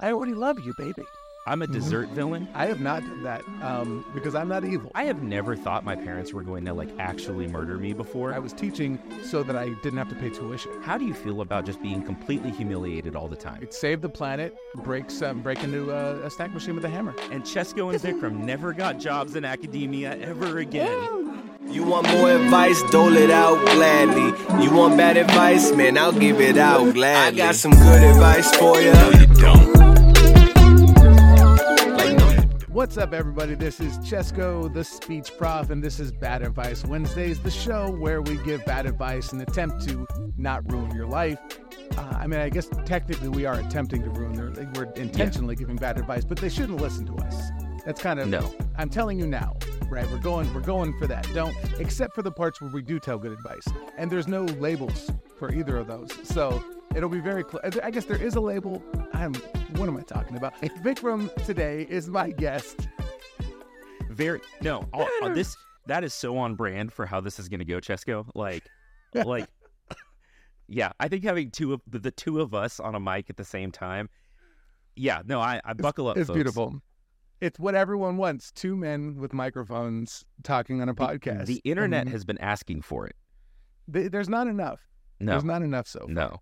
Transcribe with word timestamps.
I 0.00 0.12
already 0.12 0.34
love 0.34 0.60
you, 0.60 0.74
baby. 0.74 1.02
I'm 1.48 1.62
a 1.62 1.66
dessert 1.66 2.10
villain. 2.10 2.46
I 2.54 2.66
have 2.66 2.78
not 2.80 3.00
done 3.00 3.22
that 3.22 3.42
um, 3.62 4.04
because 4.12 4.34
I'm 4.34 4.48
not 4.48 4.64
evil. 4.64 4.92
I 4.94 5.04
have 5.04 5.22
never 5.22 5.56
thought 5.56 5.82
my 5.82 5.96
parents 5.96 6.32
were 6.32 6.42
going 6.42 6.66
to 6.66 6.74
like 6.74 6.90
actually 6.98 7.46
murder 7.46 7.78
me 7.78 7.94
before. 7.94 8.34
I 8.34 8.38
was 8.38 8.52
teaching 8.52 9.00
so 9.24 9.42
that 9.42 9.56
I 9.56 9.70
didn't 9.82 9.96
have 9.96 10.10
to 10.10 10.14
pay 10.14 10.28
tuition. 10.28 10.70
How 10.82 10.98
do 10.98 11.06
you 11.06 11.14
feel 11.14 11.40
about 11.40 11.64
just 11.64 11.80
being 11.80 12.02
completely 12.02 12.50
humiliated 12.50 13.16
all 13.16 13.28
the 13.28 13.36
time? 13.36 13.62
It 13.62 13.72
saved 13.72 14.02
the 14.02 14.10
planet, 14.10 14.54
breaks, 14.76 15.22
um, 15.22 15.40
break 15.40 15.64
into 15.64 15.90
a, 15.90 16.26
a 16.26 16.30
snack 16.30 16.52
machine 16.52 16.74
with 16.74 16.84
a 16.84 16.90
hammer. 16.90 17.14
And 17.32 17.42
Chesko 17.42 17.92
and 17.92 18.00
Vikram 18.00 18.40
never 18.40 18.74
got 18.74 18.98
jobs 18.98 19.34
in 19.34 19.46
academia 19.46 20.18
ever 20.18 20.58
again. 20.58 21.48
You 21.66 21.84
want 21.84 22.08
more 22.10 22.30
advice? 22.30 22.82
Dole 22.90 23.16
it 23.16 23.30
out 23.30 23.64
gladly. 23.64 24.62
You 24.62 24.70
want 24.70 24.98
bad 24.98 25.16
advice? 25.16 25.72
Man, 25.72 25.96
I'll 25.96 26.12
give 26.12 26.40
it 26.40 26.58
out 26.58 26.92
gladly. 26.92 27.42
I 27.42 27.46
got 27.46 27.54
some 27.54 27.72
good 27.72 28.02
advice 28.02 28.54
for 28.56 28.80
you. 28.80 28.92
No, 28.92 29.10
you 29.10 29.26
don't. 29.34 29.67
What's 32.78 32.96
up, 32.96 33.12
everybody? 33.12 33.56
This 33.56 33.80
is 33.80 33.98
Chesko, 33.98 34.72
the 34.72 34.84
speech 34.84 35.36
prof, 35.36 35.70
and 35.70 35.82
this 35.82 35.98
is 35.98 36.12
Bad 36.12 36.42
Advice 36.42 36.84
Wednesdays, 36.84 37.40
the 37.40 37.50
show 37.50 37.90
where 37.90 38.22
we 38.22 38.36
give 38.44 38.64
bad 38.66 38.86
advice 38.86 39.32
and 39.32 39.42
attempt 39.42 39.84
to 39.88 40.06
not 40.36 40.70
ruin 40.70 40.94
your 40.94 41.08
life. 41.08 41.40
Uh, 41.96 42.02
I 42.16 42.28
mean, 42.28 42.38
I 42.38 42.48
guess 42.48 42.68
technically 42.84 43.30
we 43.30 43.46
are 43.46 43.58
attempting 43.58 44.04
to 44.04 44.10
ruin 44.10 44.32
their. 44.32 44.52
We're 44.76 44.92
intentionally 44.92 45.56
yeah. 45.56 45.58
giving 45.58 45.74
bad 45.74 45.98
advice, 45.98 46.24
but 46.24 46.38
they 46.38 46.48
shouldn't 46.48 46.80
listen 46.80 47.04
to 47.06 47.16
us. 47.24 47.50
That's 47.84 48.00
kind 48.00 48.20
of 48.20 48.28
no. 48.28 48.54
I'm 48.76 48.90
telling 48.90 49.18
you 49.18 49.26
now, 49.26 49.56
right? 49.90 50.08
We're 50.08 50.18
going. 50.18 50.54
We're 50.54 50.60
going 50.60 50.96
for 51.00 51.08
that. 51.08 51.28
Don't 51.34 51.56
except 51.80 52.14
for 52.14 52.22
the 52.22 52.30
parts 52.30 52.60
where 52.60 52.70
we 52.70 52.82
do 52.82 53.00
tell 53.00 53.18
good 53.18 53.32
advice, 53.32 53.66
and 53.96 54.08
there's 54.08 54.28
no 54.28 54.44
labels 54.44 55.10
for 55.36 55.52
either 55.52 55.78
of 55.78 55.88
those. 55.88 56.12
So 56.22 56.62
it'll 56.94 57.08
be 57.08 57.20
very 57.20 57.44
close. 57.44 57.62
I 57.82 57.90
guess 57.90 58.04
there 58.04 58.22
is 58.22 58.34
a 58.36 58.40
label. 58.40 58.82
I'm. 59.12 59.34
What 59.76 59.88
am 59.88 59.96
I 59.96 60.02
talking 60.02 60.36
about? 60.36 60.60
Vikram 60.60 61.32
today 61.44 61.86
is 61.88 62.08
my 62.08 62.30
guest. 62.30 62.88
Very 64.10 64.40
no. 64.60 64.88
All, 64.92 65.08
uh, 65.22 65.32
this 65.34 65.56
that 65.86 66.04
is 66.04 66.14
so 66.14 66.36
on 66.38 66.54
brand 66.54 66.92
for 66.92 67.06
how 67.06 67.20
this 67.20 67.38
is 67.38 67.48
going 67.48 67.60
to 67.60 67.64
go, 67.64 67.76
Chesko. 67.76 68.26
Like, 68.34 68.64
like, 69.14 69.46
yeah. 70.68 70.92
I 71.00 71.08
think 71.08 71.24
having 71.24 71.50
two 71.50 71.72
of 71.72 71.80
the, 71.86 71.98
the, 71.98 72.10
two 72.10 72.40
of 72.40 72.54
us 72.54 72.80
on 72.80 72.94
a 72.94 73.00
mic 73.00 73.30
at 73.30 73.36
the 73.36 73.44
same 73.44 73.70
time. 73.70 74.08
Yeah. 74.96 75.22
No. 75.24 75.40
I, 75.40 75.60
I 75.64 75.72
buckle 75.74 76.08
up. 76.08 76.16
It's 76.16 76.26
folks. 76.26 76.36
beautiful. 76.36 76.80
It's 77.40 77.58
what 77.58 77.76
everyone 77.76 78.16
wants: 78.16 78.50
two 78.50 78.74
men 78.74 79.16
with 79.16 79.32
microphones 79.32 80.24
talking 80.42 80.82
on 80.82 80.88
a 80.88 80.94
podcast. 80.94 81.46
The, 81.46 81.54
the 81.54 81.70
internet 81.70 82.08
has 82.08 82.24
been 82.24 82.38
asking 82.38 82.82
for 82.82 83.06
it. 83.06 83.14
there's 83.86 84.28
not 84.28 84.48
enough. 84.48 84.80
No, 85.20 85.32
there's 85.32 85.44
not 85.44 85.62
enough 85.62 85.86
so. 85.86 86.00
Far. 86.00 86.08
No 86.08 86.40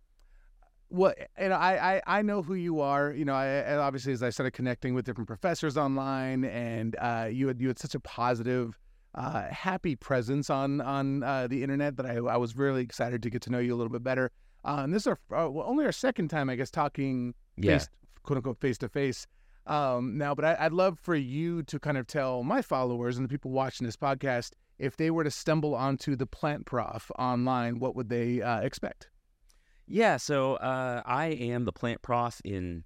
what 0.88 1.18
and 1.36 1.52
I, 1.52 2.00
I 2.06 2.18
I 2.18 2.22
know 2.22 2.42
who 2.42 2.54
you 2.54 2.80
are. 2.80 3.12
You 3.12 3.24
know, 3.24 3.34
I 3.34 3.76
obviously 3.76 4.12
as 4.12 4.22
I 4.22 4.30
started 4.30 4.52
connecting 4.52 4.94
with 4.94 5.04
different 5.04 5.28
professors 5.28 5.76
online, 5.76 6.44
and 6.44 6.96
uh, 7.00 7.28
you 7.30 7.48
had 7.48 7.60
you 7.60 7.68
had 7.68 7.78
such 7.78 7.94
a 7.94 8.00
positive, 8.00 8.78
uh, 9.14 9.48
happy 9.48 9.96
presence 9.96 10.50
on 10.50 10.80
on 10.80 11.22
uh, 11.22 11.46
the 11.46 11.62
internet 11.62 11.96
that 11.96 12.06
I 12.06 12.16
I 12.16 12.36
was 12.36 12.56
really 12.56 12.82
excited 12.82 13.22
to 13.22 13.30
get 13.30 13.42
to 13.42 13.50
know 13.50 13.58
you 13.58 13.74
a 13.74 13.76
little 13.76 13.92
bit 13.92 14.02
better. 14.02 14.30
Uh, 14.64 14.80
and 14.84 14.92
this 14.92 15.02
is 15.02 15.06
our 15.06 15.18
uh, 15.36 15.50
well, 15.50 15.66
only 15.68 15.84
our 15.84 15.92
second 15.92 16.28
time, 16.28 16.50
I 16.50 16.56
guess, 16.56 16.70
talking 16.70 17.34
yeah. 17.56 17.78
face, 17.78 17.88
quote 18.22 18.38
unquote 18.38 18.58
face 18.58 18.78
to 18.78 18.88
face. 18.88 19.26
Um, 19.66 20.16
now, 20.16 20.34
but 20.34 20.44
I, 20.44 20.64
would 20.64 20.72
love 20.72 20.98
for 21.00 21.16
you 21.16 21.64
to 21.64 21.80
kind 21.80 21.98
of 21.98 22.06
tell 22.06 22.44
my 22.44 22.62
followers 22.62 23.16
and 23.16 23.24
the 23.24 23.28
people 23.28 23.50
watching 23.50 23.84
this 23.84 23.96
podcast 23.96 24.52
if 24.78 24.96
they 24.96 25.10
were 25.10 25.24
to 25.24 25.30
stumble 25.30 25.74
onto 25.74 26.16
the 26.16 26.26
Plant 26.26 26.66
Prof 26.66 27.10
online, 27.18 27.78
what 27.78 27.96
would 27.96 28.08
they 28.08 28.42
uh, 28.42 28.60
expect? 28.60 29.08
Yeah, 29.86 30.16
so 30.16 30.54
uh, 30.54 31.02
I 31.04 31.26
am 31.26 31.64
the 31.64 31.72
plant 31.72 32.02
prof 32.02 32.40
in, 32.44 32.84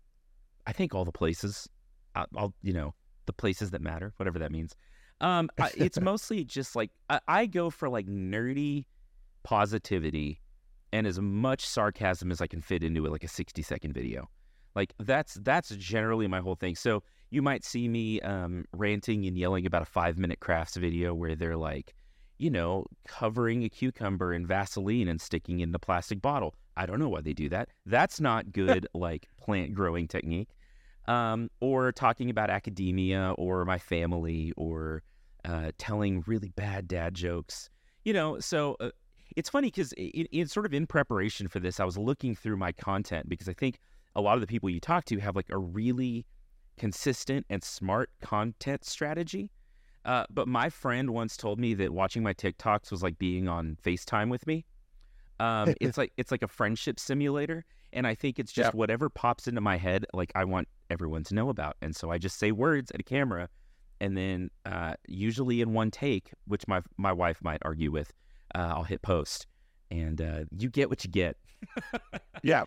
I 0.67 0.73
think 0.73 0.95
all 0.95 1.05
the 1.05 1.13
places. 1.13 1.69
I'll, 2.15 2.27
I'll 2.37 2.55
you 2.63 2.73
know, 2.73 2.95
the 3.27 3.33
places 3.33 3.71
that 3.71 3.81
matter, 3.81 4.13
whatever 4.17 4.39
that 4.39 4.53
means. 4.53 4.75
Um, 5.21 5.51
I, 5.59 5.71
it's 5.77 6.01
mostly 6.01 6.45
just 6.45 6.77
like 6.77 6.91
I, 7.09 7.21
I, 7.29 7.47
go 7.47 7.71
for 7.71 7.89
like 7.89 8.07
nerdy 8.07 8.87
positivity 9.43 10.41
and 10.93 11.07
as 11.07 11.21
much 11.21 11.65
sarcasm 11.67 12.31
as 12.31 12.41
I 12.41 12.47
can 12.47 12.61
fit 12.61 12.83
into 12.83 13.07
it, 13.07 13.13
like 13.13 13.25
a 13.25 13.29
sixty 13.29 13.63
second 13.63 13.93
video. 13.93 14.29
Like 14.75 14.95
that's 14.99 15.35
that's 15.35 15.71
generally 15.71 16.27
my 16.27 16.41
whole 16.41 16.55
thing. 16.55 16.75
So 16.75 17.03
you 17.31 17.43
might 17.43 17.65
see 17.65 17.89
me 17.89 18.21
um, 18.21 18.65
ranting 18.73 19.27
and 19.27 19.37
yelling 19.37 19.67
about 19.67 19.83
a 19.83 19.87
five 19.87 20.19
minute 20.19 20.41
crafts 20.41 20.77
video 20.77 21.15
where 21.15 21.37
they're 21.37 21.57
like, 21.57 21.95
you 22.39 22.51
know, 22.51 22.87
covering 23.07 23.65
a 23.65 23.69
cucumber 23.69 24.33
in 24.33 24.47
Vaseline 24.47 25.09
and 25.09 25.21
sticking 25.21 25.61
it 25.61 25.65
in 25.65 25.73
the 25.73 25.79
plastic 25.79 26.21
bottle. 26.21 26.55
I 26.77 26.87
don't 26.87 26.99
know 26.99 27.09
why 27.09 27.21
they 27.21 27.33
do 27.33 27.49
that. 27.51 27.69
That's 27.87 28.21
not 28.21 28.53
good, 28.53 28.87
like 28.95 29.29
plant 29.39 29.75
growing 29.75 30.09
technique. 30.09 30.49
Um, 31.09 31.51
or 31.61 31.91
talking 31.93 32.31
about 32.31 32.51
academia 32.51 33.35
or 33.37 33.65
my 33.65 33.79
family 33.79 34.53
or 34.57 35.03
uh, 35.45 35.73
telling 35.79 36.23
really 36.27 36.51
bad 36.51 36.87
dad 36.87 37.15
jokes. 37.15 37.71
You 38.05 38.13
know, 38.13 38.39
so 38.39 38.77
uh, 38.81 38.91
it's 39.37 39.49
funny 39.49 39.69
because 39.69 39.93
it's 39.97 40.53
sort 40.53 40.67
of 40.67 40.75
in 40.75 40.87
preparation 40.87 41.49
for 41.49 41.61
this, 41.61 41.81
I 41.81 41.85
was 41.85 41.99
looking 41.99 42.35
through 42.35 42.57
my 42.57 42.73
content 42.73 43.29
because 43.29 43.49
I 43.49 43.55
think 43.55 43.79
a 44.15 44.21
lot 44.21 44.35
of 44.35 44.41
the 44.41 44.47
people 44.47 44.71
you 44.71 44.81
talk 44.81 45.05
to 45.07 45.19
have 45.19 45.37
like 45.37 45.51
a 45.51 45.59
really 45.59 46.27
consistent 46.79 47.47
and 47.51 47.63
smart 47.63 48.11
content 48.21 48.85
strategy. 48.85 49.51
Uh, 50.05 50.25
but 50.31 50.49
my 50.49 50.71
friend 50.71 51.11
once 51.11 51.37
told 51.37 51.59
me 51.59 51.75
that 51.75 51.93
watching 51.93 52.23
my 52.23 52.33
TikToks 52.33 52.91
was 52.91 53.03
like 53.03 53.19
being 53.19 53.49
on 53.49 53.77
FaceTime 53.85 54.31
with 54.31 54.47
me. 54.47 54.65
Um, 55.41 55.75
it's 55.81 55.99
like 55.99 56.13
it's 56.17 56.31
like 56.31 56.43
a 56.43 56.49
friendship 56.49 57.01
simulator, 57.01 57.65
and 57.93 58.07
I 58.07 58.15
think 58.15 58.39
it's 58.39 58.53
just 58.53 58.75
whatever 58.75 59.09
pops 59.09 59.49
into 59.49 59.61
my 59.61 59.77
head, 59.77 60.07
like 60.13 60.31
I 60.35 60.45
want 60.45 60.69
everyone 60.91 61.25
to 61.25 61.35
know 61.35 61.49
about, 61.49 61.77
and 61.81 61.97
so 61.97 62.11
I 62.11 62.19
just 62.19 62.39
say 62.39 62.53
words 62.53 62.91
at 62.93 63.01
a 63.01 63.05
camera, 63.05 63.49
and 64.01 64.17
then 64.17 64.51
uh, 64.67 64.95
usually 65.09 65.61
in 65.61 65.73
one 65.73 65.91
take, 65.91 66.31
which 66.47 66.69
my 66.69 66.83
my 66.97 67.13
wife 67.13 67.39
might 67.43 67.61
argue 67.63 67.91
with, 67.91 68.13
uh, 68.55 68.73
I'll 68.77 68.85
hit 68.85 69.03
post, 69.03 69.47
and 69.91 70.21
uh, 70.21 70.45
you 70.57 70.69
get 70.69 70.89
what 70.91 71.05
you 71.05 71.11
get. 71.11 71.37
yeah. 72.43 72.65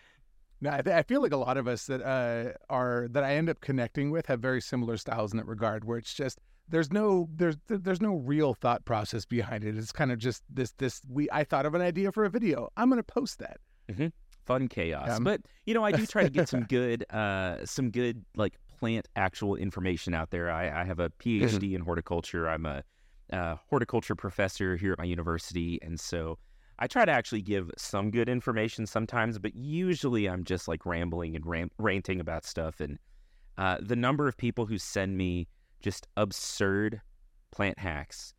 No, 0.61 0.71
I, 0.71 0.81
th- 0.81 0.95
I, 0.95 1.03
feel 1.03 1.21
like 1.21 1.33
a 1.33 1.37
lot 1.37 1.57
of 1.57 1.67
us 1.67 1.87
that 1.87 2.01
uh, 2.01 2.53
are 2.69 3.09
that 3.11 3.23
I 3.25 3.35
end 3.35 3.49
up 3.49 3.59
connecting 3.59 4.11
with 4.11 4.27
have 4.27 4.39
very 4.39 4.61
similar 4.61 4.95
styles 4.95 5.33
in 5.33 5.37
that 5.37 5.45
regard, 5.45 5.83
where 5.83 5.97
it's 5.97 6.13
just 6.13 6.39
there's 6.73 6.91
no 6.91 7.29
there's 7.35 7.55
there's 7.67 8.01
no 8.01 8.15
real 8.15 8.55
thought 8.55 8.83
process 8.83 9.25
behind 9.25 9.63
it. 9.63 9.77
It's 9.77 9.91
kind 9.91 10.11
of 10.11 10.17
just 10.17 10.41
this 10.49 10.71
this 10.79 11.01
we 11.07 11.29
I 11.31 11.43
thought 11.43 11.67
of 11.67 11.75
an 11.75 11.81
idea 11.81 12.11
for 12.11 12.25
a 12.25 12.31
video. 12.31 12.67
I'm 12.75 12.89
going 12.89 12.97
to 12.97 13.03
post 13.03 13.37
that. 13.39 13.57
Mm-hmm. 13.91 14.07
Fun 14.45 14.67
chaos, 14.67 15.11
um, 15.11 15.23
but 15.23 15.41
you 15.67 15.75
know 15.75 15.85
I 15.85 15.91
do 15.91 16.03
try 16.07 16.23
to 16.23 16.31
get 16.31 16.49
some 16.49 16.63
good 16.69 17.05
uh 17.11 17.63
some 17.63 17.91
good 17.91 18.25
like 18.35 18.57
plant 18.79 19.07
actual 19.15 19.55
information 19.55 20.15
out 20.15 20.31
there. 20.31 20.49
I, 20.49 20.81
I 20.81 20.83
have 20.83 20.99
a 20.99 21.11
PhD 21.11 21.41
mm-hmm. 21.41 21.75
in 21.75 21.81
horticulture. 21.81 22.49
I'm 22.49 22.65
a 22.65 22.83
uh, 23.31 23.55
horticulture 23.69 24.15
professor 24.15 24.75
here 24.75 24.93
at 24.93 24.97
my 24.97 25.05
university, 25.05 25.79
and 25.83 25.99
so 25.99 26.39
I 26.79 26.87
try 26.87 27.05
to 27.05 27.11
actually 27.11 27.43
give 27.43 27.69
some 27.77 28.09
good 28.09 28.27
information 28.27 28.87
sometimes, 28.87 29.37
but 29.37 29.55
usually 29.55 30.27
I'm 30.27 30.43
just 30.43 30.67
like 30.67 30.87
rambling 30.87 31.35
and 31.35 31.45
ram- 31.45 31.71
ranting 31.77 32.19
about 32.19 32.45
stuff. 32.45 32.79
And 32.79 32.97
uh, 33.59 33.77
the 33.79 33.95
number 33.95 34.27
of 34.27 34.35
people 34.37 34.65
who 34.65 34.79
send 34.79 35.15
me 35.17 35.47
just 35.83 36.07
absurd 36.17 37.01
plant 37.51 37.77
hacks 37.77 38.33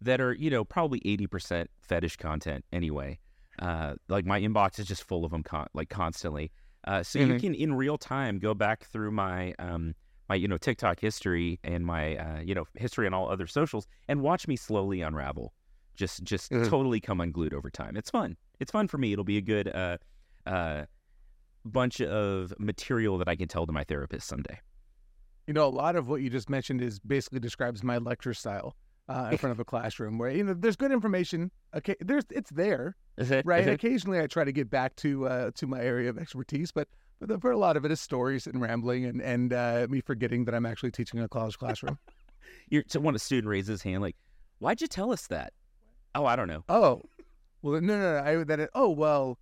that 0.00 0.20
are, 0.20 0.32
you 0.32 0.50
know, 0.50 0.64
probably 0.64 1.00
80% 1.00 1.66
fetish 1.80 2.16
content 2.16 2.64
anyway. 2.72 3.18
Uh, 3.60 3.94
like 4.08 4.26
my 4.26 4.40
inbox 4.40 4.78
is 4.78 4.86
just 4.86 5.04
full 5.04 5.24
of 5.24 5.30
them 5.30 5.42
con- 5.42 5.68
like 5.72 5.88
constantly. 5.88 6.50
Uh, 6.84 7.02
so 7.02 7.18
mm-hmm. 7.18 7.32
you 7.32 7.40
can 7.40 7.54
in 7.54 7.74
real 7.74 7.96
time 7.96 8.38
go 8.38 8.54
back 8.54 8.84
through 8.84 9.10
my 9.10 9.54
um, 9.58 9.94
my 10.28 10.34
you 10.34 10.46
know 10.46 10.58
TikTok 10.58 11.00
history 11.00 11.58
and 11.64 11.84
my 11.84 12.16
uh, 12.16 12.40
you 12.40 12.54
know 12.54 12.64
history 12.74 13.06
on 13.06 13.14
all 13.14 13.30
other 13.30 13.46
socials 13.46 13.86
and 14.08 14.20
watch 14.20 14.46
me 14.46 14.56
slowly 14.56 15.00
unravel. 15.00 15.54
Just 15.94 16.22
just 16.22 16.52
mm-hmm. 16.52 16.68
totally 16.68 17.00
come 17.00 17.20
unglued 17.20 17.54
over 17.54 17.70
time. 17.70 17.96
It's 17.96 18.10
fun. 18.10 18.36
It's 18.60 18.70
fun 18.70 18.88
for 18.88 18.98
me. 18.98 19.12
It'll 19.12 19.24
be 19.24 19.38
a 19.38 19.42
good 19.42 19.68
uh, 19.74 19.96
uh, 20.46 20.84
bunch 21.64 22.00
of 22.02 22.52
material 22.58 23.18
that 23.18 23.28
I 23.28 23.36
can 23.36 23.48
tell 23.48 23.66
to 23.66 23.72
my 23.72 23.84
therapist 23.84 24.28
someday. 24.28 24.60
You 25.46 25.54
know, 25.54 25.66
a 25.66 25.70
lot 25.70 25.96
of 25.96 26.08
what 26.08 26.22
you 26.22 26.30
just 26.30 26.50
mentioned 26.50 26.82
is 26.82 26.98
basically 26.98 27.40
describes 27.40 27.84
my 27.84 27.98
lecture 27.98 28.34
style 28.34 28.74
uh, 29.08 29.28
in 29.32 29.38
front 29.38 29.52
of 29.52 29.60
a 29.60 29.64
classroom, 29.64 30.18
where 30.18 30.30
you 30.30 30.44
know 30.44 30.54
there's 30.54 30.76
good 30.76 30.92
information. 30.92 31.50
Okay, 31.74 31.94
there's 32.00 32.24
it's 32.30 32.50
there, 32.50 32.96
right? 33.44 33.68
Occasionally, 33.68 34.20
I 34.20 34.26
try 34.26 34.44
to 34.44 34.52
get 34.52 34.70
back 34.70 34.96
to 34.96 35.28
uh, 35.28 35.50
to 35.54 35.66
my 35.66 35.80
area 35.80 36.10
of 36.10 36.18
expertise, 36.18 36.72
but 36.72 36.88
but 37.20 37.40
for 37.40 37.50
a 37.50 37.58
lot 37.58 37.76
of 37.76 37.84
it 37.84 37.92
is 37.92 38.00
stories 38.00 38.46
and 38.46 38.60
rambling 38.60 39.04
and 39.04 39.22
and 39.22 39.52
uh, 39.52 39.86
me 39.88 40.00
forgetting 40.00 40.44
that 40.46 40.54
I'm 40.54 40.66
actually 40.66 40.90
teaching 40.90 41.20
a 41.20 41.28
college 41.28 41.58
classroom. 41.58 41.98
You're 42.68 42.84
so 42.88 43.00
when 43.00 43.14
a 43.14 43.18
student 43.18 43.48
raises 43.48 43.68
his 43.68 43.82
hand, 43.82 44.02
like, 44.02 44.16
"Why'd 44.58 44.80
you 44.80 44.86
tell 44.88 45.12
us 45.12 45.26
that?" 45.28 45.52
Oh, 46.14 46.24
I 46.26 46.34
don't 46.34 46.48
know. 46.48 46.64
Oh, 46.68 47.02
well, 47.62 47.80
no, 47.80 47.98
no, 47.98 48.14
no. 48.14 48.18
I 48.18 48.44
that 48.44 48.60
it, 48.60 48.70
oh 48.74 48.90
well, 48.90 49.38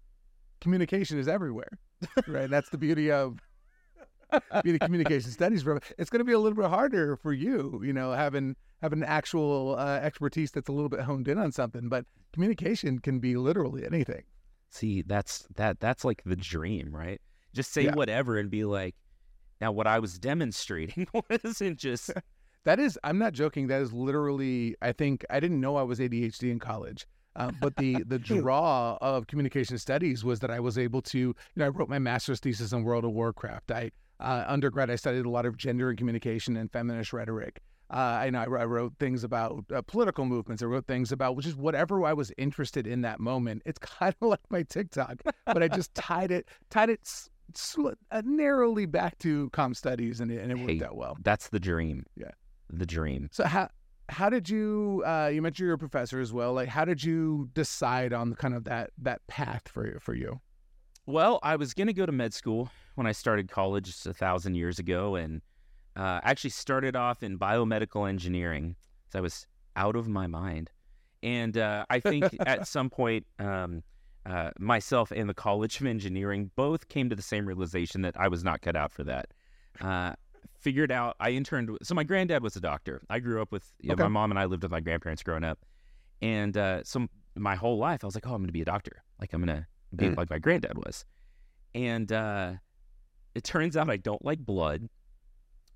communication 0.61 1.19
is 1.19 1.29
everywhere, 1.29 1.79
right? 2.27 2.51
That's 2.51 2.71
the 2.71 2.79
beauty 2.79 3.11
of 3.11 3.39
be 4.63 4.73
the 4.73 4.79
communication 4.79 5.31
studies 5.31 5.63
program. 5.63 5.83
It's 5.99 6.11
going 6.11 6.21
to 6.21 6.25
be 6.25 6.33
a 6.33 6.39
little 6.39 6.57
bit 6.57 6.67
harder 6.67 7.17
for 7.17 7.33
you, 7.33 7.81
you 7.85 7.93
know, 7.93 8.13
having 8.13 8.57
having 8.83 9.03
an 9.03 9.09
actual 9.09 9.77
uh, 9.79 10.01
expertise 10.03 10.51
that's 10.51 10.69
a 10.69 10.73
little 10.73 10.89
bit 10.89 11.01
honed 11.01 11.29
in 11.29 11.39
on 11.39 11.53
something. 11.53 11.89
But 11.89 12.05
communication 12.33 12.99
can 12.99 13.19
be 13.19 13.37
literally 13.37 13.85
anything. 13.85 14.23
See, 14.71 15.03
that's 15.03 15.47
that 15.57 15.81
that's 15.81 16.05
like 16.05 16.23
the 16.25 16.37
dream, 16.37 16.95
right? 16.95 17.21
Just 17.55 17.73
say 17.73 17.85
yeah. 17.85 17.95
whatever 17.95 18.39
and 18.39 18.51
be 18.51 18.65
like, 18.65 18.97
Now, 19.61 19.73
what 19.73 19.87
I 19.87 20.01
was 20.01 20.19
demonstrating 20.19 21.07
wasn't 21.31 21.79
just 21.79 22.11
that 22.65 22.81
is. 22.81 22.99
I'm 23.05 23.19
not 23.19 23.33
joking. 23.33 23.69
That 23.69 23.83
is 23.83 23.93
literally. 23.93 24.77
I 24.83 24.93
think 24.93 25.25
I 25.31 25.41
didn't 25.41 25.61
know 25.61 25.77
I 25.77 25.83
was 25.83 25.99
ADHD 25.99 26.51
in 26.51 26.59
college. 26.59 27.07
Uh, 27.37 27.51
but 27.61 27.77
the 27.77 28.03
the 28.07 28.19
draw 28.41 28.97
of 29.01 29.27
communication 29.27 29.79
studies 29.79 30.25
was 30.25 30.41
that 30.41 30.51
I 30.51 30.61
was 30.61 30.79
able 30.79 31.03
to, 31.03 31.19
you 31.19 31.35
know, 31.57 31.67
I 31.67 31.69
wrote 31.69 31.89
my 31.89 31.99
master's 31.99 32.41
thesis 32.41 32.73
on 32.73 32.85
World 32.85 33.05
of 33.05 33.13
Warcraft. 33.13 33.71
I 33.71 33.91
uh, 34.21 34.45
undergrad, 34.47 34.91
I 34.91 34.97
studied 34.97 35.27
a 35.27 35.31
lot 35.31 35.47
of 35.47 35.57
gender 35.57 35.89
and 35.91 35.99
communication 35.99 36.57
and 36.57 36.71
feminist 36.71 37.13
rhetoric. 37.13 37.61
Uh, 37.91 37.97
I, 38.23 38.31
know, 38.31 38.41
I 38.41 38.65
wrote 38.65 38.95
things 38.99 39.25
about 39.25 39.65
uh, 39.73 39.83
political 39.83 40.25
movements. 40.25 40.63
I 40.63 40.67
wrote 40.67 40.87
things 40.87 41.13
about 41.13 41.37
which 41.37 41.47
is 41.47 41.55
whatever 41.55 42.05
I 42.05 42.15
was 42.15 42.33
interested 42.39 42.87
in 42.87 43.03
that 43.03 43.21
moment. 43.21 43.63
It's 43.67 43.79
kind 43.81 44.15
of 44.21 44.29
like 44.29 44.41
my 44.51 44.63
TikTok, 44.63 45.23
but 45.47 45.63
I 45.63 45.69
just 45.69 45.95
tied 45.95 46.31
it 46.31 46.49
tied 46.71 46.89
it 46.91 47.01
sl- 47.55 47.91
uh, 48.11 48.23
narrowly 48.25 48.87
back 48.87 49.19
to 49.21 49.51
com 49.51 49.75
studies, 49.75 50.21
and 50.21 50.31
it, 50.31 50.41
and 50.41 50.51
it 50.51 50.59
worked 50.59 50.71
Hey, 50.71 50.85
out 50.85 50.97
well. 50.97 51.17
that's 51.23 51.49
the 51.51 51.61
dream. 51.61 52.07
Yeah. 52.17 52.31
the 52.71 52.87
dream. 52.87 53.29
So 53.33 53.45
how 53.45 53.69
how 54.09 54.31
did 54.31 54.49
you 54.49 55.03
uh, 55.07 55.31
you 55.33 55.43
mentioned 55.43 55.67
you're 55.67 55.75
a 55.75 55.79
professor 55.79 56.21
as 56.21 56.33
well? 56.33 56.55
Like 56.55 56.69
how 56.69 56.87
did 56.87 57.05
you 57.05 57.51
decide 57.55 58.13
on 58.15 58.31
the 58.31 58.37
kind 58.37 58.55
of 58.55 58.65
that 58.65 58.91
that 59.03 59.25
path 59.27 59.69
for 59.69 59.99
for 60.01 60.15
you? 60.15 60.41
Well, 61.07 61.39
I 61.43 61.57
was 61.57 61.75
going 61.75 61.87
to 61.89 61.93
go 61.93 62.07
to 62.07 62.13
med 62.13 62.33
school 62.33 62.71
when 62.95 63.07
I 63.07 63.13
started 63.13 63.51
college 63.51 63.87
just 63.87 64.07
a 64.07 64.15
thousand 64.15 64.55
years 64.55 64.79
ago, 64.79 65.17
and 65.17 65.43
uh, 65.97 66.21
actually 66.23 66.51
started 66.51 66.97
off 66.97 67.23
in 67.23 67.39
biomedical 67.39 68.09
engineering. 68.09 68.77
So 69.13 69.19
I 69.19 69.23
was 69.23 69.47
out 69.77 69.97
of 69.97 70.09
my 70.09 70.27
mind, 70.27 70.71
and 71.23 71.59
uh, 71.59 71.85
I 71.91 72.01
think 72.01 72.25
at 72.47 72.67
some 72.77 72.89
point, 72.89 73.27
um, 73.39 73.83
uh, 74.25 74.51
myself 74.59 75.11
and 75.11 75.29
the 75.29 75.35
College 75.35 75.81
of 75.81 75.87
Engineering 75.87 76.51
both 76.57 76.89
came 76.89 77.11
to 77.11 77.17
the 77.17 77.23
same 77.23 77.45
realization 77.47 78.01
that 78.03 78.19
I 78.19 78.29
was 78.29 78.43
not 78.43 78.63
cut 78.63 78.75
out 78.75 78.91
for 78.91 79.05
that. 79.05 79.27
Uh, 79.81 80.15
figured 80.59 80.91
out 80.91 81.17
I 81.21 81.31
interned. 81.31 81.69
So 81.83 81.95
my 81.95 82.05
granddad 82.05 82.43
was 82.43 82.57
a 82.57 82.61
doctor. 82.61 83.03
I 83.11 83.19
grew 83.19 83.43
up 83.43 83.53
with 83.53 83.71
you 83.81 83.89
know, 83.89 83.95
Okay. 83.95 84.05
my 84.05 84.09
mom 84.09 84.31
and 84.31 84.39
I 84.39 84.47
lived 84.47 84.63
with 84.63 84.73
my 84.73 84.81
grandparents 84.81 85.23
growing 85.23 85.45
up, 85.45 85.59
and 86.23 86.57
uh, 86.57 86.83
so 86.85 87.07
my 87.37 87.57
whole 87.57 87.77
life 87.77 88.03
I 88.03 88.07
was 88.07 88.15
like, 88.15 88.27
oh, 88.27 88.31
I'm 88.33 88.39
going 88.41 88.47
to 88.47 88.53
be 88.53 88.63
a 88.63 88.65
doctor. 88.65 89.03
Like 89.21 89.35
I'm 89.35 89.45
going 89.45 89.59
to 89.59 89.67
be 89.95 90.09
Mm. 90.09 90.17
like 90.17 90.31
my 90.31 90.39
granddad 90.39 90.77
was. 90.77 91.05
And 91.75 92.11
uh, 92.13 92.55
it 93.35 93.45
turns 93.45 93.77
out 93.77 93.91
I 93.91 93.97
don't 93.97 94.25
like 94.25 94.39
blood, 94.39 94.89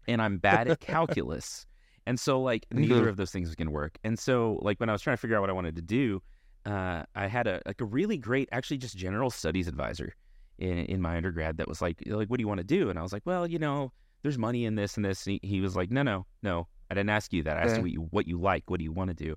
and 0.06 0.22
I'm 0.22 0.38
bad 0.38 0.68
at 0.68 0.80
calculus. 0.80 1.66
And 2.06 2.18
so 2.18 2.40
like 2.40 2.66
neither 2.72 3.08
of 3.08 3.16
those 3.16 3.30
things 3.30 3.48
was 3.48 3.56
going 3.56 3.66
to 3.68 3.72
work. 3.72 3.98
And 4.04 4.18
so 4.18 4.58
like 4.62 4.80
when 4.80 4.88
I 4.88 4.92
was 4.92 5.02
trying 5.02 5.16
to 5.16 5.20
figure 5.20 5.36
out 5.36 5.40
what 5.42 5.50
I 5.50 5.54
wanted 5.54 5.76
to 5.76 5.82
do, 5.82 6.22
uh, 6.64 7.02
I 7.14 7.26
had 7.26 7.46
a 7.46 7.60
like 7.66 7.80
a 7.80 7.84
really 7.84 8.16
great 8.16 8.48
actually 8.52 8.78
just 8.78 8.96
general 8.96 9.30
studies 9.30 9.68
advisor 9.68 10.14
in 10.58 10.78
in 10.78 11.00
my 11.02 11.16
undergrad 11.16 11.58
that 11.58 11.68
was 11.68 11.80
like 11.82 12.02
like 12.06 12.28
what 12.28 12.38
do 12.38 12.42
you 12.42 12.48
want 12.48 12.58
to 12.58 12.64
do? 12.64 12.88
And 12.90 12.98
I 12.98 13.02
was 13.02 13.12
like, 13.12 13.22
well, 13.26 13.46
you 13.46 13.58
know, 13.58 13.92
there's 14.22 14.38
money 14.38 14.64
in 14.64 14.74
this 14.74 14.96
and 14.96 15.04
this. 15.04 15.26
And 15.26 15.38
he, 15.42 15.48
he 15.48 15.60
was 15.60 15.76
like, 15.76 15.90
no, 15.90 16.02
no, 16.02 16.26
no, 16.42 16.66
I 16.90 16.94
didn't 16.94 17.10
ask 17.10 17.32
you 17.32 17.42
that. 17.42 17.56
I 17.58 17.60
asked 17.60 17.78
Okay. 17.78 17.78
you 17.78 17.82
what 17.82 17.92
you 17.92 18.08
what 18.10 18.26
you 18.28 18.40
like. 18.40 18.70
What 18.70 18.78
do 18.78 18.84
you 18.84 18.92
want 18.92 19.08
to 19.08 19.14
do? 19.14 19.34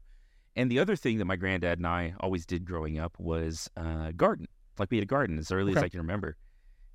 And 0.55 0.69
the 0.71 0.79
other 0.79 0.95
thing 0.95 1.17
that 1.17 1.25
my 1.25 1.35
granddad 1.35 1.79
and 1.79 1.87
I 1.87 2.13
always 2.19 2.45
did 2.45 2.65
growing 2.65 2.99
up 2.99 3.17
was 3.19 3.69
uh, 3.77 4.11
garden. 4.15 4.47
Like 4.81 4.91
we 4.91 4.97
had 4.97 5.03
a 5.03 5.07
garden 5.07 5.39
as 5.39 5.51
early 5.51 5.75
as 5.75 5.81
I 5.81 5.89
can 5.89 5.99
remember. 5.99 6.35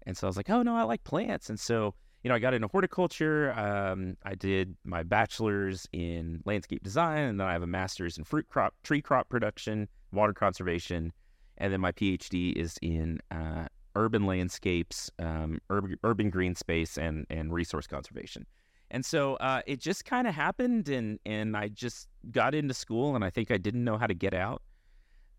And 0.06 0.16
so 0.16 0.26
I 0.26 0.28
was 0.28 0.36
like, 0.36 0.50
oh 0.50 0.62
no, 0.62 0.76
I 0.76 0.82
like 0.82 1.02
plants. 1.04 1.48
And 1.48 1.58
so 1.58 1.94
you 2.26 2.28
know, 2.28 2.34
I 2.34 2.40
got 2.40 2.54
into 2.54 2.66
horticulture. 2.66 3.52
Um, 3.52 4.16
I 4.24 4.34
did 4.34 4.76
my 4.84 5.04
bachelor's 5.04 5.86
in 5.92 6.42
landscape 6.44 6.82
design, 6.82 7.22
and 7.22 7.38
then 7.38 7.46
I 7.46 7.52
have 7.52 7.62
a 7.62 7.68
master's 7.68 8.18
in 8.18 8.24
fruit 8.24 8.48
crop, 8.48 8.74
tree 8.82 9.00
crop 9.00 9.28
production, 9.28 9.86
water 10.10 10.32
conservation, 10.32 11.12
and 11.58 11.72
then 11.72 11.80
my 11.80 11.92
PhD 11.92 12.52
is 12.54 12.78
in 12.82 13.20
uh, 13.30 13.66
urban 13.94 14.26
landscapes, 14.26 15.08
um, 15.20 15.60
urban, 15.70 15.96
urban 16.02 16.30
green 16.30 16.56
space, 16.56 16.98
and 16.98 17.26
and 17.30 17.52
resource 17.52 17.86
conservation. 17.86 18.44
And 18.90 19.04
so 19.04 19.34
uh, 19.36 19.62
it 19.66 19.80
just 19.80 20.04
kind 20.04 20.26
of 20.26 20.34
happened, 20.34 20.88
and 20.88 21.20
and 21.26 21.56
I 21.56 21.68
just 21.68 22.08
got 22.32 22.56
into 22.56 22.74
school, 22.74 23.14
and 23.14 23.24
I 23.24 23.30
think 23.30 23.52
I 23.52 23.56
didn't 23.56 23.84
know 23.84 23.98
how 23.98 24.08
to 24.08 24.14
get 24.14 24.34
out. 24.34 24.62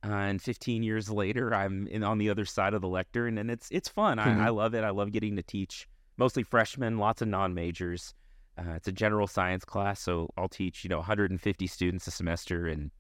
Uh, 0.06 0.10
and 0.10 0.42
15 0.42 0.84
years 0.84 1.10
later, 1.10 1.54
I'm 1.54 1.88
in 1.88 2.04
on 2.04 2.18
the 2.18 2.30
other 2.30 2.46
side 2.46 2.74
of 2.74 2.82
the 2.82 2.88
lectern, 2.88 3.38
and 3.38 3.50
it's 3.50 3.68
it's 3.72 3.90
fun. 3.90 4.18
Mhm. 4.18 4.40
I, 4.42 4.46
I 4.46 4.50
love 4.50 4.76
it. 4.76 4.84
I 4.84 4.92
love 4.92 5.12
getting 5.12 5.36
to 5.38 5.44
teach 5.44 5.88
mostly 6.18 6.44
freshmen, 6.44 6.98
lots 6.98 7.22
of 7.22 7.28
non 7.28 7.54
majors. 7.54 8.14
Uh, 8.58 8.74
it's 8.76 8.88
a 8.88 8.92
general 8.92 9.28
science 9.28 9.66
class, 9.66 10.02
so 10.02 10.30
I'll 10.38 10.50
teach 10.50 10.84
you 10.84 10.90
know 10.90 10.98
150 10.98 11.68
students 11.68 12.08
a 12.08 12.12
semester, 12.12 12.68
and 12.68 12.92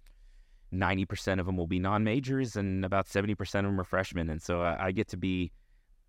90% 0.73 1.39
of 1.39 1.45
them 1.45 1.55
will 1.57 1.67
be 1.67 1.79
non 1.79 2.03
majors, 2.03 2.55
and 2.55 2.83
about 2.83 3.07
70% 3.07 3.31
of 3.41 3.63
them 3.65 3.79
are 3.79 3.83
freshmen. 3.83 4.29
And 4.29 4.41
so 4.41 4.61
I, 4.61 4.87
I 4.87 4.91
get 4.91 5.07
to 5.09 5.17
be 5.17 5.51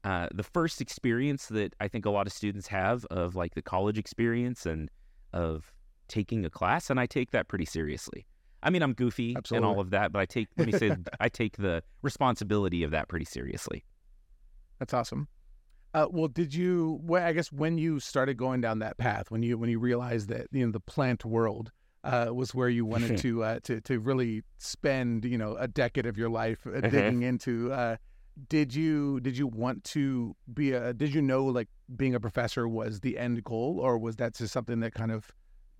uh, 0.04 0.28
the 0.34 0.42
first 0.42 0.80
experience 0.80 1.46
that 1.46 1.74
I 1.80 1.88
think 1.88 2.06
a 2.06 2.10
lot 2.10 2.26
of 2.26 2.32
students 2.32 2.68
have 2.68 3.04
of 3.06 3.36
like 3.36 3.54
the 3.54 3.62
college 3.62 3.98
experience 3.98 4.64
and 4.66 4.90
of 5.32 5.72
taking 6.08 6.44
a 6.44 6.50
class, 6.50 6.90
and 6.90 6.98
I 6.98 7.06
take 7.06 7.30
that 7.32 7.48
pretty 7.48 7.66
seriously. 7.66 8.26
I 8.62 8.70
mean, 8.70 8.82
I'm 8.82 8.92
goofy 8.92 9.34
and 9.56 9.64
all 9.64 9.80
of 9.80 9.90
that, 9.90 10.12
but 10.12 10.18
I 10.20 10.26
take 10.26 10.48
let 10.56 10.66
me 10.66 10.72
say 10.72 10.94
I 11.20 11.28
take 11.28 11.56
the 11.56 11.82
responsibility 12.02 12.82
of 12.82 12.90
that 12.90 13.08
pretty 13.08 13.24
seriously. 13.24 13.84
That's 14.78 14.94
awesome. 14.94 15.28
Uh, 15.94 16.06
well, 16.10 16.28
did 16.28 16.54
you? 16.54 17.00
Well, 17.02 17.24
I 17.26 17.32
guess 17.32 17.50
when 17.50 17.78
you 17.78 17.98
started 17.98 18.36
going 18.36 18.60
down 18.60 18.80
that 18.80 18.98
path, 18.98 19.30
when 19.30 19.42
you 19.42 19.56
when 19.58 19.70
you 19.70 19.78
realized 19.78 20.28
that 20.28 20.48
you 20.52 20.64
know 20.66 20.72
the 20.72 20.80
plant 20.80 21.24
world 21.24 21.72
uh, 22.04 22.28
was 22.32 22.54
where 22.54 22.68
you 22.68 22.84
wanted 22.84 23.16
to 23.24 23.42
uh, 23.42 23.60
to 23.64 23.80
to 23.82 23.98
really 23.98 24.42
spend 24.58 25.24
you 25.24 25.38
know 25.38 25.56
a 25.56 25.66
decade 25.66 26.06
of 26.06 26.16
your 26.18 26.28
life 26.28 26.66
uh, 26.66 26.70
Mhm. 26.80 26.90
digging 26.90 27.22
into, 27.22 27.72
uh, 27.72 27.96
did 28.48 28.74
you 28.74 29.18
did 29.20 29.38
you 29.38 29.46
want 29.46 29.82
to 29.84 30.36
be 30.52 30.72
a? 30.72 30.92
Did 30.92 31.14
you 31.14 31.22
know 31.22 31.44
like 31.46 31.68
being 31.96 32.14
a 32.14 32.20
professor 32.20 32.68
was 32.68 33.00
the 33.00 33.16
end 33.18 33.42
goal, 33.44 33.78
or 33.80 33.98
was 33.98 34.16
that 34.16 34.34
just 34.34 34.52
something 34.52 34.80
that 34.80 34.92
kind 34.94 35.10
of 35.10 35.32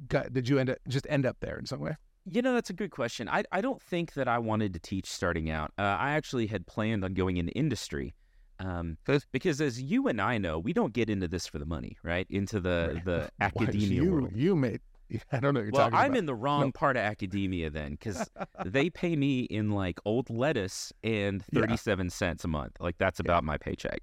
got? 0.08 0.32
Did 0.32 0.48
you 0.48 0.58
end 0.58 0.70
up 0.70 0.78
just 0.88 1.06
end 1.10 1.26
up 1.26 1.36
there 1.40 1.58
in 1.58 1.66
some 1.66 1.80
way? 1.80 1.96
You 2.30 2.42
know, 2.42 2.54
that's 2.54 2.70
a 2.70 2.74
good 2.74 2.90
question. 2.90 3.28
I, 3.28 3.44
I 3.52 3.60
don't 3.60 3.80
think 3.80 4.14
that 4.14 4.28
I 4.28 4.38
wanted 4.38 4.72
to 4.74 4.80
teach 4.80 5.06
starting 5.06 5.50
out. 5.50 5.72
Uh, 5.78 5.82
I 5.82 6.10
actually 6.12 6.46
had 6.46 6.66
planned 6.66 7.04
on 7.04 7.14
going 7.14 7.36
into 7.36 7.52
industry. 7.52 8.14
Um, 8.60 8.98
because 9.32 9.60
as 9.60 9.80
you 9.80 10.08
and 10.08 10.20
I 10.20 10.36
know, 10.38 10.58
we 10.58 10.72
don't 10.72 10.92
get 10.92 11.08
into 11.08 11.28
this 11.28 11.46
for 11.46 11.58
the 11.60 11.66
money, 11.66 11.96
right? 12.02 12.26
Into 12.28 12.58
the, 12.58 13.00
the 13.04 13.30
academia 13.40 14.02
you 14.02 14.10
world. 14.12 14.30
you 14.34 14.56
made. 14.56 14.80
I 15.32 15.38
don't 15.40 15.54
know 15.54 15.60
what 15.60 15.64
you're 15.66 15.72
Well, 15.72 15.90
I'm 15.92 16.06
about. 16.10 16.16
in 16.16 16.26
the 16.26 16.34
wrong 16.34 16.72
part 16.72 16.96
of 16.96 17.02
academia 17.02 17.70
then, 17.70 17.92
because 17.92 18.28
they 18.66 18.90
pay 18.90 19.14
me 19.14 19.42
in 19.42 19.70
like 19.70 20.00
old 20.04 20.28
lettuce 20.28 20.92
and 21.04 21.42
Yeah. 21.52 21.60
37 21.62 22.10
cents 22.10 22.44
a 22.44 22.48
month. 22.48 22.72
Like 22.80 22.98
that's 22.98 23.20
about 23.20 23.44
my 23.44 23.56
paycheck. 23.58 24.00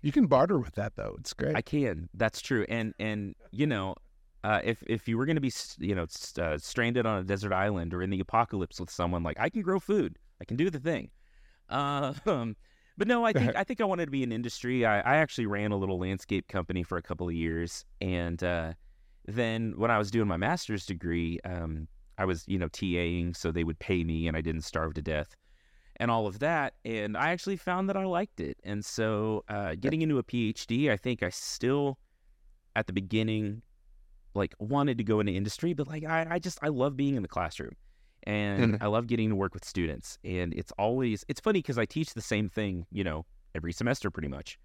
You 0.00 0.12
can 0.12 0.26
barter 0.26 0.58
with 0.60 0.76
that 0.76 0.94
though. 0.94 1.16
It's 1.18 1.34
great. 1.34 1.56
I 1.56 1.60
can. 1.60 2.08
That's 2.14 2.40
true. 2.40 2.64
And 2.68 2.94
and 3.00 3.34
you 3.50 3.66
know, 3.66 3.96
uh, 4.44 4.60
if 4.64 4.82
if 4.86 5.08
you 5.08 5.18
were 5.18 5.26
going 5.26 5.36
to 5.36 5.40
be 5.40 5.52
you 5.78 5.94
know 5.94 6.06
uh, 6.40 6.58
stranded 6.58 7.06
on 7.06 7.18
a 7.18 7.24
desert 7.24 7.52
island 7.52 7.92
or 7.94 8.02
in 8.02 8.10
the 8.10 8.20
apocalypse 8.20 8.80
with 8.80 8.90
someone, 8.90 9.22
like 9.22 9.38
I 9.38 9.48
can 9.48 9.62
grow 9.62 9.78
food. 9.78 10.16
I 10.40 10.44
can 10.44 10.56
do 10.56 10.70
the 10.70 10.78
thing. 10.78 11.10
Uh, 11.68 12.14
um, 12.26 12.56
but 12.96 13.08
no, 13.08 13.24
I 13.24 13.32
think 13.32 13.56
I 13.56 13.64
think 13.64 13.80
I 13.80 13.84
wanted 13.84 14.06
to 14.06 14.10
be 14.10 14.22
in 14.22 14.32
industry. 14.32 14.86
I, 14.86 15.00
I 15.00 15.16
actually 15.16 15.46
ran 15.46 15.72
a 15.72 15.76
little 15.76 15.98
landscape 15.98 16.48
company 16.48 16.82
for 16.82 16.98
a 16.98 17.02
couple 17.02 17.28
of 17.28 17.34
years, 17.34 17.84
and 18.00 18.42
uh, 18.42 18.72
then 19.26 19.74
when 19.76 19.90
I 19.90 19.98
was 19.98 20.10
doing 20.10 20.28
my 20.28 20.36
master's 20.36 20.86
degree, 20.86 21.40
um, 21.44 21.88
I 22.16 22.24
was 22.24 22.44
you 22.46 22.58
know 22.58 22.68
TAing, 22.68 23.36
so 23.36 23.50
they 23.50 23.64
would 23.64 23.78
pay 23.78 24.04
me, 24.04 24.28
and 24.28 24.36
I 24.36 24.40
didn't 24.40 24.62
starve 24.62 24.94
to 24.94 25.02
death 25.02 25.36
and 25.98 26.10
all 26.10 26.26
of 26.26 26.38
that. 26.38 26.74
And 26.84 27.16
I 27.16 27.30
actually 27.30 27.56
found 27.56 27.88
that 27.88 27.96
I 27.96 28.04
liked 28.04 28.40
it. 28.40 28.56
And 28.64 28.84
so 28.84 29.44
uh, 29.48 29.74
getting 29.74 30.02
into 30.02 30.18
a 30.18 30.22
PhD, 30.22 30.90
I 30.90 30.96
think 30.96 31.22
I 31.22 31.30
still, 31.30 31.98
at 32.76 32.86
the 32.86 32.92
beginning, 32.92 33.62
like 34.38 34.54
wanted 34.58 34.96
to 34.98 35.04
go 35.04 35.20
into 35.20 35.32
industry, 35.32 35.74
but 35.74 35.86
like 35.88 36.04
I, 36.04 36.26
I 36.30 36.38
just, 36.38 36.58
I 36.62 36.68
love 36.68 36.96
being 36.96 37.16
in 37.16 37.22
the 37.22 37.28
classroom 37.28 37.72
and 38.24 38.74
Mhm. 38.74 38.78
I 38.80 38.86
love 38.86 39.06
getting 39.06 39.28
to 39.30 39.36
work 39.36 39.54
with 39.54 39.64
students. 39.64 40.18
And 40.24 40.54
it's 40.54 40.72
always, 40.78 41.24
it's 41.28 41.40
funny 41.40 41.60
because 41.60 41.78
I 41.78 41.84
teach 41.84 42.14
the 42.14 42.22
same 42.22 42.48
thing, 42.48 42.86
you 42.90 43.04
know, 43.04 43.26
every 43.54 43.72
semester 43.72 44.10
pretty 44.10 44.28
much. 44.28 44.58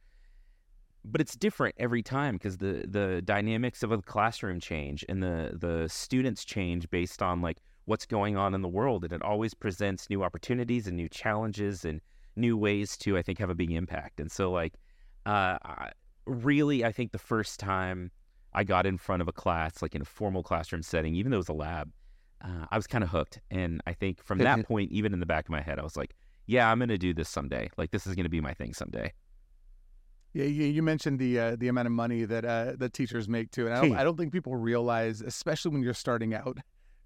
But 1.05 1.19
it's 1.19 1.35
different 1.35 1.75
every 1.77 2.01
time 2.01 2.35
because 2.35 2.57
the 2.57 2.85
the 2.87 3.21
dynamics 3.21 3.83
of 3.83 3.91
a 3.91 4.01
classroom 4.01 4.61
change 4.61 5.03
and 5.09 5.21
the 5.21 5.51
the 5.53 5.89
students 5.89 6.45
change 6.45 6.89
based 6.89 7.21
on 7.21 7.41
like 7.41 7.57
what's 7.85 8.05
going 8.05 8.37
on 8.37 8.53
in 8.53 8.61
the 8.61 8.69
world, 8.69 9.03
and 9.03 9.11
it 9.11 9.21
always 9.21 9.53
presents 9.53 10.09
new 10.09 10.23
opportunities 10.23 10.87
and 10.87 10.95
new 10.95 11.09
challenges 11.09 11.83
and 11.83 11.99
new 12.37 12.55
ways 12.57 12.95
to 12.99 13.17
I 13.17 13.21
think 13.21 13.37
have 13.39 13.49
a 13.49 13.55
big 13.55 13.71
impact. 13.71 14.21
And 14.21 14.31
so 14.31 14.49
like, 14.49 14.75
uh, 15.25 15.57
I, 15.65 15.91
really, 16.25 16.85
I 16.85 16.93
think 16.93 17.11
the 17.11 17.17
first 17.17 17.59
time 17.59 18.09
I 18.55 18.63
got 18.63 18.85
in 18.85 18.97
front 18.97 19.21
of 19.21 19.27
a 19.27 19.31
class, 19.31 19.81
like 19.81 19.95
in 19.95 20.01
a 20.01 20.05
formal 20.05 20.43
classroom 20.43 20.83
setting, 20.83 21.15
even 21.15 21.31
though 21.31 21.37
it 21.37 21.39
was 21.39 21.49
a 21.49 21.53
lab, 21.53 21.91
uh, 22.43 22.65
I 22.69 22.75
was 22.75 22.87
kind 22.87 23.03
of 23.03 23.09
hooked. 23.09 23.39
And 23.49 23.81
I 23.87 23.93
think 23.93 24.23
from 24.23 24.37
that 24.39 24.65
point, 24.67 24.91
even 24.91 25.13
in 25.13 25.19
the 25.19 25.25
back 25.25 25.45
of 25.45 25.49
my 25.51 25.61
head, 25.61 25.79
I 25.79 25.83
was 25.83 25.97
like, 25.97 26.13
yeah, 26.45 26.69
I'm 26.69 26.79
gonna 26.79 26.97
do 26.97 27.13
this 27.13 27.29
someday. 27.29 27.69
Like 27.77 27.91
this 27.91 28.05
is 28.05 28.15
gonna 28.15 28.29
be 28.29 28.41
my 28.41 28.53
thing 28.53 28.73
someday. 28.73 29.13
Yeah, 30.33 30.45
you, 30.45 30.81
mentioned 30.81 31.19
the 31.19 31.39
uh, 31.39 31.55
the 31.57 31.67
amount 31.67 31.85
of 31.85 31.91
money 31.91 32.25
that 32.25 32.43
uh, 32.43 32.73
the 32.75 32.89
teachers 32.89 33.29
make 33.29 33.51
too, 33.51 33.67
and 33.67 33.75
I 33.75 33.81
don't, 33.81 33.95
I 33.97 34.03
don't 34.03 34.17
think 34.17 34.33
people 34.33 34.55
realize, 34.55 35.21
especially 35.21 35.71
when 35.71 35.83
you're 35.83 35.93
starting 35.93 36.33
out, 36.33 36.57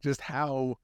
just 0.02 0.22
how 0.22 0.78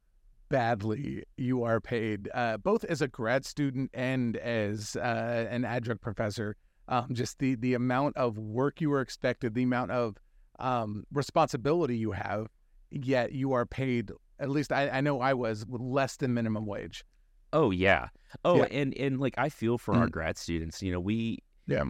badly 0.50 1.24
you 1.38 1.64
are 1.64 1.80
paid, 1.80 2.30
uh, 2.34 2.58
both 2.58 2.84
as 2.84 3.02
a 3.02 3.08
grad 3.08 3.46
student 3.46 3.90
and 3.94 4.36
as 4.38 4.98
uh, 4.98 5.48
an 5.50 5.64
adjunct 5.64 6.02
professor. 6.04 6.58
um, 6.90 7.08
just 7.14 7.40
the 7.40 7.56
the 7.56 7.74
amount 7.76 8.18
of 8.18 8.38
work 8.38 8.82
you 8.82 8.92
are 8.92 9.02
expected, 9.02 9.54
the 9.56 9.64
amount 9.64 9.92
of 9.92 10.18
um, 10.64 11.06
responsibility 11.12 11.98
you 11.98 12.12
have, 12.12 12.48
yet 12.90 13.34
you 13.34 13.54
are 13.54 13.66
paid. 13.66 14.12
At 14.40 14.50
least 14.50 14.72
I, 14.72 14.90
I 14.90 15.02
know 15.02 15.22
I 15.22 15.34
was 15.34 15.66
with 15.68 15.82
less 15.82 16.16
than 16.18 16.34
minimum 16.34 16.66
wage. 16.66 17.04
Oh 17.52 17.70
yeah. 17.70 18.08
Oh, 18.44 18.58
yeah. 18.58 18.68
and 18.72 18.98
and 18.98 19.20
like 19.20 19.36
I 19.38 19.50
feel 19.50 19.78
for 19.78 19.94
mm 19.94 20.00
our 20.00 20.08
grad 20.08 20.38
students. 20.38 20.82
You 20.82 20.92
know, 20.92 21.00
we 21.00 21.40
yeah. 21.68 21.84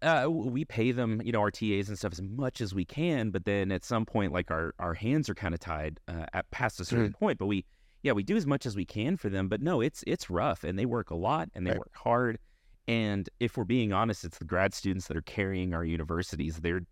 Uh, 0.00 0.28
we 0.30 0.64
pay 0.64 0.92
them, 0.92 1.20
you 1.24 1.32
know, 1.32 1.40
our 1.40 1.50
TAs 1.50 1.88
and 1.88 1.98
stuff 1.98 2.12
as 2.12 2.22
much 2.22 2.60
as 2.60 2.72
we 2.72 2.84
can, 2.84 3.30
but 3.30 3.44
then 3.44 3.72
at 3.72 3.84
some 3.84 4.06
point, 4.06 4.32
like 4.32 4.48
our, 4.48 4.72
our 4.78 4.94
hands 4.94 5.28
are 5.28 5.34
kind 5.34 5.54
of 5.54 5.58
tied 5.58 5.98
uh, 6.06 6.24
at 6.32 6.48
past 6.52 6.78
a 6.78 6.84
certain 6.84 7.08
mm 7.08 7.18
point. 7.18 7.36
But 7.36 7.46
we, 7.46 7.64
yeah, 8.04 8.12
we 8.12 8.22
do 8.22 8.36
as 8.36 8.46
much 8.46 8.64
as 8.64 8.76
we 8.76 8.84
can 8.84 9.16
for 9.16 9.28
them. 9.28 9.48
But 9.48 9.60
no, 9.60 9.80
it's 9.80 10.04
it's 10.06 10.30
rough, 10.30 10.62
and 10.62 10.78
they 10.78 10.86
work 10.86 11.10
a 11.10 11.16
lot 11.16 11.48
and 11.54 11.66
they 11.66 11.72
right. 11.72 11.80
work 11.80 11.96
hard. 11.96 12.38
And 12.86 13.28
if 13.40 13.56
we're 13.56 13.64
being 13.64 13.92
honest, 13.92 14.24
it's 14.24 14.38
the 14.38 14.44
grad 14.44 14.72
students 14.72 15.08
that 15.08 15.16
are 15.16 15.22
carrying 15.22 15.74
our 15.74 15.84
universities. 15.84 16.58
They're 16.58 16.82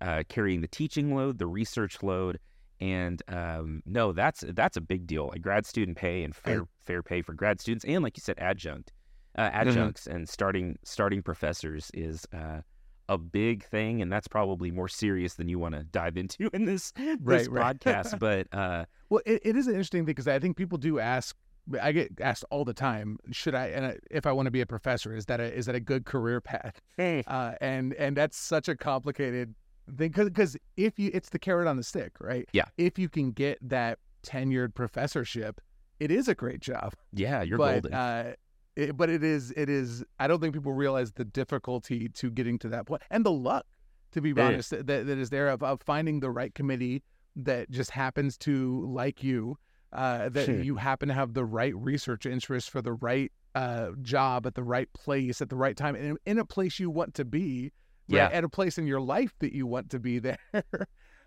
uh, 0.00 0.22
carrying 0.28 0.60
the 0.60 0.68
teaching 0.68 1.14
load, 1.14 1.38
the 1.38 1.46
research 1.46 2.02
load, 2.02 2.38
and 2.80 3.22
um, 3.28 3.82
no, 3.86 4.12
that's 4.12 4.44
that's 4.48 4.76
a 4.76 4.80
big 4.80 5.06
deal. 5.06 5.28
Like 5.28 5.42
grad 5.42 5.66
student 5.66 5.96
pay 5.96 6.22
and 6.22 6.34
fair 6.34 6.64
fair 6.80 7.02
pay 7.02 7.22
for 7.22 7.34
grad 7.34 7.60
students, 7.60 7.84
and 7.84 8.02
like 8.02 8.16
you 8.16 8.20
said, 8.20 8.38
adjunct 8.38 8.92
uh, 9.38 9.42
mm-hmm. 9.42 9.68
adjuncts 9.68 10.04
mm-hmm. 10.04 10.16
and 10.16 10.28
starting 10.28 10.78
starting 10.84 11.22
professors 11.22 11.90
is 11.94 12.26
uh, 12.34 12.60
a 13.08 13.16
big 13.16 13.64
thing, 13.64 14.02
and 14.02 14.12
that's 14.12 14.28
probably 14.28 14.70
more 14.70 14.88
serious 14.88 15.34
than 15.34 15.48
you 15.48 15.58
want 15.58 15.74
to 15.74 15.84
dive 15.84 16.16
into 16.16 16.50
in 16.52 16.64
this 16.64 16.92
this 17.20 17.48
right. 17.48 17.78
podcast. 17.78 18.18
but 18.20 18.46
uh, 18.52 18.84
well, 19.08 19.22
it, 19.24 19.40
it 19.44 19.56
is 19.56 19.66
an 19.66 19.74
interesting 19.74 20.00
thing 20.00 20.06
because 20.06 20.28
I 20.28 20.38
think 20.38 20.56
people 20.56 20.76
do 20.76 20.98
ask. 20.98 21.36
I 21.82 21.92
get 21.92 22.12
asked 22.22 22.46
all 22.50 22.64
the 22.64 22.72
time, 22.72 23.18
should 23.30 23.54
I, 23.54 23.66
and 23.66 24.00
if 24.10 24.24
I 24.24 24.32
want 24.32 24.46
to 24.46 24.50
be 24.50 24.62
a 24.62 24.66
professor, 24.66 25.14
is 25.14 25.26
that 25.26 25.38
a, 25.38 25.54
is 25.54 25.66
that 25.66 25.74
a 25.74 25.80
good 25.80 26.06
career 26.06 26.40
path? 26.40 26.80
uh, 26.98 27.52
and 27.60 27.92
and 27.94 28.16
that's 28.16 28.38
such 28.38 28.68
a 28.68 28.74
complicated 28.76 29.54
because 29.96 30.56
if 30.76 30.98
you, 30.98 31.10
it's 31.12 31.30
the 31.30 31.38
carrot 31.38 31.66
on 31.66 31.76
the 31.76 31.82
stick, 31.82 32.12
right? 32.20 32.48
Yeah. 32.52 32.66
If 32.76 32.98
you 32.98 33.08
can 33.08 33.32
get 33.32 33.58
that 33.62 33.98
tenured 34.22 34.74
professorship, 34.74 35.60
it 36.00 36.10
is 36.10 36.28
a 36.28 36.34
great 36.34 36.60
job. 36.60 36.94
Yeah, 37.12 37.42
you're 37.42 37.58
but, 37.58 37.82
golden. 37.82 37.94
Uh, 37.94 38.32
it, 38.78 38.96
but 38.96 39.10
it 39.10 39.24
is 39.24 39.52
it 39.56 39.68
is 39.68 40.04
I 40.20 40.28
don't 40.28 40.40
think 40.40 40.54
people 40.54 40.72
realize 40.72 41.12
the 41.12 41.24
difficulty 41.24 42.08
to 42.10 42.30
getting 42.30 42.58
to 42.60 42.68
that 42.68 42.86
point 42.86 43.02
and 43.10 43.26
the 43.26 43.32
luck 43.32 43.66
to 44.12 44.20
be 44.20 44.32
honest 44.40 44.70
that, 44.70 44.86
that 44.86 45.08
is 45.08 45.30
there 45.30 45.48
of, 45.48 45.62
of 45.64 45.82
finding 45.82 46.20
the 46.20 46.30
right 46.30 46.54
committee 46.54 47.02
that 47.34 47.70
just 47.70 47.90
happens 47.90 48.38
to 48.38 48.86
like 48.86 49.22
you 49.24 49.58
uh, 49.92 50.28
that 50.28 50.64
you 50.64 50.76
happen 50.76 51.08
to 51.08 51.14
have 51.14 51.34
the 51.34 51.44
right 51.44 51.74
research 51.76 52.24
interest 52.24 52.70
for 52.70 52.80
the 52.80 52.92
right 52.92 53.32
uh, 53.56 53.90
job 54.00 54.46
at 54.46 54.54
the 54.54 54.62
right 54.62 54.92
place 54.92 55.42
at 55.42 55.50
the 55.50 55.56
right 55.56 55.76
time 55.76 55.96
in, 55.96 56.16
in 56.24 56.38
a 56.38 56.44
place 56.44 56.78
you 56.78 56.88
want 56.88 57.14
to 57.14 57.24
be 57.24 57.72
yeah 58.08 58.24
right? 58.24 58.32
at 58.32 58.44
a 58.44 58.48
place 58.48 58.78
in 58.78 58.86
your 58.86 59.00
life 59.00 59.32
that 59.38 59.52
you 59.52 59.66
want 59.66 59.88
to 59.90 59.98
be 59.98 60.18
there 60.18 60.38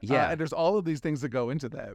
yeah 0.01 0.27
uh, 0.27 0.31
and 0.31 0.39
there's 0.39 0.53
all 0.53 0.77
of 0.77 0.85
these 0.85 0.99
things 0.99 1.21
that 1.21 1.29
go 1.29 1.49
into 1.49 1.69
that 1.69 1.93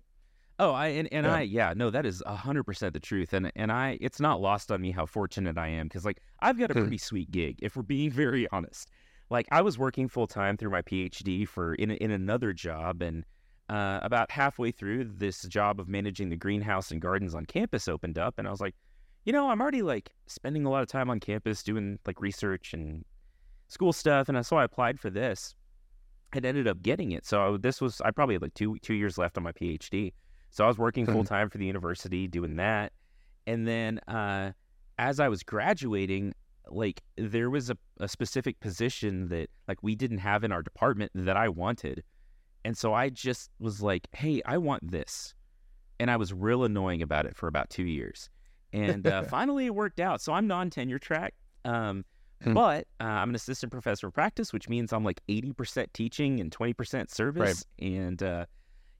Oh, 0.58 0.72
I 0.72 0.86
and, 0.88 1.08
and 1.12 1.26
yeah. 1.26 1.34
I 1.34 1.40
yeah 1.42 1.74
no 1.76 1.90
that 1.90 2.06
is 2.06 2.22
hundred 2.26 2.64
percent 2.64 2.94
the 2.94 3.00
truth 3.00 3.34
and 3.34 3.52
and 3.56 3.70
I 3.70 3.98
it's 4.00 4.20
not 4.20 4.40
lost 4.40 4.72
on 4.72 4.80
me 4.80 4.90
how 4.90 5.04
fortunate 5.04 5.58
I 5.58 5.68
am 5.68 5.86
because 5.86 6.04
like 6.04 6.22
I've 6.40 6.58
got 6.58 6.70
a 6.70 6.74
hmm. 6.74 6.80
pretty 6.80 6.98
sweet 6.98 7.30
gig 7.30 7.58
if 7.60 7.76
we're 7.76 7.82
being 7.82 8.10
very 8.24 8.48
honest. 8.52 8.90
Like 9.28 9.46
I 9.50 9.60
was 9.60 9.78
working 9.78 10.08
full 10.08 10.26
time 10.26 10.56
through 10.56 10.70
my 10.70 10.82
PhD 10.82 11.46
for 11.46 11.74
in 11.74 11.90
in 11.90 12.10
another 12.10 12.52
job 12.52 13.02
and 13.02 13.24
uh, 13.68 13.98
about 14.02 14.30
halfway 14.30 14.70
through 14.70 15.04
this 15.04 15.42
job 15.42 15.80
of 15.80 15.88
managing 15.88 16.28
the 16.28 16.36
greenhouse 16.36 16.92
and 16.92 17.02
gardens 17.02 17.34
on 17.34 17.44
campus 17.44 17.88
opened 17.88 18.16
up 18.16 18.38
and 18.38 18.46
I 18.48 18.50
was 18.50 18.60
like, 18.60 18.76
you 19.24 19.32
know 19.34 19.50
I'm 19.50 19.60
already 19.60 19.82
like 19.82 20.10
spending 20.26 20.64
a 20.64 20.70
lot 20.70 20.82
of 20.82 20.88
time 20.88 21.10
on 21.10 21.20
campus 21.20 21.62
doing 21.62 21.98
like 22.06 22.22
research 22.22 22.72
and 22.72 23.04
school 23.68 23.92
stuff 23.92 24.28
and 24.28 24.46
so 24.46 24.56
I 24.56 24.64
applied 24.64 24.98
for 25.00 25.10
this. 25.10 25.54
and 26.32 26.44
ended 26.44 26.68
up 26.68 26.82
getting 26.82 27.12
it. 27.12 27.24
So 27.24 27.56
this 27.56 27.80
was 27.80 28.00
I 28.02 28.10
probably 28.10 28.34
had 28.34 28.42
like 28.42 28.54
two 28.54 28.76
two 28.82 28.94
years 28.94 29.16
left 29.18 29.36
on 29.36 29.44
my 29.44 29.52
PhD. 29.52 30.12
So 30.50 30.64
I 30.64 30.68
was 30.68 30.78
working 30.78 31.06
full 31.06 31.24
time 31.24 31.48
for 31.50 31.58
the 31.58 31.66
university 31.66 32.26
doing 32.28 32.56
that. 32.56 32.92
And 33.46 33.66
then 33.66 33.98
uh, 34.08 34.52
as 34.98 35.20
I 35.20 35.28
was 35.28 35.42
graduating, 35.42 36.34
like 36.68 37.02
there 37.16 37.50
was 37.50 37.70
a, 37.70 37.76
a 38.00 38.08
specific 38.08 38.58
position 38.60 39.28
that 39.28 39.48
like 39.68 39.78
we 39.82 39.94
didn't 39.94 40.18
have 40.18 40.44
in 40.44 40.52
our 40.52 40.62
department 40.62 41.12
that 41.14 41.36
I 41.36 41.48
wanted. 41.48 42.02
And 42.64 42.76
so 42.76 42.92
I 42.94 43.10
just 43.10 43.50
was 43.60 43.80
like, 43.82 44.08
hey, 44.12 44.42
I 44.44 44.58
want 44.58 44.90
this. 44.90 45.34
And 46.00 46.10
I 46.10 46.16
was 46.16 46.32
real 46.32 46.64
annoying 46.64 47.02
about 47.02 47.24
it 47.26 47.36
for 47.36 47.46
about 47.48 47.70
two 47.70 47.84
years. 47.84 48.28
And 48.72 49.06
uh, 49.06 49.22
finally 49.36 49.66
it 49.66 49.74
worked 49.74 50.00
out. 50.00 50.20
So 50.20 50.32
I'm 50.32 50.46
non 50.46 50.70
tenure 50.70 50.98
track. 50.98 51.34
Um, 51.64 52.04
hmm. 52.42 52.54
But 52.54 52.86
uh, 53.00 53.04
I'm 53.04 53.30
an 53.30 53.34
assistant 53.34 53.72
professor 53.72 54.08
of 54.08 54.14
practice, 54.14 54.52
which 54.52 54.68
means 54.68 54.92
I'm 54.92 55.04
like 55.04 55.20
80% 55.28 55.92
teaching 55.92 56.40
and 56.40 56.50
20% 56.50 57.10
service. 57.10 57.64
Right. 57.80 57.88
And 57.88 58.22
uh, 58.22 58.46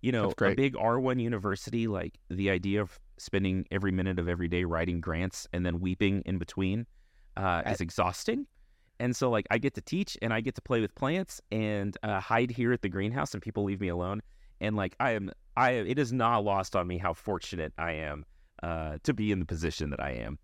you 0.00 0.12
know, 0.12 0.32
a 0.38 0.54
big 0.54 0.74
R1 0.74 1.20
university, 1.20 1.88
like 1.88 2.18
the 2.28 2.50
idea 2.50 2.80
of 2.80 2.98
spending 3.18 3.66
every 3.70 3.92
minute 3.92 4.18
of 4.18 4.28
every 4.28 4.48
day 4.48 4.64
writing 4.64 5.00
grants 5.00 5.48
and 5.52 5.64
then 5.64 5.80
weeping 5.80 6.22
in 6.26 6.38
between 6.38 6.86
uh, 7.36 7.62
is 7.66 7.80
exhausting. 7.80 8.46
And 8.98 9.14
so, 9.14 9.30
like, 9.30 9.46
I 9.50 9.58
get 9.58 9.74
to 9.74 9.80
teach 9.80 10.16
and 10.22 10.32
I 10.32 10.40
get 10.40 10.54
to 10.54 10.62
play 10.62 10.80
with 10.80 10.94
plants 10.94 11.40
and 11.50 11.96
uh, 12.02 12.20
hide 12.20 12.50
here 12.50 12.72
at 12.72 12.82
the 12.82 12.88
greenhouse, 12.88 13.34
and 13.34 13.42
people 13.42 13.64
leave 13.64 13.80
me 13.80 13.88
alone. 13.88 14.22
And 14.60 14.74
like, 14.76 14.96
I 15.00 15.10
am, 15.12 15.30
I 15.56 15.72
it 15.72 15.98
is 15.98 16.12
not 16.12 16.44
lost 16.44 16.74
on 16.74 16.86
me 16.86 16.98
how 16.98 17.12
fortunate 17.12 17.72
I 17.76 17.92
am 17.92 18.24
uh, 18.62 18.98
to 19.02 19.12
be 19.12 19.32
in 19.32 19.38
the 19.38 19.44
position 19.44 19.90
that 19.90 20.00
I 20.00 20.12
am. 20.12 20.38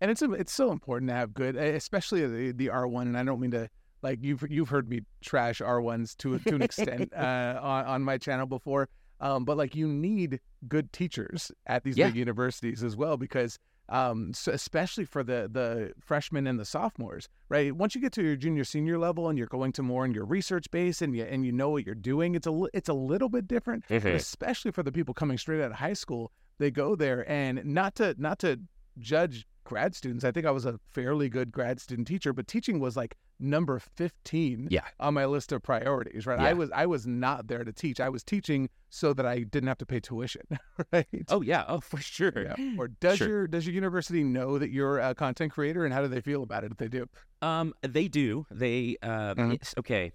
And 0.00 0.10
it's 0.10 0.22
it's 0.22 0.52
so 0.52 0.70
important 0.70 1.10
to 1.10 1.14
have 1.14 1.34
good, 1.34 1.56
especially 1.56 2.26
the 2.26 2.52
the 2.52 2.70
R 2.70 2.86
one. 2.86 3.06
And 3.08 3.18
I 3.18 3.24
don't 3.24 3.40
mean 3.40 3.50
to 3.52 3.68
like 4.02 4.18
you've 4.22 4.44
you've 4.48 4.68
heard 4.68 4.88
me 4.88 5.00
trash 5.20 5.60
R 5.60 5.80
ones 5.80 6.14
to 6.16 6.38
to 6.38 6.54
an 6.54 6.62
extent 6.62 7.12
uh, 7.14 7.58
on 7.62 7.84
on 7.84 8.02
my 8.02 8.18
channel 8.18 8.46
before. 8.46 8.88
Um, 9.20 9.44
but 9.44 9.56
like 9.56 9.74
you 9.74 9.88
need 9.88 10.40
good 10.68 10.92
teachers 10.92 11.50
at 11.66 11.82
these 11.82 11.96
yeah. 11.96 12.06
big 12.06 12.16
universities 12.16 12.84
as 12.84 12.96
well 12.96 13.16
because 13.16 13.58
um, 13.88 14.32
so 14.34 14.52
especially 14.52 15.04
for 15.04 15.24
the 15.24 15.48
the 15.50 15.92
freshmen 16.00 16.46
and 16.46 16.60
the 16.60 16.64
sophomores, 16.64 17.28
right? 17.48 17.74
Once 17.74 17.94
you 17.94 18.00
get 18.00 18.12
to 18.12 18.22
your 18.22 18.36
junior 18.36 18.64
senior 18.64 18.98
level 18.98 19.28
and 19.28 19.38
you're 19.38 19.46
going 19.46 19.72
to 19.72 19.82
more 19.82 20.04
in 20.04 20.12
your 20.12 20.26
research 20.26 20.70
base 20.70 21.00
and 21.00 21.16
you 21.16 21.24
and 21.24 21.44
you 21.44 21.52
know 21.52 21.70
what 21.70 21.86
you're 21.86 21.94
doing, 21.94 22.34
it's 22.34 22.46
a 22.46 22.62
it's 22.74 22.88
a 22.88 22.94
little 22.94 23.28
bit 23.28 23.48
different, 23.48 23.84
mm-hmm. 23.88 24.08
especially 24.08 24.70
for 24.70 24.82
the 24.82 24.92
people 24.92 25.14
coming 25.14 25.38
straight 25.38 25.62
out 25.62 25.70
of 25.70 25.78
high 25.78 25.94
school. 25.94 26.30
They 26.58 26.70
go 26.70 26.94
there 26.96 27.28
and 27.30 27.64
not 27.64 27.94
to 27.96 28.14
not 28.18 28.38
to 28.40 28.60
judge 28.98 29.46
grad 29.68 29.94
students. 29.94 30.24
I 30.24 30.32
think 30.32 30.46
I 30.46 30.50
was 30.50 30.64
a 30.64 30.80
fairly 30.90 31.28
good 31.28 31.52
grad 31.52 31.78
student 31.78 32.08
teacher, 32.08 32.32
but 32.32 32.48
teaching 32.48 32.80
was 32.80 32.96
like 32.96 33.16
number 33.38 33.78
15 33.78 34.68
yeah. 34.70 34.80
on 34.98 35.12
my 35.12 35.26
list 35.26 35.52
of 35.52 35.62
priorities, 35.62 36.26
right? 36.26 36.40
Yeah. 36.40 36.48
I 36.48 36.52
was 36.54 36.70
I 36.74 36.86
was 36.86 37.06
not 37.06 37.48
there 37.48 37.64
to 37.64 37.72
teach. 37.72 38.00
I 38.00 38.08
was 38.08 38.24
teaching 38.24 38.70
so 38.88 39.12
that 39.12 39.26
I 39.26 39.40
didn't 39.40 39.68
have 39.68 39.76
to 39.78 39.86
pay 39.86 40.00
tuition, 40.00 40.40
right? 40.92 41.06
Oh 41.28 41.42
yeah, 41.42 41.66
oh 41.68 41.80
for 41.80 41.98
sure. 41.98 42.32
Yeah. 42.34 42.54
Or 42.78 42.88
does 43.00 43.18
sure. 43.18 43.28
your 43.28 43.46
does 43.46 43.66
your 43.66 43.74
university 43.74 44.24
know 44.24 44.58
that 44.58 44.70
you're 44.70 45.00
a 45.00 45.14
content 45.14 45.52
creator 45.52 45.84
and 45.84 45.92
how 45.92 46.00
do 46.00 46.08
they 46.08 46.22
feel 46.22 46.42
about 46.42 46.64
it 46.64 46.72
if 46.72 46.78
they 46.78 46.88
do? 46.88 47.06
Um 47.42 47.74
they 47.82 48.08
do. 48.08 48.46
They 48.50 48.96
uh 49.02 49.34
mm-hmm. 49.34 49.80
okay. 49.80 50.12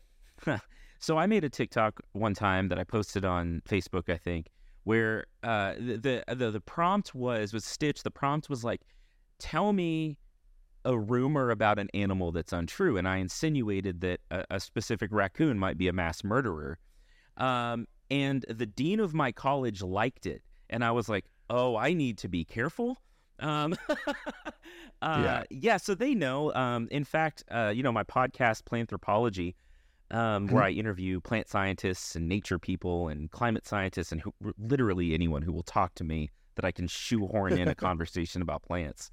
so 1.00 1.20
I 1.20 1.28
made 1.28 1.44
a 1.44 1.50
TikTok 1.50 2.02
one 2.14 2.34
time 2.34 2.70
that 2.70 2.80
I 2.80 2.84
posted 2.84 3.24
on 3.24 3.62
Facebook, 3.70 4.10
I 4.10 4.18
think, 4.18 4.48
where 4.84 5.28
uh 5.44 5.76
the 5.76 6.24
the 6.28 6.36
the, 6.36 6.50
the 6.50 6.62
prompt 6.62 7.14
was 7.14 7.54
was 7.54 7.66
Stitch, 7.66 8.02
the 8.02 8.12
prompt 8.12 8.50
was 8.50 8.64
like 8.64 8.82
tell 9.44 9.74
me 9.74 10.18
a 10.86 10.98
rumor 10.98 11.52
about 11.52 11.80
an 11.80 11.90
animal 11.94 12.32
that's 12.32 12.54
untrue. 12.54 12.98
And 12.98 13.08
I 13.08 13.18
insinuated 13.18 14.02
that 14.02 14.22
a, 14.32 14.46
a 14.52 14.60
specific 14.60 15.12
raccoon 15.12 15.60
might 15.60 15.78
be 15.78 15.90
a 15.90 15.94
mass 15.94 16.24
murderer. 16.24 16.80
Um, 17.38 17.88
and 18.10 18.46
the 18.50 18.66
dean 18.66 19.00
of 19.00 19.14
my 19.14 19.32
college 19.32 19.82
liked 19.82 20.26
it. 20.26 20.42
And 20.70 20.84
I 20.84 20.92
was 20.92 21.10
like, 21.10 21.26
oh, 21.50 21.76
I 21.76 21.94
need 21.94 22.18
to 22.20 22.30
be 22.30 22.46
careful. 22.46 22.98
Um, 23.40 23.76
uh, 23.90 24.04
yeah. 25.02 25.44
yeah, 25.50 25.78
so 25.78 25.94
they 25.94 26.16
know. 26.16 26.54
Um, 26.54 26.88
in 26.90 27.04
fact, 27.04 27.44
uh, 27.52 27.74
you 27.76 27.84
know, 27.84 27.92
my 27.92 28.04
podcast, 28.04 28.64
Planthropology, 28.64 29.56
um, 30.12 30.48
where 30.48 30.64
mm-hmm. 30.64 30.78
I 30.78 30.80
interview 30.80 31.20
plant 31.20 31.50
scientists 31.50 32.16
and 32.16 32.30
nature 32.30 32.60
people 32.60 33.10
and 33.10 33.30
climate 33.32 33.68
scientists 33.68 34.12
and 34.12 34.22
who, 34.22 34.34
literally 34.58 35.14
anyone 35.14 35.42
who 35.42 35.52
will 35.52 35.64
talk 35.64 35.96
to 35.96 36.04
me 36.04 36.30
that 36.56 36.66
I 36.66 36.72
can 36.72 36.88
shoehorn 36.88 37.58
in 37.58 37.68
a 37.68 37.76
conversation 37.90 38.42
about 38.42 38.64
plants. 38.64 39.12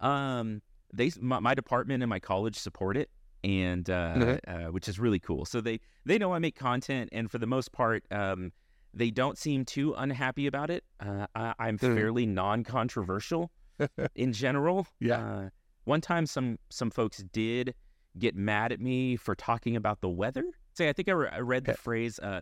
Um, 0.00 0.62
they 0.92 1.10
my, 1.20 1.40
my, 1.40 1.54
department 1.54 2.02
and 2.02 2.10
my 2.10 2.20
college 2.20 2.56
support 2.56 2.96
it, 2.96 3.10
and 3.44 3.88
uh, 3.88 4.14
mm-hmm. 4.14 4.66
uh, 4.66 4.70
which 4.70 4.88
is 4.88 4.98
really 4.98 5.18
cool. 5.18 5.44
So 5.44 5.60
they 5.60 5.80
they 6.04 6.18
know 6.18 6.32
I 6.32 6.38
make 6.38 6.56
content, 6.56 7.10
and 7.12 7.30
for 7.30 7.38
the 7.38 7.46
most 7.46 7.72
part, 7.72 8.04
um, 8.10 8.52
they 8.94 9.10
don't 9.10 9.38
seem 9.38 9.64
too 9.64 9.94
unhappy 9.94 10.46
about 10.46 10.70
it. 10.70 10.84
Uh, 11.00 11.26
I, 11.34 11.68
am 11.68 11.78
mm-hmm. 11.78 11.94
fairly 11.94 12.26
non-controversial 12.26 13.50
in 14.14 14.32
general. 14.32 14.86
Yeah. 15.00 15.18
Uh, 15.18 15.48
one 15.84 16.00
time, 16.00 16.26
some 16.26 16.58
some 16.70 16.90
folks 16.90 17.22
did 17.32 17.74
get 18.18 18.34
mad 18.34 18.72
at 18.72 18.80
me 18.80 19.16
for 19.16 19.34
talking 19.34 19.76
about 19.76 20.00
the 20.00 20.08
weather. 20.08 20.44
Say, 20.74 20.88
I 20.88 20.92
think 20.92 21.08
I, 21.08 21.12
re- 21.12 21.28
I 21.30 21.40
read 21.40 21.64
the 21.64 21.74
phrase 21.74 22.18
uh, 22.18 22.40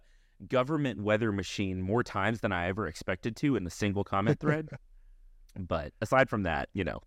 "government 0.49 1.03
weather 1.03 1.33
machine" 1.33 1.83
more 1.83 2.03
times 2.03 2.41
than 2.41 2.53
I 2.53 2.69
ever 2.69 2.87
expected 2.87 3.37
to 3.37 3.57
in 3.57 3.67
a 3.67 3.71
single 3.71 4.05
comment 4.05 4.41
thread. 4.41 4.69
but 5.59 5.93
aside 6.01 6.31
from 6.31 6.45
that, 6.45 6.69
you 6.73 6.85
know, 6.85 7.01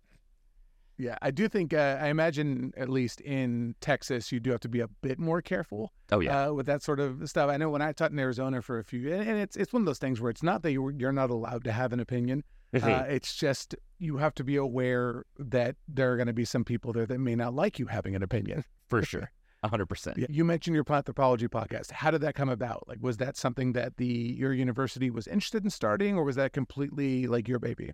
Yeah, 0.98 1.16
I 1.22 1.30
do 1.30 1.48
think. 1.48 1.72
Uh, 1.72 1.96
I 2.00 2.08
imagine 2.08 2.72
at 2.76 2.88
least 2.88 3.20
in 3.20 3.76
Texas, 3.80 4.32
you 4.32 4.40
do 4.40 4.50
have 4.50 4.60
to 4.60 4.68
be 4.68 4.80
a 4.80 4.88
bit 4.88 5.18
more 5.18 5.40
careful. 5.40 5.92
Oh 6.10 6.18
yeah, 6.18 6.48
uh, 6.48 6.52
with 6.52 6.66
that 6.66 6.82
sort 6.82 6.98
of 6.98 7.28
stuff. 7.30 7.48
I 7.48 7.56
know 7.56 7.70
when 7.70 7.80
I 7.80 7.92
taught 7.92 8.10
in 8.10 8.18
Arizona 8.18 8.60
for 8.60 8.80
a 8.80 8.84
few, 8.84 9.12
and 9.12 9.38
it's 9.38 9.56
it's 9.56 9.72
one 9.72 9.82
of 9.82 9.86
those 9.86 10.00
things 10.00 10.20
where 10.20 10.30
it's 10.30 10.42
not 10.42 10.62
that 10.62 10.72
you're 10.72 10.90
you're 10.90 11.12
not 11.12 11.30
allowed 11.30 11.62
to 11.64 11.72
have 11.72 11.92
an 11.92 12.00
opinion. 12.00 12.42
Uh, 12.74 13.04
it's 13.08 13.34
just 13.34 13.76
you 13.98 14.18
have 14.18 14.34
to 14.34 14.44
be 14.44 14.56
aware 14.56 15.24
that 15.38 15.76
there 15.86 16.12
are 16.12 16.16
going 16.16 16.26
to 16.26 16.34
be 16.34 16.44
some 16.44 16.64
people 16.64 16.92
there 16.92 17.06
that 17.06 17.18
may 17.18 17.34
not 17.34 17.54
like 17.54 17.78
you 17.78 17.86
having 17.86 18.14
an 18.14 18.22
opinion. 18.22 18.64
For 18.88 19.02
sure. 19.04 19.30
hundred 19.64 19.86
percent. 19.86 20.18
You 20.28 20.44
mentioned 20.44 20.74
your 20.74 20.84
Planthropology 20.84 21.48
podcast. 21.48 21.92
How 21.92 22.10
did 22.10 22.22
that 22.22 22.34
come 22.34 22.48
about? 22.48 22.86
Like, 22.88 22.98
was 23.00 23.18
that 23.18 23.36
something 23.36 23.72
that 23.74 23.98
the 23.98 24.04
your 24.36 24.52
university 24.52 25.10
was 25.10 25.28
interested 25.28 25.62
in 25.62 25.70
starting, 25.70 26.16
or 26.16 26.24
was 26.24 26.36
that 26.36 26.52
completely 26.52 27.28
like 27.28 27.46
your 27.46 27.60
baby? 27.60 27.92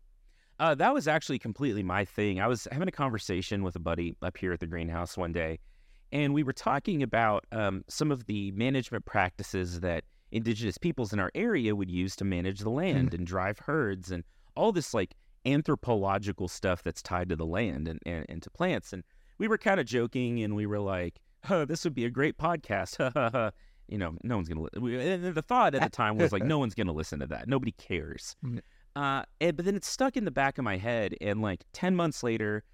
Uh, 0.60 0.74
that 0.74 0.94
was 0.94 1.08
actually 1.08 1.38
completely 1.38 1.82
my 1.82 2.04
thing. 2.04 2.40
I 2.40 2.46
was 2.46 2.68
having 2.70 2.88
a 2.88 2.92
conversation 2.92 3.62
with 3.62 3.74
a 3.76 3.80
buddy 3.80 4.16
up 4.22 4.36
here 4.36 4.52
at 4.52 4.60
the 4.60 4.66
greenhouse 4.66 5.16
one 5.16 5.32
day, 5.32 5.58
and 6.12 6.32
we 6.32 6.42
were 6.42 6.52
talking 6.52 7.02
about 7.02 7.44
um, 7.50 7.84
some 7.88 8.12
of 8.12 8.26
the 8.26 8.52
management 8.52 9.04
practices 9.04 9.80
that 9.80 10.04
indigenous 10.30 10.78
peoples 10.78 11.12
in 11.12 11.18
our 11.18 11.30
area 11.34 11.74
would 11.74 11.90
use 11.90 12.16
to 12.16 12.24
manage 12.24 12.60
the 12.60 12.70
land 12.70 13.08
mm-hmm. 13.08 13.16
and 13.16 13.26
drive 13.26 13.58
herds 13.58 14.10
and 14.10 14.24
all 14.56 14.72
this 14.72 14.94
like 14.94 15.14
anthropological 15.46 16.48
stuff 16.48 16.82
that's 16.82 17.02
tied 17.02 17.28
to 17.28 17.36
the 17.36 17.46
land 17.46 17.88
and, 17.88 18.00
and, 18.06 18.26
and 18.28 18.42
to 18.42 18.50
plants. 18.50 18.92
And 18.92 19.02
we 19.38 19.48
were 19.48 19.58
kind 19.58 19.80
of 19.80 19.86
joking 19.86 20.42
and 20.42 20.54
we 20.54 20.66
were 20.66 20.80
like, 20.80 21.20
oh, 21.50 21.64
this 21.64 21.84
would 21.84 21.94
be 21.94 22.04
a 22.04 22.10
great 22.10 22.36
podcast. 22.36 23.52
you 23.88 23.98
know, 23.98 24.16
no 24.22 24.36
one's 24.36 24.48
going 24.48 24.58
to 24.58 24.80
listen. 24.80 25.24
And 25.24 25.34
the 25.34 25.42
thought 25.42 25.74
at 25.74 25.82
the 25.82 25.88
time 25.88 26.16
was 26.16 26.32
like, 26.32 26.42
no 26.44 26.58
one's 26.58 26.74
going 26.74 26.86
to 26.86 26.92
listen 26.92 27.20
to 27.20 27.26
that. 27.26 27.48
Nobody 27.48 27.72
cares. 27.72 28.36
Uh, 28.96 29.22
and, 29.40 29.56
but 29.56 29.64
then 29.64 29.76
it 29.76 29.84
stuck 29.84 30.16
in 30.16 30.24
the 30.24 30.30
back 30.30 30.58
of 30.58 30.64
my 30.64 30.76
head. 30.76 31.14
And 31.20 31.42
like 31.42 31.64
10 31.72 31.96
months 31.96 32.22
later, 32.22 32.64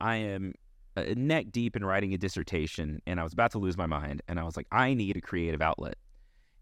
I 0.00 0.16
am 0.16 0.54
uh, 0.96 1.04
neck 1.16 1.46
deep 1.50 1.76
in 1.76 1.84
writing 1.84 2.12
a 2.14 2.18
dissertation 2.18 3.00
and 3.06 3.20
I 3.20 3.22
was 3.22 3.32
about 3.32 3.52
to 3.52 3.58
lose 3.58 3.76
my 3.76 3.86
mind. 3.86 4.22
And 4.28 4.40
I 4.40 4.44
was 4.44 4.56
like, 4.56 4.66
I 4.72 4.94
need 4.94 5.16
a 5.16 5.20
creative 5.20 5.62
outlet. 5.62 5.96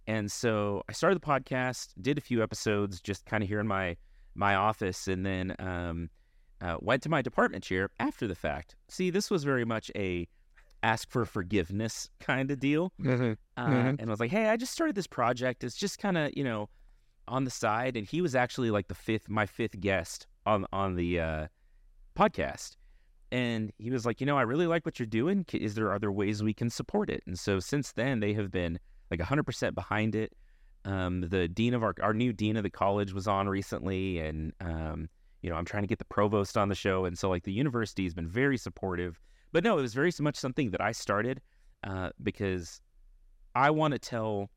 And 0.07 0.31
so 0.31 0.83
I 0.89 0.93
started 0.93 1.21
the 1.21 1.27
podcast, 1.27 1.89
did 2.01 2.19
a 2.19 2.21
few 2.21 2.43
episodes 2.43 3.01
just 3.01 3.27
kind 3.27 3.43
of 3.43 3.49
here 3.49 3.61
in 3.61 3.67
my 3.67 3.97
my 4.39 4.55
office 4.55 5.09
and 5.09 5.25
then 5.25 5.57
um, 5.59 6.11
uh, 6.61 6.77
went 6.81 7.03
to 7.03 7.09
my 7.09 7.23
department 7.23 7.65
chair 7.65 7.89
after 7.99 8.27
the 8.27 8.35
fact. 8.35 8.77
See, 8.89 9.09
this 9.09 9.31
was 9.31 9.45
very 9.45 9.65
much 9.65 9.91
a 9.97 10.29
ask 10.83 11.11
for 11.11 11.25
forgiveness 11.25 12.11
kind 12.21 12.51
of 12.51 12.61
deal. 12.61 12.93
Mm-hmm. 13.01 13.33
Uh, 13.57 13.67
mm-hmm. 13.67 13.89
And 13.99 14.03
I 14.03 14.11
was 14.11 14.21
like, 14.21 14.31
hey, 14.31 14.49
I 14.49 14.57
just 14.57 14.73
started 14.73 14.95
this 14.95 15.07
project. 15.07 15.65
It's 15.65 15.75
just 15.75 15.99
kind 15.99 16.19
of, 16.19 16.33
you 16.37 16.45
know, 16.45 16.69
on 17.29 17.45
the 17.45 17.51
side. 17.51 17.97
And 17.97 18.07
he 18.07 18.21
was 18.21 18.35
actually 18.35 18.71
like 18.71 18.89
the 18.89 18.95
fifth, 18.95 19.29
my 19.29 19.47
fifth 19.47 19.81
guest 19.81 20.27
on, 20.45 20.67
on 20.73 20.95
the 20.95 21.21
uh, 21.21 21.47
podcast. 22.17 22.77
And 23.33 23.73
he 23.79 23.91
was 23.91 24.07
like, 24.07 24.21
you 24.21 24.27
know, 24.27 24.39
I 24.39 24.43
really 24.43 24.67
like 24.67 24.87
what 24.87 24.99
you're 24.99 25.07
doing. 25.07 25.45
Is 25.53 25.75
there 25.75 25.93
other 25.93 26.13
ways 26.13 26.43
we 26.43 26.55
can 26.55 26.71
support 26.71 27.11
it? 27.11 27.23
And 27.27 27.39
so 27.39 27.59
since 27.59 27.93
then, 27.93 28.21
they 28.21 28.33
have 28.35 28.51
been 28.51 28.79
like 29.11 29.21
100% 29.21 29.75
behind 29.75 30.15
it. 30.15 30.33
Um, 30.85 31.23
the 31.23 31.49
dean 31.49 31.75
of 31.75 31.83
our 31.83 31.95
our 32.01 32.15
new 32.15 32.33
dean 32.33 32.57
of 32.57 32.63
the 32.63 32.71
college 32.71 33.13
was 33.13 33.27
on 33.27 33.49
recently, 33.49 34.21
and 34.21 34.53
um, 34.61 35.09
you 35.43 35.51
know 35.51 35.57
I'm 35.57 35.65
trying 35.65 35.83
to 35.83 35.89
get 35.89 35.99
the 35.99 36.05
provost 36.05 36.57
on 36.57 36.69
the 36.69 36.77
show, 36.77 37.07
and 37.07 37.19
so 37.19 37.29
like 37.29 37.43
the 37.43 37.53
university 37.53 38.05
has 38.05 38.15
been 38.15 38.29
very 38.29 38.57
supportive. 38.57 39.21
But 39.51 39.65
no, 39.65 39.79
it 39.79 39.83
was 39.83 39.95
very 39.95 40.13
much 40.21 40.37
something 40.37 40.71
that 40.71 40.81
I 40.81 40.93
started 40.93 41.41
uh, 41.83 42.11
because 42.23 42.81
I 43.55 43.71
want 43.71 43.93
to 43.93 43.99
tell. 43.99 44.51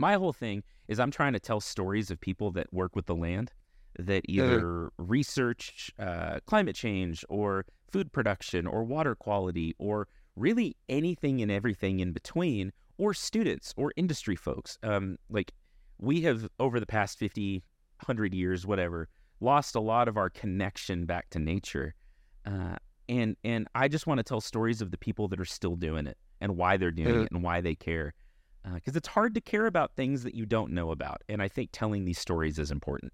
My 0.00 0.14
whole 0.14 0.32
thing 0.32 0.62
is 0.88 0.98
I'm 0.98 1.10
trying 1.10 1.34
to 1.34 1.40
tell 1.40 1.60
stories 1.60 2.10
of 2.10 2.20
people 2.20 2.50
that 2.52 2.72
work 2.72 2.96
with 2.96 3.06
the 3.06 3.14
land 3.14 3.52
that 3.98 4.22
either 4.28 4.90
research 4.98 5.90
uh, 5.98 6.38
climate 6.46 6.76
change 6.76 7.24
or 7.28 7.64
food 7.90 8.12
production 8.12 8.66
or 8.66 8.84
water 8.84 9.14
quality 9.14 9.74
or 9.78 10.08
really 10.36 10.76
anything 10.88 11.40
and 11.42 11.50
everything 11.50 12.00
in 12.00 12.12
between 12.12 12.72
or 12.96 13.12
students 13.14 13.74
or 13.76 13.92
industry 13.96 14.36
folks. 14.36 14.78
Um, 14.82 15.18
like 15.30 15.52
we 15.98 16.22
have 16.22 16.48
over 16.58 16.78
the 16.80 16.86
past 16.86 17.18
50, 17.18 17.62
100 18.00 18.34
years, 18.34 18.66
whatever, 18.66 19.08
lost 19.40 19.74
a 19.74 19.80
lot 19.80 20.08
of 20.08 20.16
our 20.16 20.30
connection 20.30 21.06
back 21.06 21.30
to 21.30 21.38
nature. 21.38 21.94
Uh, 22.46 22.76
and 23.08 23.36
and 23.42 23.66
I 23.74 23.88
just 23.88 24.06
want 24.06 24.18
to 24.18 24.24
tell 24.24 24.40
stories 24.40 24.80
of 24.80 24.90
the 24.90 24.98
people 24.98 25.28
that 25.28 25.40
are 25.40 25.46
still 25.46 25.76
doing 25.76 26.06
it 26.06 26.18
and 26.40 26.56
why 26.56 26.76
they're 26.76 26.90
doing 26.90 27.08
mm-hmm. 27.08 27.22
it 27.22 27.32
and 27.32 27.42
why 27.42 27.60
they 27.60 27.74
care. 27.74 28.14
Because 28.64 28.96
uh, 28.96 28.98
it's 28.98 29.08
hard 29.08 29.34
to 29.34 29.40
care 29.40 29.66
about 29.66 29.92
things 29.94 30.22
that 30.24 30.34
you 30.34 30.46
don't 30.46 30.72
know 30.72 30.90
about. 30.90 31.22
And 31.28 31.40
I 31.42 31.48
think 31.48 31.70
telling 31.72 32.04
these 32.04 32.18
stories 32.18 32.58
is 32.58 32.70
important. 32.70 33.12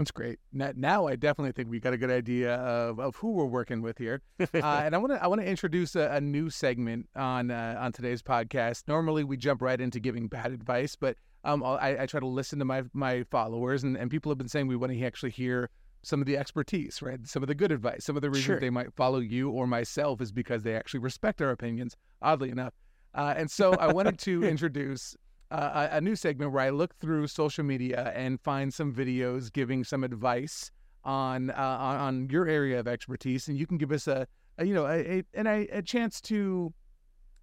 That's 0.00 0.10
great. 0.10 0.38
Now, 0.50 0.72
now 0.74 1.06
I 1.06 1.16
definitely 1.16 1.52
think 1.52 1.68
we 1.68 1.78
got 1.78 1.92
a 1.92 1.98
good 1.98 2.10
idea 2.10 2.54
of, 2.54 2.98
of 2.98 3.16
who 3.16 3.32
we're 3.32 3.44
working 3.44 3.82
with 3.82 3.98
here, 3.98 4.22
uh, 4.40 4.46
and 4.54 4.94
I 4.94 4.98
want 4.98 5.12
to 5.12 5.22
I 5.22 5.26
want 5.26 5.42
to 5.42 5.46
introduce 5.46 5.94
a, 5.94 6.08
a, 6.12 6.20
new 6.22 6.48
segment 6.48 7.06
on 7.14 7.50
uh, 7.50 7.76
on 7.78 7.92
today's 7.92 8.22
podcast. 8.22 8.84
Normally, 8.88 9.24
we 9.24 9.36
jump 9.36 9.60
right 9.60 9.78
into 9.78 10.00
giving 10.00 10.26
bad 10.26 10.52
advice, 10.52 10.96
but 10.96 11.18
um, 11.44 11.62
I, 11.62 12.02
I, 12.02 12.06
try 12.06 12.18
to 12.18 12.26
listen 12.26 12.58
to 12.60 12.64
my 12.64 12.84
my 12.94 13.24
followers, 13.24 13.82
and, 13.82 13.94
and 13.94 14.10
people 14.10 14.30
have 14.30 14.38
been 14.38 14.48
saying 14.48 14.68
we 14.68 14.76
want 14.76 14.90
to 14.90 15.04
actually 15.04 15.32
hear 15.32 15.68
some 16.02 16.20
of 16.20 16.26
the 16.26 16.38
expertise, 16.38 17.02
right? 17.02 17.18
Some 17.26 17.42
of 17.42 17.48
the 17.48 17.54
good 17.54 17.70
advice. 17.70 18.04
Some 18.04 18.16
of 18.16 18.22
the 18.22 18.30
reasons 18.30 18.46
sure. 18.46 18.60
they 18.60 18.70
might 18.70 18.94
follow 18.94 19.18
you 19.18 19.50
or 19.50 19.66
myself 19.66 20.22
is 20.22 20.32
because 20.32 20.62
they 20.62 20.74
actually 20.74 21.00
respect 21.00 21.42
our 21.42 21.50
opinions. 21.50 21.94
Oddly 22.22 22.48
enough, 22.48 22.72
uh, 23.14 23.34
and 23.36 23.50
so 23.50 23.74
I 23.74 23.92
wanted 23.92 24.18
to 24.20 24.44
introduce 24.44 25.16
uh, 25.50 25.88
a, 25.92 26.00
new 26.00 26.14
segment 26.14 26.52
where 26.52 26.62
I 26.62 26.70
look 26.70 26.94
through 26.96 27.26
social 27.26 27.64
media 27.64 28.12
and 28.14 28.40
find 28.40 28.72
some 28.72 28.92
videos 28.92 29.52
giving 29.52 29.82
some 29.82 30.04
advice 30.04 30.70
on 31.02 31.50
uh, 31.50 31.54
on 31.56 32.28
your 32.30 32.46
area 32.46 32.78
of 32.78 32.86
expertise, 32.86 33.48
and 33.48 33.58
you 33.58 33.66
can 33.66 33.78
give 33.78 33.90
us 33.90 34.06
a, 34.06 34.26
a 34.58 34.66
you 34.66 34.74
know 34.74 34.86
a, 34.86 35.24
a, 35.34 35.46
a, 35.46 35.68
a 35.78 35.82
chance 35.82 36.20
to 36.22 36.72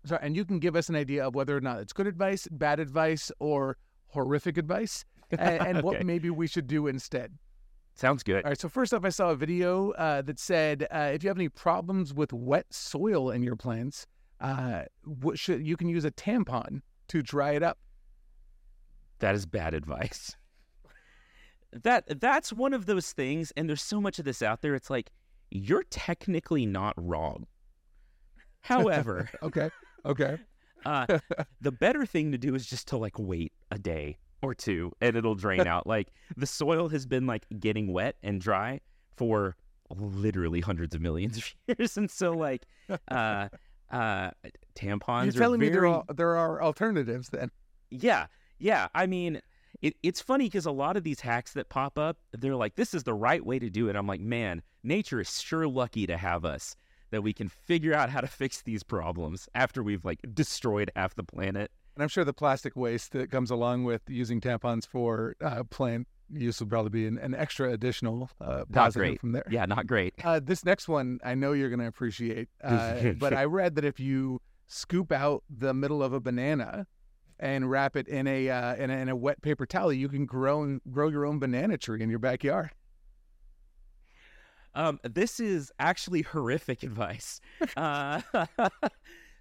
sorry, 0.05 0.21
and 0.23 0.35
you 0.35 0.45
can 0.45 0.59
give 0.59 0.75
us 0.75 0.89
an 0.89 0.95
idea 0.95 1.27
of 1.27 1.35
whether 1.35 1.55
or 1.57 1.61
not 1.61 1.79
it's 1.79 1.91
good 1.91 2.07
advice, 2.07 2.47
bad 2.49 2.79
advice, 2.79 3.31
or 3.39 3.77
horrific 4.07 4.57
advice, 4.57 5.03
and, 5.31 5.41
and 5.41 5.77
okay. 5.77 5.81
what 5.81 6.05
maybe 6.05 6.29
we 6.29 6.47
should 6.47 6.67
do 6.67 6.87
instead. 6.87 7.33
Sounds 7.95 8.21
good. 8.21 8.45
All 8.45 8.51
right. 8.51 8.59
So 8.59 8.69
first 8.69 8.93
up, 8.93 9.03
I 9.03 9.09
saw 9.09 9.31
a 9.31 9.35
video 9.35 9.91
uh, 9.91 10.21
that 10.21 10.39
said 10.39 10.87
uh, 10.91 11.09
if 11.13 11.23
you 11.23 11.29
have 11.29 11.37
any 11.37 11.49
problems 11.49 12.13
with 12.13 12.31
wet 12.31 12.67
soil 12.69 13.31
in 13.31 13.41
your 13.41 13.55
plants, 13.55 14.05
uh, 14.39 14.83
what 15.03 15.39
should 15.39 15.65
you 15.65 15.77
can 15.77 15.89
use 15.89 16.05
a 16.05 16.11
tampon 16.11 16.81
to 17.09 17.21
dry 17.21 17.51
it 17.51 17.63
up. 17.63 17.77
That 19.19 19.35
is 19.35 19.45
bad 19.45 19.73
advice. 19.73 20.35
that 21.83 22.19
that's 22.21 22.53
one 22.53 22.73
of 22.73 22.85
those 22.85 23.11
things, 23.11 23.51
and 23.57 23.67
there's 23.67 23.81
so 23.81 23.99
much 23.99 24.19
of 24.19 24.25
this 24.25 24.41
out 24.41 24.61
there. 24.61 24.75
It's 24.75 24.89
like 24.89 25.11
you're 25.49 25.85
technically 25.89 26.65
not 26.65 26.93
wrong. 26.97 27.47
However, 28.61 29.29
okay, 29.41 29.69
okay. 30.05 30.37
uh, 30.85 31.19
the 31.61 31.71
better 31.71 32.05
thing 32.05 32.31
to 32.31 32.37
do 32.37 32.53
is 32.53 32.65
just 32.65 32.87
to 32.89 32.97
like 32.97 33.17
wait 33.17 33.53
a 33.71 33.79
day 33.79 34.17
or 34.41 34.53
two, 34.53 34.91
and 35.01 35.15
it'll 35.15 35.35
drain 35.35 35.65
out. 35.65 35.87
Like 35.87 36.09
the 36.35 36.45
soil 36.45 36.89
has 36.89 37.05
been 37.05 37.25
like 37.25 37.45
getting 37.59 37.91
wet 37.91 38.17
and 38.21 38.39
dry 38.39 38.81
for 39.15 39.55
literally 39.89 40.59
hundreds 40.59 40.93
of 40.93 41.01
millions 41.01 41.37
of 41.37 41.53
years, 41.67 41.97
and 41.97 42.11
so 42.11 42.33
like 42.33 42.65
uh, 43.09 43.47
uh, 43.91 44.31
tampons. 44.75 45.25
You're 45.25 45.33
telling 45.33 45.59
very... 45.59 45.71
me 45.71 45.75
there 45.75 45.87
are 45.87 46.03
there 46.13 46.35
are 46.35 46.61
alternatives 46.61 47.29
then? 47.29 47.51
Yeah, 47.89 48.27
yeah, 48.59 48.87
I 48.93 49.05
mean, 49.05 49.41
it, 49.81 49.95
it's 50.03 50.21
funny 50.21 50.45
because 50.45 50.65
a 50.65 50.71
lot 50.71 50.97
of 50.97 51.03
these 51.03 51.19
hacks 51.19 51.53
that 51.53 51.69
pop 51.69 51.97
up, 51.97 52.17
they're 52.31 52.55
like, 52.55 52.75
this 52.75 52.93
is 52.93 53.03
the 53.03 53.13
right 53.13 53.45
way 53.45 53.59
to 53.59 53.69
do 53.69 53.89
it. 53.89 53.95
I'm 53.95 54.07
like, 54.07 54.21
man, 54.21 54.61
nature 54.83 55.19
is 55.19 55.39
sure 55.39 55.67
lucky 55.67 56.07
to 56.07 56.17
have 56.17 56.45
us 56.45 56.75
that 57.11 57.21
we 57.21 57.33
can 57.33 57.47
figure 57.47 57.93
out 57.93 58.09
how 58.09 58.21
to 58.21 58.27
fix 58.27 58.61
these 58.61 58.83
problems 58.83 59.47
after 59.55 59.81
we've 59.81 60.03
like 60.03 60.19
destroyed 60.33 60.91
half 60.95 61.15
the 61.15 61.23
planet. 61.23 61.71
And 61.95 62.03
I'm 62.03 62.09
sure 62.09 62.25
the 62.25 62.33
plastic 62.33 62.75
waste 62.75 63.13
that 63.13 63.31
comes 63.31 63.49
along 63.49 63.85
with 63.85 64.01
using 64.07 64.41
tampons 64.41 64.85
for 64.85 65.35
uh, 65.41 65.63
plant 65.63 66.07
use 66.31 66.59
will 66.59 66.67
probably 66.67 66.89
be 66.89 67.07
an, 67.07 67.17
an 67.17 67.33
extra 67.33 67.71
additional 67.71 68.29
uh, 68.41 68.65
positive 68.71 69.19
from 69.19 69.31
there. 69.31 69.45
Yeah, 69.49 69.65
not 69.65 69.87
great. 69.87 70.13
Uh, 70.23 70.39
this 70.43 70.65
next 70.65 70.87
one 70.87 71.19
I 71.23 71.35
know 71.35 71.53
you're 71.53 71.69
going 71.69 71.79
to 71.79 71.87
appreciate, 71.87 72.49
uh, 72.63 73.13
but 73.17 73.33
I 73.33 73.45
read 73.45 73.75
that 73.75 73.85
if 73.85 73.99
you 73.99 74.41
scoop 74.67 75.11
out 75.11 75.43
the 75.49 75.73
middle 75.73 76.03
of 76.03 76.13
a 76.13 76.19
banana 76.19 76.87
and 77.39 77.69
wrap 77.69 77.95
it 77.95 78.07
in 78.07 78.27
a, 78.27 78.49
uh, 78.49 78.75
in 78.75 78.89
a 78.89 78.93
in 78.97 79.09
a 79.09 79.15
wet 79.15 79.41
paper 79.41 79.65
towel, 79.65 79.93
you 79.93 80.09
can 80.09 80.25
grow 80.25 80.63
and 80.63 80.81
grow 80.89 81.07
your 81.07 81.25
own 81.25 81.39
banana 81.39 81.77
tree 81.77 82.01
in 82.01 82.09
your 82.09 82.19
backyard. 82.19 82.71
Um, 84.77 84.99
this 85.03 85.39
is 85.39 85.71
actually 85.79 86.21
horrific 86.21 86.83
advice. 86.83 87.41
Uh, 87.75 88.21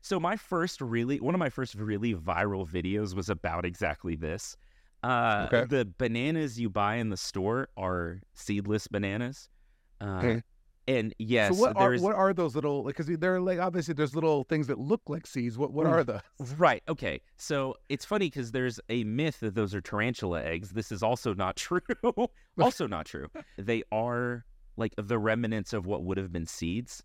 so 0.01 0.19
my 0.19 0.37
first 0.37 0.81
really, 0.81 1.21
one 1.21 1.35
of 1.35 1.39
my 1.39 1.51
first 1.51 1.75
really 1.75 2.15
viral 2.15 2.67
videos 2.67 3.15
was 3.15 3.29
about 3.29 3.67
exactly 3.67 4.17
this. 4.17 4.57
Uh, 5.03 5.49
okay. 5.53 5.65
The 5.69 5.89
bananas 5.99 6.59
you 6.59 6.71
buy 6.71 6.97
in 6.97 7.11
the 7.11 7.17
store 7.17 7.69
are 7.77 8.21
seedless 8.35 8.89
bananas. 8.89 9.49
Uh, 10.01 10.05
okay. 10.05 10.43
And 10.89 11.13
yes, 11.19 11.57
so 11.57 11.61
what 11.61 11.77
are 11.77 11.97
what 11.97 12.15
are 12.15 12.33
those 12.33 12.55
little 12.55 12.85
like 12.85 12.97
because 12.97 13.19
they're 13.19 13.41
like 13.41 13.59
obviously 13.59 13.93
there's 13.93 14.15
little 14.15 14.45
things 14.45 14.69
that 14.69 14.79
look 14.79 15.01
like 15.09 15.27
seeds. 15.27 15.59
What 15.59 15.73
what 15.73 15.85
are 15.87 16.05
those? 16.05 16.21
Right. 16.57 16.83
Okay. 16.89 17.21
So 17.37 17.75
it's 17.89 18.05
funny 18.05 18.27
because 18.27 18.53
there's 18.53 18.79
a 18.89 19.03
myth 19.03 19.41
that 19.41 19.57
those 19.57 19.75
are 19.75 19.81
tarantula 19.81 20.45
eggs. 20.45 20.71
This 20.71 20.93
is 20.93 21.03
also 21.03 21.35
not 21.35 21.57
true. 21.57 21.81
also 22.61 22.87
not 22.87 23.07
true. 23.07 23.27
They 23.59 23.83
are 23.91 24.45
like 24.77 24.95
the 24.97 25.19
remnants 25.19 25.73
of 25.73 25.87
what 25.87 26.05
would 26.05 26.19
have 26.19 26.33
been 26.33 26.47
seeds. 26.47 27.03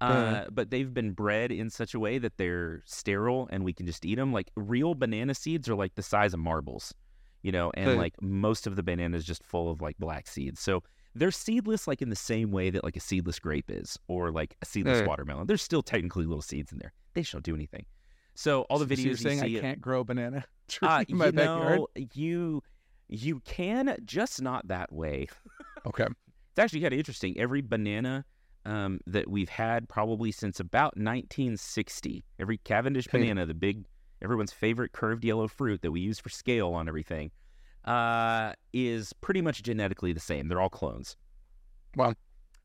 Uh, 0.00 0.44
but 0.50 0.70
they've 0.70 0.94
been 0.94 1.12
bred 1.12 1.52
in 1.52 1.68
such 1.68 1.92
a 1.92 2.00
way 2.00 2.16
that 2.16 2.38
they're 2.38 2.82
sterile 2.86 3.46
and 3.52 3.62
we 3.62 3.72
can 3.74 3.84
just 3.84 4.04
eat 4.06 4.14
them. 4.14 4.32
Like 4.32 4.50
real 4.56 4.94
banana 4.94 5.34
seeds 5.34 5.68
are 5.68 5.74
like 5.74 5.94
the 5.94 6.02
size 6.02 6.32
of 6.32 6.40
marbles, 6.40 6.94
you 7.42 7.52
know, 7.52 7.70
and 7.74 7.96
like 7.96 8.14
most 8.20 8.66
of 8.66 8.76
the 8.76 8.82
banana 8.82 9.16
is 9.16 9.24
just 9.24 9.42
full 9.44 9.70
of 9.70 9.80
like 9.80 9.96
black 9.98 10.26
seeds. 10.26 10.60
So 10.60 10.82
they're 11.14 11.30
seedless, 11.30 11.88
like 11.88 12.02
in 12.02 12.08
the 12.10 12.16
same 12.16 12.50
way 12.50 12.70
that 12.70 12.84
like 12.84 12.96
a 12.96 13.00
seedless 13.00 13.38
grape 13.38 13.70
is, 13.70 13.98
or 14.08 14.30
like 14.30 14.56
a 14.62 14.66
seedless 14.66 15.06
watermelon. 15.06 15.46
There's 15.46 15.62
still 15.62 15.82
technically 15.82 16.24
little 16.24 16.42
seeds 16.42 16.72
in 16.72 16.78
there. 16.78 16.92
They 17.14 17.22
just 17.22 17.32
don't 17.32 17.44
do 17.44 17.54
anything. 17.54 17.86
So 18.34 18.62
all 18.62 18.78
the 18.78 18.86
videos 18.86 18.98
so 18.98 19.02
you're 19.02 19.10
you 19.10 19.16
saying 19.16 19.40
see, 19.40 19.58
I 19.58 19.60
can't 19.60 19.80
grow 19.80 20.00
a 20.00 20.04
banana 20.04 20.44
tree 20.68 20.88
uh, 20.88 21.04
in 21.08 21.16
my 21.16 21.26
you 21.26 21.32
backyard. 21.32 21.78
know, 21.78 21.88
you 22.14 22.62
you 23.08 23.40
can 23.40 23.96
just 24.04 24.40
not 24.40 24.68
that 24.68 24.92
way. 24.92 25.28
Okay. 25.86 26.04
It's 26.04 26.58
actually 26.58 26.80
kind 26.80 26.92
of 26.92 26.98
interesting. 26.98 27.38
Every 27.38 27.62
banana 27.62 28.24
um, 28.64 29.00
that 29.06 29.28
we've 29.28 29.48
had 29.48 29.88
probably 29.88 30.30
since 30.32 30.60
about 30.60 30.96
1960, 30.96 32.24
every 32.38 32.58
Cavendish 32.58 33.06
banana, 33.08 33.46
the 33.46 33.54
big, 33.54 33.86
everyone's 34.22 34.52
favorite 34.52 34.92
curved 34.92 35.24
yellow 35.24 35.48
fruit 35.48 35.82
that 35.82 35.90
we 35.90 36.00
use 36.00 36.18
for 36.18 36.28
scale 36.28 36.72
on 36.74 36.88
everything, 36.88 37.30
uh, 37.84 38.52
is 38.72 39.12
pretty 39.14 39.40
much 39.40 39.62
genetically 39.62 40.12
the 40.12 40.20
same. 40.20 40.48
They're 40.48 40.60
all 40.60 40.68
clones. 40.68 41.16
Well, 41.96 42.14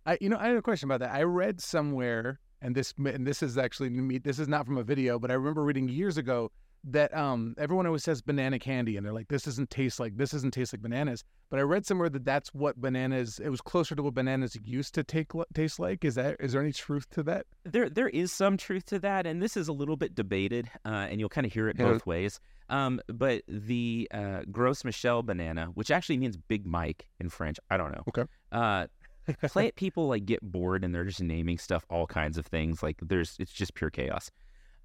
I, 0.05 0.17
you 0.21 0.29
know, 0.29 0.37
I 0.37 0.47
had 0.47 0.57
a 0.57 0.61
question 0.61 0.87
about 0.89 0.99
that. 0.99 1.15
I 1.15 1.23
read 1.23 1.61
somewhere, 1.61 2.39
and 2.61 2.75
this, 2.75 2.93
and 2.97 3.25
this 3.25 3.41
is 3.41 3.57
actually. 3.57 4.19
This 4.19 4.39
is 4.39 4.47
not 4.47 4.65
from 4.65 4.77
a 4.77 4.83
video, 4.83 5.17
but 5.17 5.31
I 5.31 5.33
remember 5.35 5.63
reading 5.63 5.89
years 5.89 6.17
ago 6.17 6.51
that 6.85 7.15
um, 7.15 7.55
everyone 7.57 7.85
always 7.85 8.03
says 8.03 8.21
banana 8.21 8.59
candy, 8.59 8.95
and 8.97 9.05
they're 9.05 9.13
like, 9.13 9.27
"This 9.27 9.43
doesn't 9.43 9.69
taste 9.69 9.99
like 9.99 10.17
this 10.17 10.31
doesn't 10.31 10.51
taste 10.51 10.73
like 10.73 10.81
bananas." 10.81 11.23
But 11.49 11.59
I 11.59 11.63
read 11.63 11.85
somewhere 11.85 12.09
that 12.09 12.25
that's 12.25 12.53
what 12.53 12.79
bananas. 12.79 13.39
It 13.39 13.49
was 13.49 13.61
closer 13.61 13.95
to 13.95 14.03
what 14.03 14.13
bananas 14.13 14.57
used 14.63 14.93
to 14.95 15.03
take 15.03 15.31
taste 15.53 15.79
like. 15.79 16.05
Is 16.05 16.15
that 16.15 16.37
is 16.39 16.53
there 16.53 16.61
any 16.61 16.71
truth 16.73 17.09
to 17.11 17.23
that? 17.23 17.45
There, 17.63 17.89
there 17.89 18.09
is 18.09 18.31
some 18.31 18.57
truth 18.57 18.85
to 18.87 18.99
that, 18.99 19.25
and 19.25 19.41
this 19.41 19.57
is 19.57 19.67
a 19.67 19.73
little 19.73 19.97
bit 19.97 20.15
debated, 20.15 20.69
uh, 20.85 21.07
and 21.09 21.19
you'll 21.19 21.29
kind 21.29 21.45
of 21.45 21.53
hear 21.53 21.67
it 21.67 21.77
Yeah. 21.79 21.85
both 21.85 22.05
ways. 22.05 22.39
Um, 22.69 22.99
but 23.07 23.43
the 23.47 24.07
uh, 24.11 24.41
Gros 24.51 24.83
Michel 24.83 25.21
banana, 25.23 25.67
which 25.75 25.91
actually 25.91 26.17
means 26.17 26.35
Big 26.37 26.65
Mike 26.65 27.07
in 27.19 27.29
French, 27.29 27.57
I 27.69 27.77
don't 27.77 27.91
know. 27.91 28.03
Okay. 28.09 28.23
Uh, 28.51 28.87
plant 29.47 29.75
people 29.75 30.07
like 30.07 30.25
get 30.25 30.39
bored 30.41 30.83
and 30.83 30.93
they're 30.93 31.03
just 31.03 31.21
naming 31.21 31.57
stuff 31.57 31.85
all 31.89 32.05
kinds 32.07 32.37
of 32.37 32.45
things. 32.45 32.81
Like 32.83 32.97
there's, 33.01 33.35
it's 33.39 33.51
just 33.51 33.73
pure 33.75 33.89
chaos. 33.89 34.31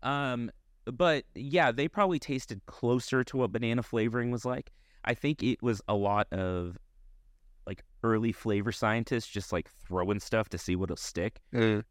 Um, 0.02 0.50
but 0.84 1.24
yeah, 1.34 1.72
they 1.72 1.88
probably 1.88 2.18
tasted 2.18 2.64
closer 2.66 3.22
to 3.24 3.36
what 3.36 3.52
banana 3.52 3.82
flavoring 3.82 4.30
was 4.30 4.44
like. 4.44 4.70
I 5.04 5.14
think 5.14 5.42
it 5.42 5.62
was 5.62 5.80
a 5.88 5.94
lot 5.94 6.30
of 6.32 6.76
like 7.66 7.84
early 8.02 8.32
flavor 8.32 8.72
scientists 8.72 9.28
just 9.28 9.52
like 9.52 9.68
throwing 9.86 10.18
stuff 10.18 10.48
to 10.48 10.58
see 10.58 10.74
what'll 10.74 10.96
stick 10.96 11.40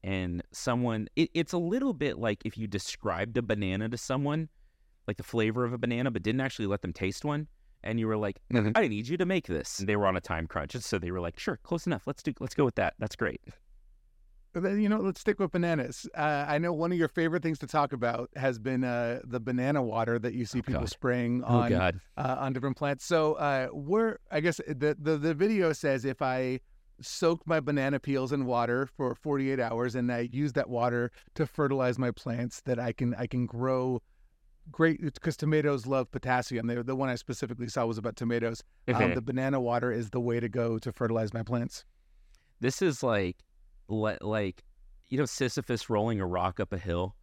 and 0.04 0.44
someone 0.52 1.08
it, 1.16 1.30
it's 1.34 1.54
a 1.54 1.58
little 1.58 1.94
bit 1.94 2.18
like 2.18 2.42
if 2.44 2.58
you 2.58 2.68
described 2.68 3.38
a 3.38 3.42
banana 3.42 3.88
to 3.88 3.96
someone 3.98 4.50
like 5.08 5.18
the 5.18 5.24
flavor 5.24 5.64
of 5.64 5.72
a 5.72 5.78
banana 5.78 6.10
but 6.10 6.24
didn't 6.24 6.42
actually 6.42 6.66
let 6.66 6.82
them 6.82 6.92
taste 6.92 7.24
one 7.24 7.48
and 7.84 8.00
you 8.00 8.08
were 8.08 8.18
like 8.18 8.40
Mhm. 8.52 8.72
i 8.76 8.88
need 8.88 9.08
you 9.08 9.16
to 9.18 9.26
make 9.26 9.46
this 9.48 9.80
and 9.80 9.88
they 9.88 9.96
were 9.96 10.08
on 10.08 10.18
a 10.18 10.22
time 10.22 10.48
crunch 10.48 10.74
and 10.74 10.84
so 10.84 10.98
they 10.98 11.12
were 11.12 11.22
like 11.22 11.40
sure 11.40 11.58
close 11.64 11.86
enough 11.86 12.08
let's 12.08 12.24
do 12.24 12.34
let's 12.40 12.56
go 12.56 12.66
with 12.66 12.76
that 12.76 12.96
that's 12.98 13.16
great 13.16 13.40
you 14.56 14.90
know, 14.90 14.98
let's 14.98 15.22
stick 15.22 15.40
with 15.40 15.52
bananas. 15.52 16.08
Uh, 16.18 16.46
I 16.48 16.58
know 16.58 16.74
one 16.74 16.92
of 16.92 16.98
your 16.98 17.08
favorite 17.08 17.44
things 17.44 17.60
to 17.60 17.68
talk 17.68 17.94
about 17.94 18.30
has 18.36 18.58
been 18.60 18.84
uh, 18.84 19.20
the 19.24 19.40
banana 19.40 19.82
water 19.82 20.18
that 20.20 20.34
you 20.34 20.46
see 20.46 20.60
Oh, 20.60 20.64
people 20.64 20.82
God. 20.82 20.90
spraying 20.90 21.44
oh 21.46 21.60
on 21.60 21.72
uh, 22.18 22.36
on 22.40 22.54
different 22.54 22.78
plants. 22.78 23.06
So, 23.06 23.34
uh, 23.34 23.68
we're 23.72 24.18
I 24.32 24.40
guess 24.40 24.58
the, 24.68 24.96
the 25.00 25.18
the 25.18 25.34
video 25.34 25.72
says 25.74 26.04
if 26.06 26.22
I 26.22 26.60
soak 27.02 27.46
my 27.48 27.60
banana 27.62 28.00
peels 28.00 28.34
in 28.34 28.46
water 28.46 28.86
for 28.98 29.16
48 29.16 29.60
hours 29.60 29.96
and 29.96 30.12
I 30.12 30.28
use 30.34 30.52
that 30.54 30.70
water 30.70 31.12
to 31.36 31.46
fertilize 31.46 31.98
my 31.98 32.12
plants, 32.12 32.62
that 32.62 32.80
I 32.80 32.92
can 32.92 33.14
I 33.16 33.28
can 33.28 33.46
grow 33.46 34.02
great 34.72 35.02
because 35.02 35.38
tomatoes 35.38 35.86
love 35.88 36.12
potassium. 36.12 36.68
The 36.68 36.84
the 36.84 36.96
one 36.96 37.10
I 37.10 37.16
specifically 37.16 37.68
saw 37.70 37.86
was 37.86 37.98
about 37.98 38.16
tomatoes. 38.16 38.64
Um, 38.90 39.14
the 39.14 39.22
banana 39.22 39.62
water 39.62 39.92
is 39.92 40.10
the 40.10 40.20
way 40.20 40.40
to 40.40 40.50
go 40.50 40.80
to 40.80 40.92
fertilize 40.92 41.32
my 41.34 41.44
plants. 41.44 41.86
this 42.60 42.82
is 42.82 43.04
like 43.04 43.38
like 43.90 44.64
you 45.10 45.18
know 45.18 45.26
sisyphus 45.26 45.90
rolling 45.90 46.20
a 46.20 46.26
rock 46.26 46.60
up 46.60 46.72
a 46.74 46.78
hill 46.78 47.16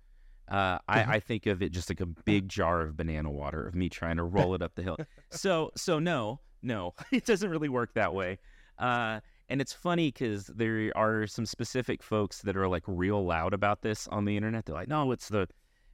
uh, 0.48 0.78
I, 0.88 1.00
Mhm. 1.00 1.08
I 1.08 1.20
think 1.20 1.46
of 1.46 1.60
it 1.60 1.70
just 1.72 1.90
like 1.90 2.00
a 2.00 2.06
big 2.06 2.48
jar 2.48 2.82
of 2.82 2.96
banana 2.96 3.30
water 3.32 3.66
of 3.66 3.74
me 3.74 3.88
trying 3.88 4.16
to 4.18 4.22
roll 4.22 4.54
it 4.54 4.62
up 4.62 4.76
the 4.76 4.82
hill. 4.84 4.96
So 5.30 5.72
so 5.76 5.98
no 5.98 6.38
no 6.62 6.94
it 7.12 7.24
doesn't 7.26 7.50
really 7.50 7.68
work 7.68 7.94
that 7.94 8.14
way. 8.14 8.38
Uh, 8.78 9.18
and 9.48 9.60
it's 9.60 9.72
funny 9.72 10.08
because 10.12 10.46
there 10.46 10.92
are 10.94 11.26
some 11.26 11.46
specific 11.46 12.00
folks 12.02 12.42
that 12.42 12.56
are 12.56 12.68
like 12.68 12.84
real 12.86 13.24
loud 13.24 13.54
about 13.54 13.82
this 13.82 14.06
on 14.08 14.24
the 14.24 14.36
internet. 14.36 14.66
They're 14.66 14.74
like, 14.76 14.86
no, 14.88 15.10
it's 15.10 15.28
the 15.28 15.48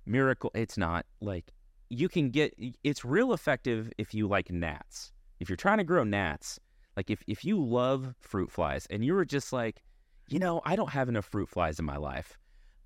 miracle. 0.05 0.51
It's 0.55 0.77
not 0.77 1.07
like 1.23 1.51
you 1.89 2.09
can 2.11 2.29
get. 2.29 2.55
It's 2.85 3.05
real 3.07 3.33
effective 3.33 3.91
if 3.97 4.13
you 4.13 4.29
like 4.29 4.51
gnats. 4.51 5.13
If 5.41 5.49
you're 5.49 5.57
trying 5.57 5.79
to 5.79 5.85
grow 5.85 6.05
gnats, 6.05 6.61
like 6.95 7.09
if 7.11 7.23
if 7.27 7.43
you 7.43 7.63
love 7.63 8.15
fruit 8.21 8.51
flies 8.53 8.87
and 8.91 9.03
you 9.03 9.15
were 9.15 9.25
just 9.25 9.51
like, 9.53 9.83
you 10.29 10.39
know, 10.39 10.61
I 10.65 10.77
don't 10.77 10.91
have 10.91 11.09
enough 11.09 11.25
fruit 11.25 11.49
flies 11.49 11.79
in 11.79 11.85
my 11.85 11.97
life, 11.97 12.39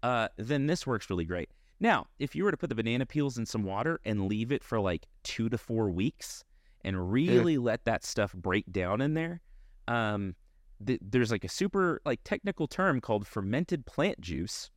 uh, 0.03 0.29
then 0.37 0.67
this 0.67 0.87
works 0.87 1.11
really 1.11 1.25
great. 1.25 1.51
Now, 1.79 2.07
if 2.19 2.35
you 2.35 2.45
were 2.45 2.51
to 2.51 2.57
put 2.57 2.71
the 2.71 2.75
banana 2.75 3.05
peels 3.07 3.37
in 3.37 3.45
some 3.47 3.63
water 3.63 4.01
and 4.05 4.29
leave 4.29 4.51
it 4.51 4.65
for 4.65 4.81
like 4.81 5.07
two 5.23 5.49
to 5.51 5.59
four 5.59 5.91
weeks 5.91 6.43
and 6.83 7.13
really 7.13 7.59
let 7.59 7.85
that 7.85 8.05
stuff 8.05 8.33
break 8.33 8.71
down 8.73 9.01
in 9.01 9.15
there, 9.15 9.41
um, 9.89 10.35
th- 10.85 11.01
there's 11.03 11.31
like 11.31 11.45
a 11.45 11.49
super 11.49 12.01
like 12.05 12.21
technical 12.25 12.67
term 12.67 13.01
called 13.01 13.27
fermented 13.27 13.85
plant 13.85 14.21
juice, 14.21 14.71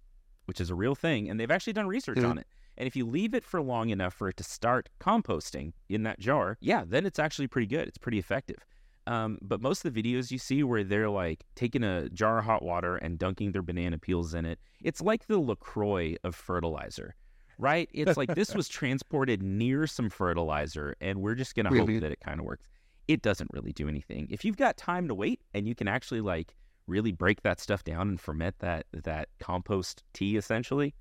which 0.45 0.59
is 0.59 0.69
a 0.69 0.75
real 0.75 0.95
thing, 0.95 1.29
and 1.29 1.39
they've 1.39 1.51
actually 1.51 1.73
done 1.73 1.87
research 1.87 2.17
on 2.29 2.37
it. 2.37 2.47
And 2.77 2.87
if 2.87 2.95
you 2.95 3.05
leave 3.05 3.33
it 3.33 3.43
for 3.43 3.61
long 3.61 3.89
enough 3.89 4.13
for 4.13 4.29
it 4.29 4.37
to 4.37 4.43
start 4.43 4.89
composting 4.99 5.73
in 5.89 6.03
that 6.03 6.19
jar, 6.19 6.57
yeah, 6.61 6.83
then 6.87 7.05
it's 7.05 7.19
actually 7.19 7.47
pretty 7.47 7.67
good. 7.67 7.87
It's 7.87 7.97
pretty 7.97 8.19
effective. 8.19 8.65
Um, 9.07 9.39
but 9.41 9.61
most 9.61 9.83
of 9.85 9.93
the 9.93 10.03
videos 10.03 10.29
you 10.31 10.37
see 10.37 10.63
where 10.63 10.83
they're 10.83 11.09
like 11.09 11.45
taking 11.55 11.83
a 11.83 12.09
jar 12.09 12.39
of 12.39 12.45
hot 12.45 12.63
water 12.63 12.95
and 12.97 13.17
dunking 13.17 13.51
their 13.53 13.63
banana 13.63 13.97
peels 13.97 14.33
in 14.33 14.45
it, 14.45 14.59
it's 14.83 15.01
like 15.01 15.25
the 15.27 15.39
LaCroix 15.39 16.15
of 16.23 16.35
fertilizer, 16.35 17.15
right? 17.57 17.89
It's 17.93 18.17
like 18.17 18.35
this 18.35 18.53
was 18.59 18.67
transported 18.67 19.41
near 19.41 19.87
some 19.87 20.09
fertilizer 20.09 20.95
and 21.01 21.21
we're 21.21 21.35
just 21.35 21.55
going 21.55 21.65
to 21.65 21.71
Really? 21.71 21.95
hope 21.95 22.01
that 22.01 22.11
it 22.11 22.19
kind 22.19 22.39
of 22.39 22.45
works. 22.45 22.65
It 23.07 23.23
doesn't 23.23 23.49
really 23.51 23.71
do 23.73 23.87
anything. 23.89 24.27
If 24.29 24.45
you've 24.45 24.57
got 24.57 24.77
time 24.77 25.07
to 25.07 25.15
wait 25.15 25.41
and 25.55 25.67
you 25.67 25.73
can 25.73 25.87
actually 25.87 26.21
like 26.21 26.55
really 26.85 27.11
break 27.11 27.41
that 27.41 27.59
stuff 27.59 27.83
down 27.83 28.09
and 28.09 28.21
ferment 28.21 28.55
that 28.59 28.85
that 28.93 29.29
compost 29.39 30.03
tea 30.13 30.37
essentially, 30.37 30.93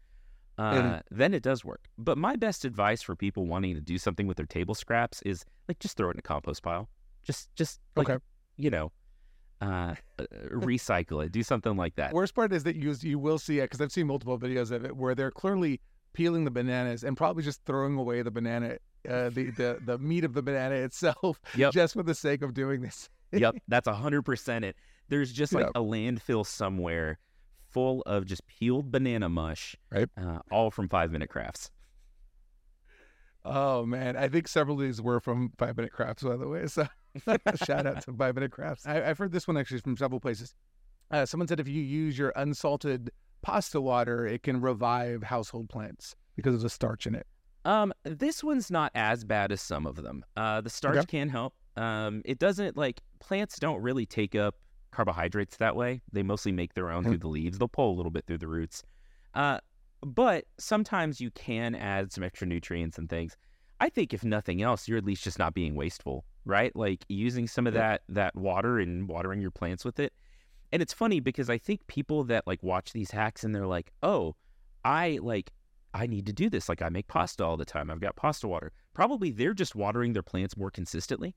uh, 0.57 1.01
then 1.11 1.35
it 1.35 1.43
does 1.43 1.65
work. 1.65 1.89
But 1.99 2.17
my 2.19 2.37
best 2.37 2.65
advice 2.65 3.03
for 3.03 3.15
people 3.15 3.47
wanting 3.47 3.75
to 3.75 3.81
do 3.81 3.99
something 3.99 4.27
with 4.27 4.39
their 4.39 4.47
table 4.47 4.75
scraps 4.75 5.21
is 5.23 5.45
like 5.69 5.79
just 5.79 5.97
throw 5.99 6.09
it 6.09 6.15
in 6.15 6.19
a 6.19 6.23
compost 6.23 6.63
pile. 6.63 6.89
Just 7.29 7.55
just 7.55 7.79
like 7.95 8.09
Okay. 8.09 8.25
you 8.57 8.71
know, 8.71 8.91
uh, 9.61 9.95
uh, 10.19 10.25
recycle 10.51 11.23
it. 11.25 11.31
Do 11.31 11.43
something 11.43 11.77
like 11.77 11.95
that. 11.97 12.15
Worst 12.15 12.35
part 12.35 12.55
is 12.55 12.65
that 12.65 12.75
you 12.75 12.95
you 13.03 13.19
will 13.19 13.39
see 13.39 13.59
it 13.59 13.65
because 13.65 13.83
I've 13.83 13.93
seen 13.93 14.07
multiple 14.07 14.39
videos 14.39 14.71
of 14.73 14.85
it 14.87 14.97
where 14.97 15.15
they're 15.15 15.31
clearly 15.31 15.81
peeling 16.15 16.45
the 16.45 16.51
bananas 16.51 17.05
and 17.05 17.19
probably 17.19 17.43
just 17.43 17.61
throwing 17.67 17.97
away 17.99 18.23
the 18.23 18.31
banana, 18.31 18.79
uh, 19.07 19.29
the, 19.29 19.51
the 19.51 19.79
the 19.85 19.99
meat 19.99 20.25
of 20.25 20.33
the 20.33 20.41
banana 20.43 20.75
itself, 20.87 21.39
Yep. 21.55 21.73
just 21.75 21.93
for 21.93 22.03
the 22.03 22.15
sake 22.15 22.41
of 22.41 22.55
doing 22.55 22.81
this. 22.81 23.11
yep, 23.31 23.55
that's 23.69 23.87
a 23.87 23.95
hundred 23.95 24.23
percent 24.23 24.65
it. 24.65 24.75
There's 25.11 25.31
just 25.31 25.53
like 25.53 25.67
Yep. 25.67 25.73
a 25.75 25.81
landfill 25.81 26.47
somewhere 26.47 27.19
full 27.71 28.01
of 28.07 28.25
just 28.25 28.47
peeled 28.47 28.91
banana 28.91 29.29
mush, 29.29 29.77
Right. 29.93 30.09
Uh, 30.17 30.39
all 30.51 30.71
from 30.71 30.89
Five 30.89 31.13
Minute 31.13 31.29
Crafts. 31.29 31.71
Oh 33.45 33.87
man, 33.87 34.17
I 34.17 34.29
think 34.29 34.49
several 34.49 34.77
of 34.77 34.83
these 34.83 35.01
were 35.01 35.21
from 35.21 35.53
Five 35.59 35.77
Minute 35.77 35.93
Crafts, 35.93 36.23
by 36.23 36.37
the 36.37 36.49
way. 36.49 36.67
So 36.67 36.87
shout 37.65 37.87
out 37.87 38.03
to 38.03 38.13
Five 38.13 38.35
Minute 38.35 38.53
Crafts. 38.53 38.87
I, 38.87 39.03
I've 39.09 39.19
heard 39.19 39.33
this 39.33 39.47
one 39.49 39.57
actually 39.57 39.81
from 39.81 39.97
several 39.97 40.21
places. 40.21 40.55
Uh, 41.11 41.25
someone 41.27 41.49
said 41.49 41.61
if 41.61 41.69
you 41.69 41.83
use 41.83 42.19
your 42.19 42.33
unsalted 42.37 43.11
pasta 43.43 43.81
water, 43.81 44.27
it 44.27 44.43
can 44.43 44.61
revive 44.61 45.23
household 45.23 45.69
plants 45.69 46.15
because 46.37 46.55
of 46.55 46.61
the 46.61 46.69
starch 46.71 47.07
in 47.07 47.15
it. 47.15 47.27
Um, 47.65 47.93
this 48.05 48.45
one's 48.45 48.71
not 48.71 48.93
as 48.95 49.25
bad 49.25 49.53
as 49.53 49.61
some 49.61 49.87
of 49.87 49.97
them. 49.97 50.25
Uh, 50.37 50.61
the 50.61 50.71
starch 50.71 50.97
Okay. 50.99 51.07
can 51.07 51.29
help. 51.29 51.55
Um, 51.77 52.23
it 52.25 52.39
doesn't 52.39 52.77
like 52.77 53.01
plants 53.21 53.59
don't 53.59 53.81
really 53.83 54.07
take 54.07 54.35
up 54.35 54.55
carbohydrates 54.91 55.57
that 55.59 55.77
way. 55.77 56.01
They 56.13 56.23
mostly 56.23 56.53
make 56.53 56.75
their 56.75 56.91
own 56.91 57.05
Mhm. 57.05 57.09
through 57.09 57.19
the 57.19 57.29
leaves. 57.29 57.59
They'll 57.59 57.69
pull 57.69 57.93
a 57.93 57.97
little 57.97 58.11
bit 58.11 58.27
through 58.27 58.39
the 58.39 58.49
roots. 58.49 58.83
Uh, 59.35 59.61
but 60.01 60.45
sometimes 60.59 61.21
you 61.21 61.31
can 61.33 61.75
add 61.75 62.13
some 62.13 62.25
extra 62.25 62.47
nutrients 62.47 62.99
and 62.99 63.09
things. 63.09 63.37
I 63.81 63.89
think 63.91 64.13
if 64.15 64.25
nothing 64.25 64.63
else, 64.63 64.89
you're 64.89 64.99
at 64.99 65.05
least 65.05 65.23
just 65.25 65.39
not 65.39 65.55
being 65.55 65.75
wasteful, 65.75 66.25
right? 66.49 66.75
Like 66.75 67.05
using 67.09 67.47
some 67.47 67.67
of 67.69 67.75
Yep. 67.75 67.83
that 67.83 68.15
that 68.15 68.35
water 68.37 68.81
and 68.81 69.07
watering 69.07 69.41
your 69.41 69.51
plants 69.53 69.85
with 69.85 70.01
it. 70.01 70.13
And 70.73 70.83
it's 70.83 70.93
funny 70.93 71.21
because 71.21 71.49
I 71.49 71.59
think 71.59 71.87
people 71.87 72.25
that 72.25 72.47
like 72.47 72.63
watch 72.63 72.93
these 72.93 73.11
hacks 73.13 73.45
and 73.45 73.55
they're 73.55 73.67
like, 73.67 73.93
"Oh, 74.03 74.35
I 74.85 75.19
like 75.23 75.53
I 75.95 76.07
need 76.07 76.27
to 76.27 76.33
do 76.33 76.51
this. 76.51 76.69
Like 76.69 76.83
I 76.83 76.89
make 76.89 77.07
pasta 77.07 77.45
all 77.45 77.57
the 77.57 77.65
time. 77.65 77.91
I've 77.91 78.01
got 78.01 78.17
pasta 78.17 78.49
water." 78.49 78.73
Probably 78.95 79.31
they're 79.31 79.55
just 79.55 79.75
watering 79.77 80.13
their 80.15 80.23
plants 80.25 80.57
more 80.57 80.71
consistently. 80.71 81.37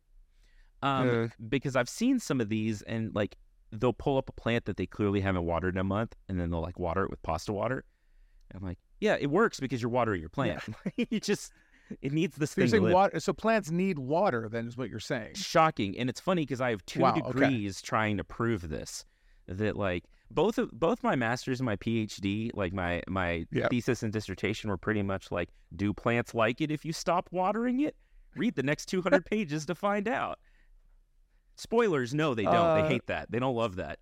Um, 0.81 1.07
Yeah. 1.07 1.27
because 1.49 1.75
I've 1.75 1.89
seen 1.89 2.17
some 2.19 2.41
of 2.41 2.49
these 2.49 2.81
and 2.83 3.13
like 3.13 3.37
they'll 3.71 3.93
pull 3.93 4.17
up 4.17 4.27
a 4.29 4.33
plant 4.33 4.65
that 4.65 4.75
they 4.77 4.85
clearly 4.85 5.21
haven't 5.21 5.45
watered 5.45 5.75
in 5.75 5.79
a 5.79 5.83
month, 5.83 6.15
and 6.27 6.39
then 6.39 6.49
they'll 6.49 6.61
like 6.61 6.79
water 6.79 7.03
it 7.03 7.09
with 7.09 7.21
pasta 7.21 7.53
water. 7.53 7.85
I'm 8.53 8.61
like, 8.63 8.79
yeah, 8.99 9.15
it 9.19 9.27
works 9.27 9.61
because 9.61 9.81
you're 9.81 9.91
watering 9.91 10.19
your 10.19 10.29
plant. 10.29 10.61
Yeah. 10.97 11.05
you 11.09 11.19
just 11.21 11.53
it 12.01 12.11
needs 12.11 12.35
this 12.35 12.51
so 12.51 12.65
thing. 12.65 12.91
Water, 12.91 13.19
so 13.19 13.33
plants 13.33 13.71
need 13.71 13.99
water. 13.99 14.47
Then 14.49 14.67
is 14.67 14.77
what 14.77 14.89
you're 14.89 14.99
saying. 14.99 15.35
Shocking, 15.35 15.97
and 15.97 16.09
it's 16.09 16.19
funny 16.19 16.43
because 16.43 16.61
I 16.61 16.69
have 16.69 16.85
two 16.85 17.01
wow, 17.01 17.13
degrees 17.13 17.79
okay. 17.79 17.87
trying 17.87 18.17
to 18.17 18.23
prove 18.23 18.69
this. 18.69 19.05
That 19.47 19.75
like 19.75 20.05
both 20.29 20.57
of 20.57 20.71
both 20.71 21.03
my 21.03 21.15
master's 21.15 21.59
and 21.59 21.65
my 21.65 21.75
PhD, 21.75 22.51
like 22.53 22.73
my 22.73 23.01
my 23.07 23.45
yep. 23.51 23.69
thesis 23.69 24.03
and 24.03 24.13
dissertation, 24.13 24.69
were 24.69 24.77
pretty 24.77 25.03
much 25.03 25.31
like, 25.31 25.49
do 25.75 25.93
plants 25.93 26.33
like 26.33 26.61
it 26.61 26.71
if 26.71 26.85
you 26.85 26.93
stop 26.93 27.27
watering 27.31 27.81
it? 27.81 27.95
Read 28.35 28.55
the 28.55 28.63
next 28.63 28.85
200 28.85 29.25
pages 29.29 29.65
to 29.65 29.75
find 29.75 30.07
out. 30.07 30.39
Spoilers, 31.57 32.13
no, 32.13 32.33
they 32.33 32.43
don't. 32.43 32.55
Uh, 32.55 32.81
they 32.81 32.87
hate 32.87 33.07
that. 33.07 33.29
They 33.29 33.39
don't 33.39 33.55
love 33.55 33.75
that. 33.75 33.99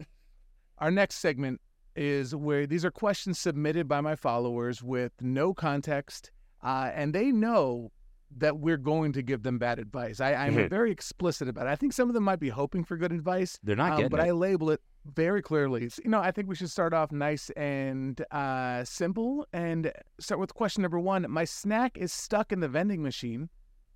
Our 0.78 0.92
next 0.92 1.16
segment 1.16 1.60
is 1.96 2.34
where 2.36 2.66
these 2.66 2.86
are 2.86 2.92
questions 2.92 3.40
submitted 3.40 3.88
by 3.88 4.02
my 4.02 4.16
followers 4.16 4.82
with 4.82 5.12
no 5.20 5.54
context, 5.54 6.32
uh, 6.64 6.92
and 6.94 7.14
they 7.14 7.32
know 7.32 7.92
that 8.38 8.60
we're 8.60 8.78
going 8.78 9.12
to 9.14 9.22
give 9.22 9.44
them 9.44 9.58
bad 9.58 9.80
advice. 9.80 10.20
I, 10.20 10.48
am 10.48 10.70
very 10.70 10.92
explicit 10.92 11.48
about 11.48 11.66
it. 11.66 11.70
I 11.70 11.76
think 11.76 11.94
some 11.94 12.10
of 12.10 12.14
them 12.14 12.24
might 12.24 12.40
be 12.40 12.50
hoping 12.50 12.84
for 12.84 12.96
good 12.96 13.12
advice. 13.12 13.58
They're 13.64 13.76
not 13.76 13.92
um, 13.92 13.98
getting 13.98 14.10
but 14.10 14.20
it. 14.20 14.28
I 14.28 14.32
label 14.32 14.70
it 14.70 14.82
very 15.06 15.42
clearly. 15.42 15.90
You 16.04 16.12
know, 16.12 16.20
I 16.20 16.32
think 16.32 16.48
we 16.48 16.56
should 16.56 16.70
start 16.70 16.94
off 16.94 17.12
nice 17.12 17.50
and 17.52 18.24
uh, 18.32 18.84
simple 18.84 19.48
and 19.52 19.92
start 20.20 20.40
with 20.40 20.54
question 20.54 20.84
number 20.84 21.00
one. 21.00 21.26
My 21.30 21.46
snack 21.46 21.98
is 21.98 22.14
stuck 22.14 22.52
in 22.52 22.60
the 22.60 22.68
vending 22.68 23.02
machine. 23.02 23.50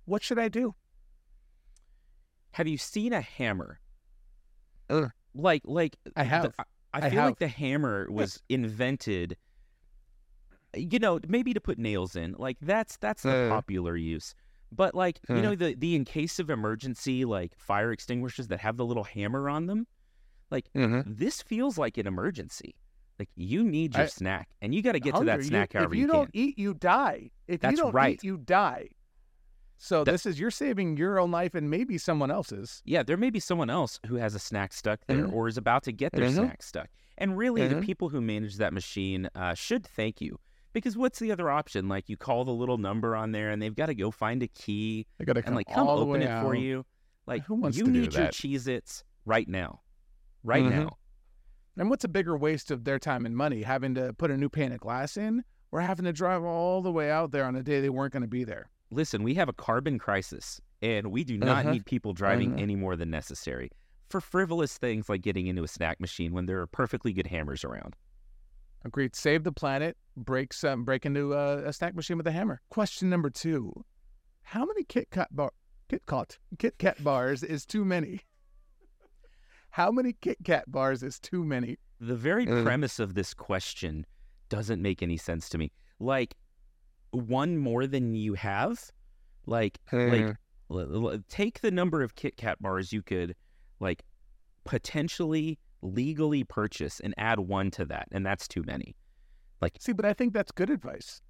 What 0.04 0.22
should 0.22 0.38
I 0.38 0.48
do? 0.48 0.74
Have 2.52 2.66
you 2.66 2.78
seen 2.78 3.12
a 3.12 3.20
hammer? 3.20 3.80
Ugh. 4.90 5.10
Like, 5.34 5.62
like 5.64 5.96
I 6.16 6.24
have. 6.24 6.42
The, 6.44 6.52
I, 6.92 6.98
I 6.98 7.10
feel 7.10 7.20
have. 7.20 7.30
like 7.30 7.38
the 7.38 7.48
hammer 7.48 8.08
was 8.10 8.40
invented. 8.48 9.36
You 10.76 10.98
know, 10.98 11.20
maybe 11.26 11.54
to 11.54 11.60
put 11.60 11.78
nails 11.78 12.16
in. 12.16 12.34
Like 12.38 12.58
that's 12.60 12.96
that's 12.98 13.22
the 13.22 13.46
uh, 13.46 13.48
popular 13.48 13.96
use. 13.96 14.34
But 14.72 14.94
like, 14.94 15.20
uh, 15.30 15.34
you 15.34 15.42
know, 15.42 15.54
the 15.54 15.74
the 15.74 15.94
in 15.94 16.04
case 16.04 16.38
of 16.38 16.50
emergency, 16.50 17.24
like 17.24 17.52
fire 17.56 17.92
extinguishers 17.92 18.48
that 18.48 18.60
have 18.60 18.76
the 18.76 18.84
little 18.84 19.04
hammer 19.04 19.48
on 19.48 19.66
them. 19.66 19.86
Like 20.50 20.70
mm-hmm. 20.74 21.00
this 21.06 21.42
feels 21.42 21.78
like 21.78 21.98
an 21.98 22.06
emergency. 22.06 22.74
Like 23.18 23.28
you 23.36 23.62
need 23.62 23.94
your 23.94 24.04
I, 24.04 24.08
snack, 24.08 24.50
and 24.60 24.74
you 24.74 24.82
got 24.82 24.92
to 24.92 25.00
get 25.00 25.14
to 25.14 25.24
that 25.24 25.44
snack 25.44 25.72
you, 25.72 25.78
however 25.78 25.94
you, 25.94 26.02
you, 26.02 26.06
don't 26.08 26.30
eat, 26.32 26.58
you 26.58 26.74
die. 26.74 27.30
If 27.46 27.60
That's 27.60 27.72
you 27.72 27.76
don't 27.84 27.94
right. 27.94 28.14
eat, 28.14 28.24
you 28.24 28.36
die. 28.38 28.88
So 29.78 30.02
this 30.02 30.26
is 30.26 30.40
you're 30.40 30.50
saving 30.50 30.96
your 30.96 31.20
own 31.20 31.30
life 31.30 31.54
and 31.54 31.70
maybe 31.70 31.98
someone 31.98 32.30
else's. 32.30 32.82
Yeah, 32.84 33.02
there 33.02 33.16
may 33.16 33.30
be 33.30 33.40
someone 33.40 33.70
else 33.70 34.00
who 34.06 34.16
has 34.16 34.34
a 34.34 34.38
snack 34.38 34.72
stuck 34.72 35.00
there 35.06 35.18
mm-hmm. 35.18 35.34
or 35.34 35.46
is 35.46 35.56
about 35.56 35.84
to 35.84 35.92
get 35.92 36.12
their 36.12 36.26
mm-hmm. 36.26 36.44
snack 36.44 36.62
stuck. 36.62 36.88
And 37.18 37.36
really, 37.36 37.62
mm-hmm. 37.62 37.80
the 37.80 37.86
people 37.86 38.08
who 38.08 38.20
manage 38.20 38.56
that 38.56 38.72
machine 38.72 39.28
uh, 39.34 39.54
should 39.54 39.86
thank 39.86 40.20
you 40.20 40.38
because 40.74 40.96
what's 40.98 41.18
the 41.18 41.32
other 41.32 41.50
option? 41.50 41.88
Like 41.88 42.10
you 42.10 42.18
call 42.18 42.44
the 42.44 42.52
little 42.52 42.76
number 42.76 43.16
on 43.16 43.32
there, 43.32 43.50
and 43.50 43.62
they've 43.62 43.74
got 43.74 43.86
to 43.86 43.94
go 43.94 44.10
find 44.10 44.42
a 44.42 44.48
key. 44.48 45.06
They 45.18 45.24
got 45.24 45.32
to 45.32 45.42
come 45.42 45.48
and 45.48 45.56
like 45.56 45.68
come 45.72 45.88
open 45.88 46.20
it 46.20 46.28
out. 46.28 46.44
for 46.44 46.54
you. 46.54 46.84
Like 47.26 47.44
who 47.44 47.54
wants 47.54 47.78
you 47.78 47.84
to 47.84 47.90
need 47.90 48.10
do 48.10 48.16
your 48.18 48.26
that? 48.26 48.34
Cheez-Its 48.34 49.04
right 49.24 49.48
now 49.48 49.80
right 50.44 50.62
mm-hmm. 50.62 50.80
now. 50.80 50.98
And 51.76 51.90
what's 51.90 52.04
a 52.04 52.08
bigger 52.08 52.36
waste 52.36 52.70
of 52.70 52.84
their 52.84 53.00
time 53.00 53.26
and 53.26 53.36
money, 53.36 53.62
having 53.62 53.96
to 53.96 54.12
put 54.12 54.30
a 54.30 54.36
new 54.36 54.48
pane 54.48 54.70
of 54.70 54.78
glass 54.78 55.16
in 55.16 55.42
or 55.72 55.80
having 55.80 56.04
to 56.04 56.12
drive 56.12 56.44
all 56.44 56.82
the 56.82 56.92
way 56.92 57.10
out 57.10 57.32
there 57.32 57.44
on 57.44 57.56
a 57.56 57.62
day 57.62 57.80
they 57.80 57.88
weren't 57.88 58.12
going 58.12 58.22
to 58.22 58.28
be 58.28 58.44
there? 58.44 58.70
Listen, 58.92 59.24
we 59.24 59.34
have 59.34 59.48
a 59.48 59.52
carbon 59.52 59.98
crisis, 59.98 60.60
and 60.82 61.08
we 61.10 61.24
do 61.24 61.36
not 61.36 61.64
uh-huh. 61.64 61.72
need 61.72 61.86
people 61.86 62.12
driving 62.12 62.52
uh-huh. 62.52 62.62
any 62.62 62.76
more 62.76 62.94
than 62.94 63.10
necessary 63.10 63.70
for 64.08 64.20
frivolous 64.20 64.78
things 64.78 65.08
like 65.08 65.22
getting 65.22 65.48
into 65.48 65.64
a 65.64 65.68
snack 65.68 65.98
machine 65.98 66.32
when 66.32 66.46
there 66.46 66.60
are 66.60 66.66
perfectly 66.68 67.12
good 67.12 67.26
hammers 67.26 67.64
around. 67.64 67.96
Agreed. 68.84 69.16
Save 69.16 69.44
the 69.44 69.52
planet. 69.52 69.96
Break 70.16 70.52
some. 70.52 70.84
Break 70.84 71.06
into 71.06 71.32
a, 71.32 71.64
a 71.64 71.72
snack 71.72 71.94
machine 71.94 72.16
with 72.16 72.26
a 72.26 72.32
hammer. 72.32 72.60
Question 72.68 73.10
number 73.10 73.30
two: 73.30 73.84
How 74.42 74.64
many 74.64 74.84
Kit 74.84 75.08
Kat 75.10 75.28
bar, 75.34 75.52
Kit 75.88 76.02
Kat 76.06 76.38
Kit 76.58 76.78
Kat 76.78 77.02
bars 77.02 77.42
is 77.42 77.64
too 77.64 77.84
many? 77.84 78.20
How 79.70 79.90
many 79.90 80.12
Kit 80.20 80.38
Kat 80.44 80.70
bars 80.70 81.02
is 81.02 81.18
too 81.18 81.44
many? 81.44 81.78
The 81.98 82.14
very 82.14 82.46
uh. 82.46 82.62
premise 82.62 82.98
of 82.98 83.14
this 83.14 83.34
question 83.34 84.06
doesn't 84.48 84.82
make 84.82 85.02
any 85.02 85.16
sense 85.16 85.48
to 85.48 85.58
me. 85.58 85.72
Like 85.98 86.36
one 87.10 87.56
more 87.58 87.86
than 87.86 88.14
you 88.14 88.34
have, 88.34 88.90
like 89.46 89.78
uh. 89.92 89.96
like 89.96 90.36
l- 90.70 91.08
l- 91.08 91.18
take 91.28 91.60
the 91.60 91.70
number 91.70 92.02
of 92.02 92.14
Kit 92.14 92.36
Kat 92.36 92.60
bars 92.60 92.92
you 92.92 93.02
could 93.02 93.34
like 93.80 94.04
potentially 94.64 95.58
legally 95.84 96.42
purchase 96.42 96.98
and 96.98 97.14
add 97.16 97.38
one 97.38 97.70
to 97.72 97.84
that, 97.84 98.08
and 98.10 98.26
that's 98.26 98.48
too 98.48 98.64
many. 98.64 98.96
Like 99.60 99.76
see, 99.78 99.92
but 99.92 100.04
I 100.04 100.12
think 100.12 100.32
that's 100.32 100.50
good 100.50 100.70
advice. 100.70 101.20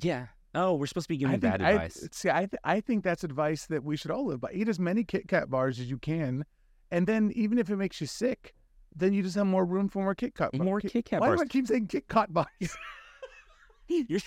Yeah. 0.00 0.26
Oh, 0.54 0.74
we're 0.74 0.86
supposed 0.86 1.06
to 1.06 1.08
be 1.08 1.16
giving 1.18 1.40
bad 1.40 1.62
I, 1.62 1.70
advice. 1.70 2.08
See, 2.12 2.30
I 2.30 2.40
th- 2.40 2.60
I 2.64 2.80
think 2.80 3.04
that's 3.04 3.24
advice 3.24 3.66
that 3.66 3.82
we 3.82 3.96
should 3.96 4.10
all 4.10 4.26
live 4.26 4.40
by. 4.40 4.52
Eat 4.52 4.68
as 4.68 4.78
many 4.78 5.04
Kit 5.04 5.28
Kat 5.28 5.50
bars 5.50 5.78
as 5.78 5.90
you 5.90 5.98
can 5.98 6.44
and 6.90 7.06
then 7.06 7.32
even 7.34 7.58
if 7.58 7.70
it 7.70 7.76
makes 7.76 8.00
you 8.00 8.06
sick, 8.06 8.54
then 8.94 9.12
you 9.12 9.22
just 9.22 9.36
have 9.36 9.46
more 9.46 9.64
room 9.64 9.88
for 9.88 10.02
more 10.02 10.14
Kit 10.14 10.34
Kat. 10.34 10.54
More 10.54 10.80
Kit 10.80 11.04
Kat 11.04 11.20
Why 11.20 11.28
bars. 11.28 11.40
do 11.40 11.44
I 11.44 11.46
keep 11.46 11.66
saying 11.66 11.88
Kit 11.88 12.08
Kat 12.08 12.32
bars? 12.32 12.46
you're, 13.88 14.20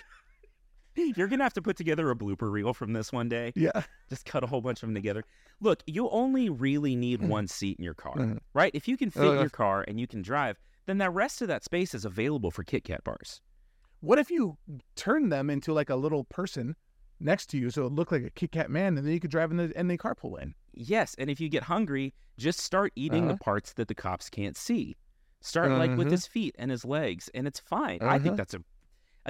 you're 1.16 1.28
gonna 1.28 1.44
have 1.44 1.54
to 1.54 1.62
put 1.62 1.78
together 1.78 2.10
a 2.12 2.16
blooper 2.16 2.52
reel 2.52 2.74
from 2.74 2.94
this 2.94 3.12
one 3.12 3.30
day. 3.30 3.54
Yeah. 3.56 3.84
Just 4.10 4.26
cut 4.26 4.44
a 4.44 4.48
whole 4.48 4.62
bunch 4.62 4.84
of 4.84 4.88
them 4.88 4.96
together. 4.96 5.24
Look, 5.62 5.84
you 5.88 6.10
only 6.10 6.50
really 6.50 6.96
need 6.96 7.22
one 7.22 7.48
seat 7.48 7.78
in 7.78 7.84
your 7.84 7.94
car, 7.94 8.16
mm-hmm. 8.16 8.38
right? 8.54 8.72
If 8.74 8.88
you 8.88 8.98
can 8.98 9.10
fit 9.10 9.24
uh, 9.24 9.34
your 9.34 9.50
car 9.50 9.84
and 9.88 10.00
you 10.00 10.08
can 10.08 10.22
drive, 10.22 10.58
then 10.86 10.98
that 11.00 11.14
rest 11.14 11.42
of 11.42 11.48
that 11.50 11.64
space 11.64 11.94
is 11.94 12.06
available 12.06 12.52
for 12.52 12.64
Kit 12.64 12.84
Kat 12.84 13.04
bars. 13.04 13.42
What 14.02 14.20
if 14.20 14.32
you 14.32 14.58
turn 14.96 15.30
them 15.30 15.50
into 15.50 15.74
like 15.74 15.90
a 15.90 15.96
little 15.96 16.24
person 16.24 16.76
next 17.20 17.48
to 17.48 17.58
you 17.58 17.70
so 17.70 17.86
it 17.86 17.92
looked 17.92 18.12
like 18.12 18.24
a 18.24 18.30
Kit 18.30 18.52
Kat 18.52 18.72
man 18.72 18.98
and 18.98 19.06
then 19.06 19.14
you 19.14 19.20
could 19.20 19.32
drive 19.32 19.52
in 19.52 19.58
the 19.58 19.74
and 19.76 19.90
the 19.90 19.98
carpool 19.98 20.42
in? 20.42 20.54
Yes, 20.74 21.16
and 21.18 21.30
if 21.30 21.42
you 21.42 21.50
get 21.50 21.64
hungry, 21.64 22.14
just 22.38 22.60
start 22.60 22.94
eating 22.96 23.26
uh-huh. 23.26 23.34
the 23.34 23.38
parts 23.40 23.74
that 23.74 23.88
the 23.88 23.96
cops 23.96 24.30
can't 24.30 24.56
see. 24.56 24.96
Start 25.42 25.72
uh-huh. 25.72 25.80
like 25.80 25.92
with 25.92 26.08
uh-huh. 26.08 26.12
his 26.12 26.28
feet 26.28 26.56
and 26.58 26.72
his 26.72 26.86
legs, 26.86 27.30
and 27.34 27.48
it's 27.48 27.60
fine. 27.60 28.00
Uh-huh. 28.02 28.12
I 28.12 28.18
think 28.18 28.30
uh-huh. 28.30 28.36
that's 28.38 28.54
a. 28.54 28.64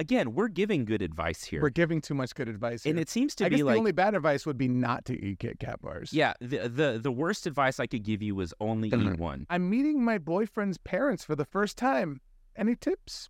Again, 0.00 0.32
we're 0.32 0.48
giving 0.48 0.86
good 0.86 1.02
advice 1.02 1.44
here. 1.44 1.60
We're 1.60 1.68
giving 1.68 2.00
too 2.00 2.14
much 2.14 2.34
good 2.34 2.48
advice, 2.48 2.84
here. 2.84 2.90
and 2.90 2.98
it 2.98 3.10
seems 3.10 3.34
to 3.34 3.44
I 3.44 3.48
be 3.50 3.62
like 3.62 3.74
the 3.74 3.78
only 3.78 3.92
bad 3.92 4.14
advice 4.14 4.46
would 4.46 4.56
be 4.56 4.66
not 4.66 5.04
to 5.04 5.24
eat 5.24 5.40
Kit 5.40 5.60
Kat 5.60 5.82
bars. 5.82 6.10
Yeah, 6.10 6.32
the 6.40 6.70
the 6.70 6.98
the 7.02 7.12
worst 7.12 7.46
advice 7.46 7.78
I 7.78 7.86
could 7.86 8.02
give 8.02 8.22
you 8.22 8.34
was 8.34 8.54
only 8.60 8.88
eat 8.88 8.94
uh-huh. 8.94 9.16
one. 9.18 9.46
I'm 9.50 9.68
meeting 9.68 10.02
my 10.02 10.16
boyfriend's 10.16 10.78
parents 10.78 11.22
for 11.22 11.36
the 11.36 11.44
first 11.44 11.76
time. 11.76 12.22
Any 12.56 12.76
tips? 12.76 13.28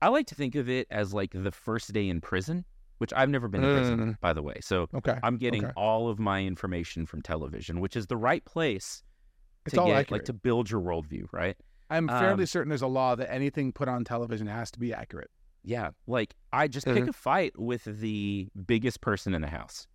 I 0.00 0.08
like 0.08 0.26
to 0.28 0.34
think 0.34 0.54
of 0.54 0.70
it 0.70 0.86
as 0.90 1.12
like 1.12 1.32
the 1.34 1.52
first 1.52 1.92
day 1.92 2.08
in 2.08 2.22
prison 2.22 2.64
which 2.98 3.12
I've 3.16 3.30
never 3.30 3.48
been 3.48 3.64
in 3.64 3.76
prison, 3.76 3.98
mm. 3.98 4.20
by 4.20 4.32
the 4.32 4.42
way. 4.42 4.58
So 4.60 4.86
okay. 4.94 5.18
I'm 5.24 5.36
getting 5.36 5.64
okay. 5.64 5.72
all 5.76 6.08
of 6.08 6.20
my 6.20 6.44
information 6.44 7.04
from 7.04 7.20
television, 7.20 7.80
which 7.80 7.96
is 7.96 8.06
the 8.06 8.16
right 8.16 8.44
place 8.44 9.02
it's 9.66 9.74
to 9.74 9.80
all 9.80 9.88
get 9.88 9.96
accurate. 9.96 10.20
like 10.20 10.24
to 10.26 10.32
build 10.32 10.70
your 10.70 10.80
worldview, 10.80 11.24
right? 11.32 11.56
I'm 11.90 12.06
fairly 12.06 12.44
um, 12.44 12.46
certain 12.46 12.68
there's 12.68 12.80
a 12.80 12.86
law 12.86 13.16
that 13.16 13.28
anything 13.28 13.72
put 13.72 13.88
on 13.88 14.04
television 14.04 14.46
has 14.46 14.70
to 14.70 14.78
be 14.78 14.94
accurate. 14.94 15.30
Yeah, 15.64 15.90
like 16.06 16.34
I 16.52 16.68
just 16.68 16.86
mm-hmm. 16.86 17.00
pick 17.00 17.08
a 17.08 17.12
fight 17.12 17.58
with 17.58 17.84
the 17.84 18.48
biggest 18.66 19.00
person 19.00 19.34
in 19.34 19.42
the 19.42 19.48
house. 19.48 19.86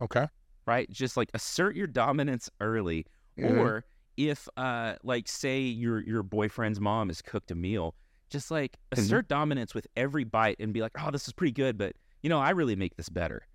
Okay. 0.00 0.26
Right? 0.66 0.90
Just 0.90 1.16
like 1.16 1.30
assert 1.34 1.76
your 1.76 1.86
dominance 1.86 2.48
early 2.60 3.06
mm-hmm. 3.38 3.58
or 3.58 3.84
if 4.16 4.48
uh 4.56 4.94
like 5.02 5.28
say 5.28 5.60
your 5.60 6.00
your 6.00 6.22
boyfriend's 6.22 6.80
mom 6.80 7.08
has 7.08 7.22
cooked 7.22 7.50
a 7.50 7.54
meal, 7.54 7.94
just 8.28 8.50
like 8.50 8.72
mm-hmm. 8.72 9.00
assert 9.00 9.24
mm-hmm. 9.24 9.34
dominance 9.34 9.74
with 9.74 9.86
every 9.96 10.24
bite 10.24 10.56
and 10.60 10.72
be 10.72 10.80
like, 10.80 10.92
"Oh, 11.00 11.10
this 11.10 11.26
is 11.26 11.32
pretty 11.32 11.52
good, 11.52 11.76
but 11.76 11.94
you 12.22 12.28
know, 12.28 12.38
I 12.38 12.50
really 12.50 12.76
make 12.76 12.96
this 12.96 13.08
better. 13.08 13.46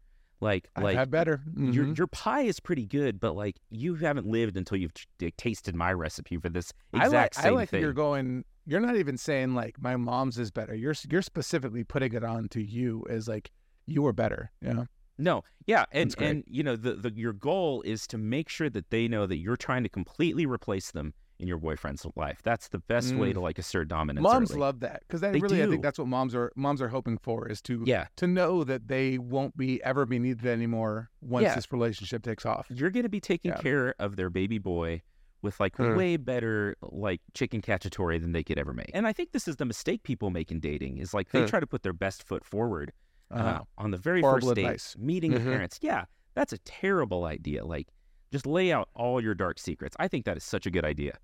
Like, 0.42 0.70
I've 0.76 0.84
like 0.84 1.10
better. 1.10 1.42
Mm-hmm. 1.50 1.72
Your 1.72 1.88
your 1.94 2.08
pie 2.08 2.42
is 2.42 2.60
pretty 2.60 2.86
good, 2.86 3.20
but 3.20 3.36
like 3.36 3.56
you 3.70 3.96
haven't 3.96 4.28
lived 4.28 4.58
until 4.58 4.78
you've 4.78 4.94
t- 4.94 5.32
tasted 5.38 5.76
my 5.76 5.94
recipe 5.94 6.38
for 6.38 6.50
this 6.50 6.74
exact 6.94 7.14
I 7.14 7.18
like, 7.18 7.34
same 7.34 7.46
I 7.46 7.50
like 7.56 7.70
thing. 7.70 7.82
You're 7.82 7.94
going. 7.94 8.44
You're 8.66 8.80
not 8.80 8.96
even 8.96 9.18
saying 9.18 9.56
like 9.56 9.82
my 9.82 9.96
mom's 9.96 10.38
is 10.38 10.52
better. 10.52 10.76
You're 10.76 10.96
you're 11.10 11.22
specifically 11.22 11.84
putting 11.84 12.14
it 12.14 12.24
on 12.24 12.48
to 12.50 12.62
you 12.62 13.06
as 13.10 13.28
like 13.28 13.52
you 13.86 14.06
are 14.08 14.14
better. 14.14 14.52
Yeah. 14.62 14.86
No, 15.18 15.44
yeah, 15.66 15.86
and 15.94 16.14
and 16.20 16.44
you 16.46 16.62
know 16.62 16.76
the, 16.76 16.94
the 16.94 17.14
your 17.16 17.32
goal 17.32 17.82
is 17.84 18.06
to 18.08 18.18
make 18.18 18.50
sure 18.50 18.70
that 18.70 18.90
they 18.90 19.08
know 19.08 19.26
that 19.26 19.38
you're 19.38 19.56
trying 19.56 19.84
to 19.84 19.90
completely 19.90 20.46
replace 20.46 20.92
them 20.92 21.14
in 21.40 21.48
your 21.48 21.58
boyfriend's 21.58 22.06
life. 22.16 22.42
That's 22.44 22.70
the 22.70 22.80
best 22.80 23.14
mm. 23.14 23.20
way 23.20 23.34
to 23.34 23.40
like 23.40 23.60
assert 23.60 23.88
dominance. 23.88 24.24
Moms 24.24 24.52
early. 24.52 24.60
love 24.60 24.80
that 24.82 25.02
because 25.08 25.22
they 25.22 25.32
really 25.32 25.58
do. 25.58 25.64
I 25.64 25.70
think 25.70 25.84
that's 25.84 26.00
what 26.00 26.08
moms 26.08 26.36
are 26.36 26.52
moms 26.56 26.82
are 26.82 26.90
hoping 26.90 27.18
for 27.18 27.48
is 27.48 27.62
to 27.64 27.84
yeah. 27.86 28.08
to 28.18 28.28
know 28.28 28.64
that 28.64 28.88
they 28.88 29.18
won't 29.18 29.56
be 29.56 29.82
ever 29.84 30.06
be 30.06 30.20
needed 30.20 30.46
anymore 30.46 31.10
once 31.22 31.44
yeah. 31.44 31.56
this 31.56 31.72
relationship 31.72 32.24
takes 32.24 32.46
off. 32.46 32.68
You're 32.70 32.90
going 32.90 33.04
to 33.04 33.10
be 33.10 33.22
taking 33.22 33.52
yeah. 33.52 33.58
care 33.58 33.96
of 34.00 34.16
their 34.16 34.30
baby 34.30 34.58
boy 34.58 35.02
with 35.46 35.60
like 35.62 35.78
mm. 35.78 35.96
way 35.96 36.18
better 36.18 36.76
like 36.82 37.22
chicken 37.34 37.62
cacciatore 37.62 38.20
than 38.20 38.34
they 38.34 38.44
could 38.44 38.58
ever 38.58 38.74
make. 38.74 38.92
And 38.94 39.08
I 39.08 39.14
think 39.14 39.32
this 39.32 39.48
is 39.48 39.56
the 39.56 39.66
mistake 39.66 40.04
people 40.04 40.32
make 40.32 40.52
in 40.52 40.60
dating 40.60 40.98
is 40.98 41.14
like 41.14 41.32
they 41.32 41.44
mm. 41.44 41.48
try 41.48 41.62
to 41.62 41.68
put 41.68 41.84
their 41.84 41.94
best 41.94 42.24
foot 42.24 42.44
forward 42.44 42.92
uh, 43.32 43.36
uh, 43.36 43.60
on 43.78 43.92
the 43.92 43.98
very 43.98 44.22
first 44.22 44.54
date, 44.56 44.66
advice. 44.66 44.96
meeting 45.00 45.32
mm-hmm. 45.32 45.50
parents. 45.50 45.80
Yeah, 45.82 46.06
that's 46.34 46.52
a 46.52 46.58
terrible 46.60 47.24
idea. 47.24 47.64
Like 47.64 47.88
just 48.32 48.46
lay 48.46 48.74
out 48.74 48.90
all 48.96 49.22
your 49.22 49.36
dark 49.36 49.60
secrets. 49.60 49.96
I 50.00 50.10
think 50.10 50.26
that 50.26 50.36
is 50.36 50.44
such 50.44 50.66
a 50.66 50.72
good 50.72 50.84
idea. 50.84 51.18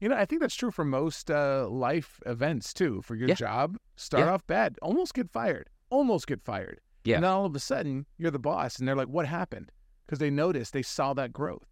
You 0.00 0.08
know, 0.08 0.16
I 0.16 0.26
think 0.26 0.42
that's 0.42 0.54
true 0.54 0.70
for 0.70 0.84
most 0.84 1.30
uh, 1.30 1.66
life 1.68 2.20
events 2.26 2.74
too. 2.74 3.00
For 3.02 3.16
your 3.16 3.28
Yeah. 3.28 3.34
job, 3.34 3.78
start 3.96 4.26
Yeah. 4.26 4.32
off 4.34 4.46
bad, 4.46 4.78
almost 4.82 5.14
get 5.14 5.30
fired, 5.30 5.70
almost 5.90 6.26
get 6.26 6.42
fired. 6.42 6.80
Yeah. 7.04 7.16
And 7.16 7.24
then 7.24 7.30
all 7.30 7.46
of 7.46 7.54
a 7.54 7.60
sudden, 7.60 8.06
you're 8.16 8.30
the 8.30 8.38
boss, 8.38 8.78
and 8.78 8.86
they're 8.86 8.94
like, 8.94 9.08
"What 9.08 9.26
happened?" 9.26 9.72
Because 10.06 10.18
they 10.18 10.30
noticed, 10.30 10.72
they 10.72 10.82
saw 10.82 11.14
that 11.14 11.32
growth. 11.32 11.68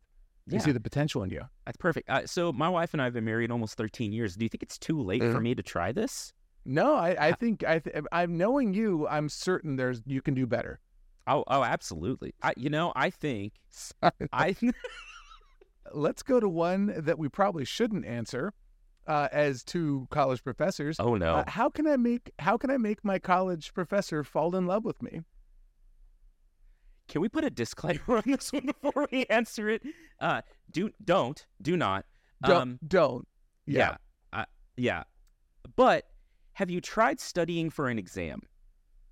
Yeah. 0.54 0.60
see 0.60 0.72
the 0.72 0.80
potential 0.80 1.22
in 1.22 1.30
you. 1.30 1.42
That's 1.64 1.76
perfect. 1.76 2.08
Uh, 2.08 2.26
so 2.26 2.52
my 2.52 2.68
wife 2.68 2.92
and 2.94 3.00
I 3.02 3.04
have 3.06 3.14
been 3.14 3.24
married 3.24 3.50
almost 3.50 3.76
13 3.76 4.12
years. 4.12 4.36
Do 4.36 4.44
you 4.44 4.48
think 4.48 4.62
it's 4.62 4.78
too 4.78 5.02
late 5.02 5.20
for 5.22 5.34
Mhm. 5.38 5.42
me 5.42 5.54
to 5.56 5.62
try 5.62 5.90
this? 5.92 6.32
No, 6.64 6.94
I, 6.94 7.16
I 7.28 7.32
think 7.32 7.64
I, 7.64 7.78
th- 7.80 7.96
I'm 8.12 8.36
knowing 8.36 8.74
you. 8.74 9.06
I'm 9.08 9.28
certain 9.28 9.76
there's 9.76 10.02
you 10.06 10.20
can 10.22 10.34
do 10.34 10.46
better. 10.46 10.80
Oh, 11.26 11.42
oh, 11.48 11.62
absolutely. 11.64 12.34
I, 12.42 12.54
you 12.56 12.70
know, 12.70 12.92
I 12.94 13.10
think 13.10 13.54
I. 14.32 14.54
Let's 15.92 16.22
go 16.22 16.40
to 16.40 16.48
one 16.48 16.92
that 17.04 17.18
we 17.18 17.28
probably 17.28 17.64
shouldn't 17.64 18.04
answer. 18.04 18.52
Uh, 19.06 19.28
as 19.30 19.62
two 19.62 20.08
college 20.10 20.42
professors, 20.42 20.98
oh 20.98 21.14
no. 21.14 21.36
Uh, 21.36 21.44
how 21.46 21.68
can 21.68 21.86
I 21.86 21.96
make 21.96 22.32
how 22.40 22.56
can 22.56 22.70
I 22.72 22.76
make 22.76 23.04
my 23.04 23.20
college 23.20 23.72
professor 23.72 24.24
fall 24.24 24.56
in 24.56 24.66
love 24.66 24.84
with 24.84 25.00
me? 25.00 25.20
Can 27.08 27.20
we 27.20 27.28
put 27.28 27.44
a 27.44 27.50
disclaimer 27.50 28.00
on 28.08 28.22
this 28.26 28.52
one 28.52 28.66
before 28.82 29.08
we 29.12 29.24
answer 29.26 29.68
it? 29.68 29.82
Uh, 30.20 30.42
do 30.70 30.90
don't 31.04 31.46
do 31.62 31.76
not. 31.76 32.04
Don't 32.42 32.60
Um, 32.62 32.78
don't. 32.86 33.28
yeah, 33.66 33.96
uh, 34.32 34.44
yeah. 34.76 35.04
But 35.76 36.04
have 36.54 36.70
you 36.70 36.80
tried 36.80 37.20
studying 37.20 37.70
for 37.70 37.88
an 37.88 37.98
exam? 37.98 38.42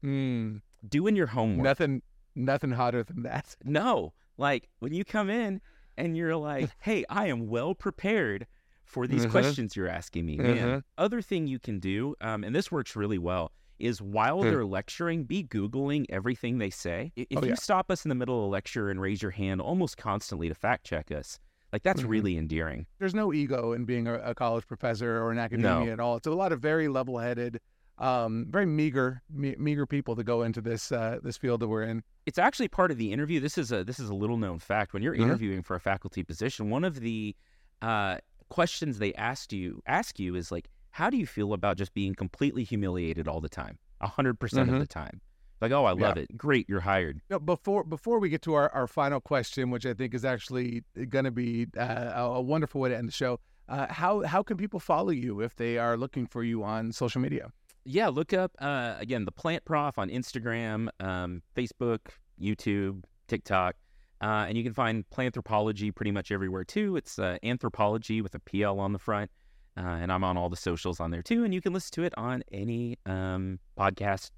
Mm, 0.05 0.61
Doing 0.89 1.17
your 1.17 1.29
homework? 1.29 1.65
nothing 1.65 2.03
nothing 2.35 2.73
hotter 2.73 3.03
than 3.03 3.23
that. 3.23 3.57
No, 3.65 4.13
like 4.37 4.69
when 4.81 4.93
you 4.93 5.05
come 5.05 5.31
in 5.31 5.61
and 5.97 6.17
you're 6.17 6.37
like, 6.37 6.71
"Hey, 6.81 7.05
I 7.09 7.27
am 7.29 7.47
well 7.49 7.75
prepared 7.75 8.47
for 8.85 9.07
these 9.07 9.25
Mhm. 9.25 9.31
questions 9.31 9.77
you're 9.77 9.89
asking 9.89 10.27
me." 10.27 10.37
Man, 10.39 10.69
Mhm. 10.69 10.83
other 10.99 11.23
thing 11.23 11.47
you 11.47 11.59
can 11.59 11.79
do, 11.79 12.15
um, 12.21 12.45
and 12.45 12.55
this 12.55 12.71
works 12.73 12.97
really 12.97 13.19
well, 13.19 13.53
is 13.79 14.01
while 14.01 14.43
Hmm. 14.43 14.49
they're 14.51 14.65
lecturing, 14.65 15.25
be 15.25 15.43
googling 15.45 16.07
everything 16.09 16.59
they 16.59 16.71
say. 16.71 17.13
If 17.17 17.27
Oh, 17.37 17.43
you 17.43 17.49
yeah. 17.51 17.55
stop 17.55 17.91
us 17.91 18.05
in 18.05 18.09
the 18.09 18.15
middle 18.15 18.39
of 18.39 18.45
a 18.45 18.49
lecture 18.49 18.91
and 18.91 19.01
raise 19.01 19.21
your 19.23 19.33
hand 19.33 19.61
almost 19.61 19.97
constantly 19.97 20.49
to 20.49 20.55
fact 20.55 20.85
check 20.85 21.11
us, 21.11 21.39
like 21.73 21.83
that's 21.83 22.03
Mhm. 22.03 22.09
really 22.09 22.37
endearing. 22.39 22.87
There's 22.99 23.15
no 23.15 23.33
ego 23.33 23.73
in 23.73 23.85
being 23.85 24.07
a, 24.07 24.15
a 24.21 24.35
college 24.35 24.67
professor 24.67 25.21
or 25.23 25.33
an 25.33 25.39
academia 25.39 25.93
at 25.93 26.01
all. 26.01 26.17
It's 26.17 26.27
a 26.27 26.31
lot 26.31 26.53
of 26.53 26.61
very 26.61 26.87
level-headed, 26.89 27.61
um, 27.99 28.47
very 28.51 28.67
meager 28.67 29.23
me- 29.31 29.57
meager 29.59 29.87
people 29.87 30.17
to 30.17 30.25
go 30.25 30.43
into 30.43 30.61
this 30.61 30.91
uh, 30.93 31.19
this 31.23 31.37
field 31.37 31.61
that 31.61 31.69
we're 31.69 31.83
in. 31.85 32.03
it's 32.27 32.39
actually 32.39 32.69
part 32.69 32.91
of 32.91 32.97
the 32.97 33.13
interview. 33.13 33.39
This 33.41 33.59
is 33.59 33.71
a 33.73 33.85
this 33.85 33.99
is 34.01 34.09
a 34.09 34.15
little 34.15 34.37
known 34.37 34.59
fact. 34.59 34.93
When 34.95 35.03
you're 35.03 35.15
Mhm. 35.15 35.23
interviewing 35.23 35.63
for 35.63 35.75
a 35.77 35.81
faculty 35.81 36.23
position, 36.23 36.71
one 36.71 36.85
of 36.85 37.01
the 37.01 37.35
uh, 37.83 38.19
questions 38.49 38.99
they 38.99 39.13
asked 39.15 39.53
you 39.53 39.83
ask 39.87 40.19
you 40.19 40.35
is 40.37 40.51
like, 40.53 40.69
how 40.95 41.11
do 41.11 41.17
you 41.17 41.27
feel 41.27 41.53
about 41.53 41.77
just 41.77 41.93
being 41.93 42.15
completely 42.15 42.63
humiliated 42.63 43.27
all 43.27 43.41
the 43.41 43.49
time, 43.49 43.79
hundred 44.01 44.39
percent 44.39 44.71
of 44.71 44.79
the 44.79 44.87
time? 44.87 45.21
Like, 45.61 45.73
oh, 45.73 45.85
I 45.87 45.93
love 45.93 46.17
it. 46.17 46.37
Great, 46.37 46.69
you're 46.69 46.81
hired. 46.81 47.21
No, 47.29 47.41
before 47.41 47.83
before 47.83 48.21
we 48.21 48.29
get 48.29 48.43
to 48.43 48.55
our, 48.55 48.71
our 48.73 48.87
final 48.87 49.21
question, 49.21 49.71
which 49.71 49.87
I 49.87 49.93
think 49.95 50.15
is 50.15 50.25
actually 50.25 50.85
going 51.09 51.25
to 51.25 51.33
be 51.33 51.67
uh, 51.77 52.13
a 52.15 52.23
a 52.35 52.41
wonderful 52.41 52.81
way 52.81 52.91
to 52.91 52.97
end 52.97 53.09
the 53.09 53.13
show, 53.13 53.41
uh, 53.69 53.89
how 53.91 54.23
how 54.23 54.45
can 54.45 54.57
people 54.57 54.79
follow 54.79 55.11
you 55.11 55.41
if 55.41 55.57
they 55.57 55.79
are 55.79 55.97
looking 55.97 56.29
for 56.29 56.45
you 56.45 56.63
on 56.63 56.93
social 56.93 57.21
media? 57.21 57.51
Yeah, 57.85 58.07
look 58.07 58.33
up 58.33 58.53
uh, 58.61 58.95
again 59.01 59.25
the 59.25 59.33
Plant 59.33 59.65
Prof 59.65 59.99
on 59.99 60.11
Instagram, 60.11 60.91
um, 61.01 61.43
Facebook, 61.57 62.01
YouTube, 62.41 63.03
TikTok, 63.27 63.75
uh, 64.21 64.47
and 64.49 64.57
you 64.57 64.63
can 64.63 64.75
find 64.75 65.05
Planthropology 65.11 65.93
pretty 65.93 66.13
much 66.13 66.31
everywhere 66.31 66.63
too. 66.63 66.95
It's 66.95 67.19
uh, 67.19 67.39
anthropology 67.43 68.23
with 68.23 68.37
a 68.37 68.39
PL 68.39 68.79
on 68.79 68.93
the 68.93 69.01
front, 69.01 69.33
uh, 69.77 69.81
and 69.81 70.13
I'm 70.13 70.25
on 70.25 70.37
all 70.37 70.49
the 70.49 70.57
socials 70.57 71.01
on 71.01 71.11
there 71.11 71.23
too. 71.23 71.45
And 71.45 71.53
you 71.55 71.61
can 71.61 71.73
listen 71.73 71.91
to 71.95 72.05
it 72.05 72.13
on 72.17 72.43
any 72.53 72.99
um, 73.07 73.59
podcast 73.79 74.31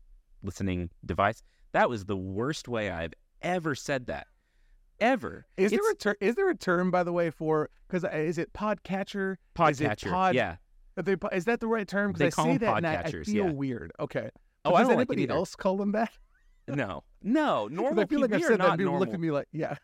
listening 0.42 0.90
device. 1.04 1.42
That 1.72 1.88
was 1.90 2.04
the 2.06 2.16
worst 2.16 2.68
way 2.68 2.90
I've 2.90 3.12
ever 3.42 3.74
said 3.74 4.06
that, 4.06 4.26
ever. 5.00 5.46
Is 5.56 5.70
there 5.72 5.90
a 5.90 5.94
ter- 5.94 6.16
is 6.20 6.34
there 6.36 6.48
a 6.48 6.54
term 6.56 6.90
by 6.90 7.02
the 7.02 7.12
way 7.12 7.30
for 7.30 7.70
because 7.88 8.04
is 8.12 8.38
it 8.38 8.52
podcatcher? 8.52 9.36
Podcatcher? 9.54 10.10
pod- 10.10 10.34
yeah. 10.34 10.56
They, 10.96 11.16
is 11.32 11.44
that 11.44 11.60
the 11.60 11.66
right 11.68 11.86
term? 11.86 12.12
They 12.14 12.26
Because 12.26 12.34
I 12.34 12.36
call 12.42 12.44
say 12.46 12.58
them 12.58 12.82
that 12.82 13.06
and 13.06 13.16
I, 13.16 13.22
feel 13.24 13.46
yeah. 13.46 13.52
weird. 13.52 13.92
Okay. 14.00 14.30
Oh, 14.64 14.70
But 14.70 14.74
I 14.74 14.78
does 14.78 14.88
don't 14.88 14.96
like 14.96 15.08
anybody 15.10 15.22
either. 15.24 15.34
else 15.34 15.54
call 15.54 15.76
them 15.76 15.92
that? 15.92 16.10
No, 16.66 17.04
no, 17.22 17.68
normal 17.70 18.00
I 18.02 18.06
feel 18.06 18.20
like 18.20 18.32
I've 18.32 18.42
said 18.42 18.60
that. 18.60 18.70
People 18.78 18.92
normal. 18.92 19.00
look 19.00 19.12
at 19.14 19.20
me 19.20 19.30
like, 19.30 19.46
yeah, 19.52 19.76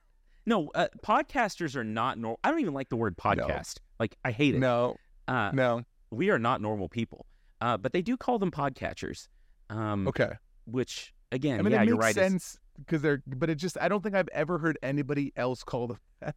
No, 0.47 0.71
uh, 0.75 0.89
podcasters 1.05 1.77
are 1.77 1.85
not 1.85 2.19
normal. 2.19 2.41
I 2.43 2.51
don't 2.51 2.61
even 2.61 2.73
like 2.75 2.89
the 2.89 2.97
word 2.97 3.17
podcast. 3.19 3.77
Like, 4.01 4.17
I 4.25 4.33
hate 4.33 4.55
it. 4.55 4.59
no, 4.59 4.97
Uh, 5.29 5.51
no. 5.53 5.83
we 6.11 6.31
are 6.31 6.39
not 6.39 6.61
normal 6.61 6.89
people. 6.89 7.27
Uh, 7.61 7.77
but 7.77 7.93
they 7.93 8.03
do 8.03 8.17
call 8.17 8.39
them 8.39 8.51
podcatchers. 8.51 9.29
Um, 9.71 10.09
Okay. 10.09 10.33
Which, 10.65 11.13
again, 11.33 11.59
I 11.59 11.63
mean, 11.63 11.73
yeah, 11.73 11.83
it 11.83 11.87
you're 11.89 11.97
makes 11.97 12.05
right. 12.05 12.15
sense 12.15 12.59
because 12.79 13.03
they're, 13.03 13.23
but 13.27 13.51
it 13.51 13.57
just 13.57 13.77
I 13.81 13.89
don't 13.89 14.03
think 14.03 14.15
I've 14.15 14.29
ever 14.33 14.59
heard 14.59 14.79
anybody 14.83 15.33
else 15.37 15.63
call 15.65 15.89
them. 15.89 15.99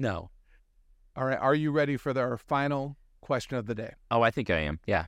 No. 0.00 0.30
All 1.16 1.24
right, 1.24 1.38
are 1.38 1.54
you 1.56 1.72
ready 1.72 1.96
for 1.96 2.12
the, 2.12 2.20
our 2.20 2.36
final 2.38 2.96
question 3.20 3.56
of 3.56 3.66
the 3.66 3.74
day? 3.74 3.94
Oh, 4.12 4.22
I 4.22 4.30
think 4.30 4.48
I 4.48 4.58
am. 4.60 4.78
Yeah. 4.86 5.06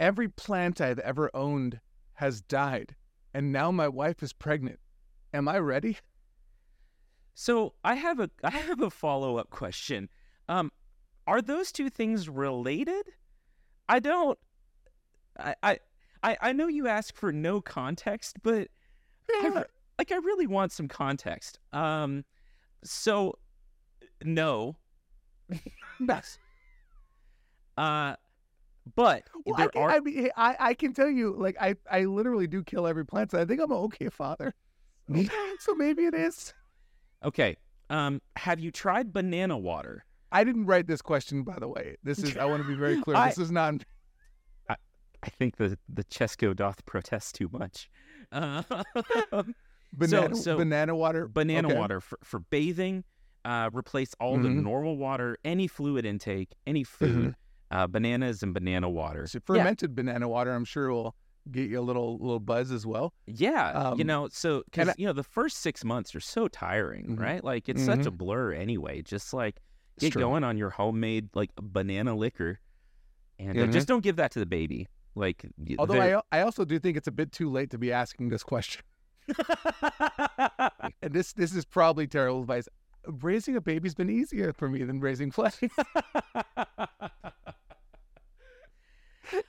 Every 0.00 0.28
plant 0.28 0.80
I've 0.80 0.98
ever 0.98 1.30
owned 1.32 1.78
has 2.14 2.40
died, 2.40 2.96
and 3.32 3.52
now 3.52 3.70
my 3.70 3.86
wife 3.86 4.22
is 4.22 4.32
pregnant. 4.32 4.80
Am 5.32 5.46
I 5.48 5.58
ready? 5.60 5.96
So 7.34 7.74
I 7.84 7.94
have 7.94 8.18
a 8.18 8.30
I 8.42 8.50
have 8.50 8.80
a 8.80 8.90
follow 8.90 9.36
up 9.38 9.50
question. 9.50 10.08
Um, 10.48 10.72
are 11.26 11.42
those 11.42 11.72
two 11.72 11.90
things 11.90 12.28
related? 12.28 13.12
I 13.88 14.00
don't. 14.00 14.38
I 15.38 15.54
I 15.62 15.78
I, 16.22 16.36
I 16.40 16.52
know 16.52 16.66
you 16.68 16.88
ask 16.88 17.14
for 17.14 17.32
no 17.32 17.60
context, 17.60 18.38
but 18.42 18.68
I 19.30 19.64
like 19.98 20.12
I 20.12 20.16
really 20.16 20.46
want 20.46 20.72
some 20.72 20.88
context. 20.88 21.58
Um, 21.72 22.24
so 22.84 23.38
no. 24.24 24.76
Yes. 25.98 26.38
Uh, 27.76 28.16
but 28.94 29.30
Well, 29.44 29.56
I, 29.56 29.62
there 29.62 29.68
can, 29.68 29.82
are 29.82 29.90
I 29.90 30.00
mean, 30.00 30.30
I, 30.36 30.56
I 30.58 30.74
can 30.74 30.92
tell 30.94 31.08
you, 31.10 31.34
like, 31.36 31.56
I, 31.60 31.76
I 31.90 32.04
literally 32.04 32.46
do 32.46 32.62
kill 32.62 32.86
every 32.86 33.04
plant, 33.06 33.30
so 33.32 33.40
I 33.40 33.44
think 33.44 33.60
I'm 33.60 33.70
an 33.72 33.78
okay 33.78 34.08
father. 34.08 34.54
so 35.60 35.74
maybe 35.74 36.04
it 36.06 36.14
is. 36.14 36.54
okay. 37.24 37.56
Um, 37.90 38.20
have 38.36 38.58
you 38.58 38.72
tried 38.72 39.12
banana 39.12 39.56
water? 39.58 40.05
I 40.32 40.44
didn't 40.44 40.66
write 40.66 40.86
this 40.86 41.02
question, 41.02 41.42
by 41.44 41.58
the 41.58 41.68
way. 41.68 41.96
This 42.02 42.18
is, 42.18 42.36
I 42.36 42.44
want 42.46 42.62
to 42.62 42.68
be 42.68 42.74
very 42.74 43.00
clear. 43.00 43.16
I- 43.16 43.28
this 43.28 43.38
is 43.38 43.50
not, 43.50 43.84
I 44.68 45.28
think 45.30 45.56
the 45.56 45.76
the 45.88 46.04
Chesko 46.04 46.54
doth 46.54 46.84
protest 46.86 47.34
too 47.34 47.48
much. 47.52 47.88
Uh, 48.32 48.62
banana, 49.92 50.34
so- 50.36 50.56
banana 50.56 50.94
water. 50.94 51.28
banana 51.28 51.68
Okay. 51.68 51.78
water 51.78 52.00
for, 52.00 52.18
for 52.24 52.40
bathing. 52.40 53.04
Uh, 53.44 53.70
replace 53.72 54.12
all 54.20 54.36
the 54.36 54.48
Mhm. 54.48 54.64
normal 54.64 54.96
water, 54.96 55.38
any 55.44 55.68
fluid 55.68 56.04
intake, 56.04 56.50
any 56.66 56.82
food, 56.82 57.36
uh, 57.70 57.86
bananas 57.86 58.42
and 58.42 58.52
banana 58.52 58.90
water. 58.90 59.28
So 59.28 59.38
fermented 59.38 59.94
banana 59.94 60.28
water, 60.28 60.52
I'm 60.52 60.64
sure 60.64 60.90
will 60.92 61.14
get 61.52 61.70
you 61.70 61.78
a 61.78 61.80
little 61.80 62.18
little 62.18 62.40
buzz 62.40 62.72
as 62.72 62.84
well. 62.84 63.14
Yeah, 63.28 63.92
you 63.94 64.00
Um, 64.02 64.06
know, 64.08 64.28
so 64.32 64.64
because 64.64 64.92
you 64.98 65.06
know 65.06 65.12
the 65.12 65.22
first 65.22 65.58
six 65.58 65.84
months 65.84 66.12
are 66.16 66.20
so 66.20 66.48
tiring, 66.48 67.16
Mhm. 67.16 67.20
right? 67.20 67.44
Like 67.44 67.68
it's 67.68 67.84
such 67.84 68.04
a 68.04 68.10
blur 68.10 68.52
anyway. 68.52 69.02
Just 69.02 69.32
like 69.32 69.60
It's 69.96 70.04
get 70.04 70.12
true. 70.12 70.20
going 70.22 70.44
on 70.44 70.56
your 70.58 70.70
homemade 70.70 71.28
like 71.34 71.50
banana 71.60 72.14
liquor, 72.14 72.60
and 73.38 73.58
uh, 73.58 73.62
Mhm. 73.66 73.72
just 73.72 73.88
don't 73.88 74.02
give 74.02 74.16
that 74.16 74.30
to 74.32 74.38
the 74.38 74.46
baby. 74.46 74.88
Like, 75.14 75.46
Although 75.78 76.00
I, 76.00 76.20
I 76.38 76.42
also 76.42 76.64
do 76.66 76.78
think 76.78 76.96
it's 76.98 77.08
a 77.08 77.12
bit 77.12 77.32
too 77.32 77.50
late 77.50 77.70
to 77.70 77.78
be 77.78 77.90
asking 77.92 78.28
this 78.28 78.42
question. 78.42 78.82
And 81.02 81.12
this 81.12 81.32
this 81.32 81.54
is 81.54 81.64
probably 81.64 82.06
terrible 82.06 82.42
advice. 82.42 82.68
Raising 83.06 83.56
a 83.56 83.60
baby's 83.60 83.94
been 83.94 84.10
easier 84.10 84.52
for 84.52 84.68
me 84.68 84.82
than 84.84 85.00
raising 85.00 85.30
plants. 85.30 85.58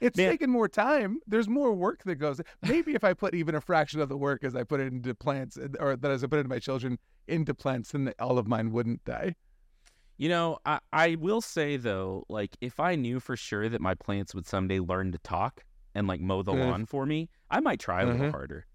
It's 0.02 0.18
Man. 0.18 0.32
taken 0.32 0.50
more 0.50 0.68
time. 0.68 1.20
There's 1.28 1.48
more 1.48 1.72
work 1.74 2.04
that 2.06 2.16
goes. 2.16 2.42
Maybe 2.64 2.96
if 2.96 3.04
I 3.04 3.14
put 3.14 3.36
even 3.36 3.54
a 3.54 3.62
fraction 3.62 4.00
of 4.02 4.10
the 4.10 4.18
work 4.18 4.44
as 4.44 4.56
I 4.56 4.64
put 4.64 4.80
it 4.80 4.92
into 4.92 5.14
plants, 5.14 5.58
or 5.80 5.96
that 5.96 6.10
as 6.12 6.24
I 6.24 6.28
put 6.28 6.38
it 6.38 6.40
into 6.40 6.50
my 6.50 6.60
children 6.60 6.98
into 7.28 7.54
plants, 7.54 7.92
then 7.92 8.12
all 8.20 8.40
of 8.40 8.48
mine 8.48 8.72
wouldn't 8.72 9.06
die. 9.06 9.36
You 10.18 10.30
know, 10.30 10.58
I, 10.66 10.80
I 10.92 11.16
will 11.16 11.42
say 11.42 11.78
though, 11.78 12.26
like 12.28 12.58
if 12.60 12.80
I 12.80 12.96
knew 12.96 13.20
for 13.20 13.36
sure 13.36 13.70
that 13.70 13.82
my 13.82 13.94
plants 13.94 14.34
would 14.34 14.48
someday 14.48 14.80
learn 14.80 15.12
to 15.12 15.20
talk 15.20 15.64
and 15.94 16.08
like 16.08 16.20
mow 16.20 16.42
the 16.42 16.54
Mm. 16.54 16.60
lawn 16.70 16.86
for 16.86 17.06
me, 17.06 17.30
I 17.52 17.60
might 17.60 17.80
try 17.80 18.02
a 18.02 18.06
little 18.08 18.28
Mhm. 18.28 18.32
harder. 18.32 18.66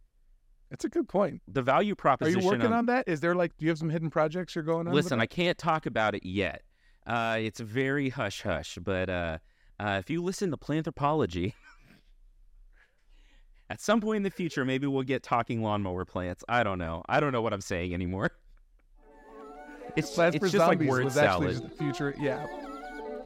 That's 0.70 0.84
a 0.84 0.88
good 0.88 1.08
point. 1.08 1.42
The 1.48 1.62
value 1.62 1.94
proposition. 1.94 2.38
Are 2.38 2.42
you 2.42 2.46
working 2.48 2.66
on, 2.66 2.72
on 2.72 2.86
that? 2.86 3.06
Is 3.06 3.20
there 3.20 3.34
like, 3.34 3.56
do 3.58 3.64
you 3.64 3.70
have 3.70 3.78
some 3.78 3.90
hidden 3.90 4.08
projects 4.08 4.54
you're 4.54 4.64
going 4.64 4.86
on? 4.86 4.94
Listen? 4.94 5.20
I 5.20 5.26
can't 5.26 5.58
talk 5.58 5.84
about 5.84 6.14
it 6.14 6.24
yet. 6.24 6.62
Uh, 7.06 7.38
it's 7.40 7.60
very 7.60 8.08
hush 8.08 8.42
hush, 8.42 8.78
but 8.80 9.10
uh, 9.10 9.38
uh, 9.80 9.96
if 9.98 10.08
you 10.08 10.22
listen 10.22 10.50
to 10.52 10.56
Planthropology, 10.56 11.52
at 13.70 13.80
some 13.80 14.00
point 14.00 14.18
in 14.18 14.22
the 14.22 14.30
future, 14.30 14.64
maybe 14.64 14.86
we'll 14.86 15.02
get 15.02 15.22
talking 15.22 15.60
lawnmower 15.62 16.04
plants. 16.04 16.44
I 16.48 16.62
don't 16.62 16.78
know. 16.78 17.02
I 17.08 17.18
don't 17.20 17.32
know 17.32 17.42
what 17.42 17.52
I'm 17.52 17.60
saying 17.60 17.92
anymore. 17.92 18.30
It's, 19.96 20.10
Plants 20.10 20.36
it's 20.36 20.44
for 20.44 20.50
just 20.50 20.58
like 20.66 20.78
Zombies 20.78 20.88
word 20.88 21.04
was 21.04 21.14
salad. 21.14 21.48
actually 21.48 21.68
just 21.68 21.78
the 21.78 21.84
future. 21.84 22.14
Yeah. 22.18 22.46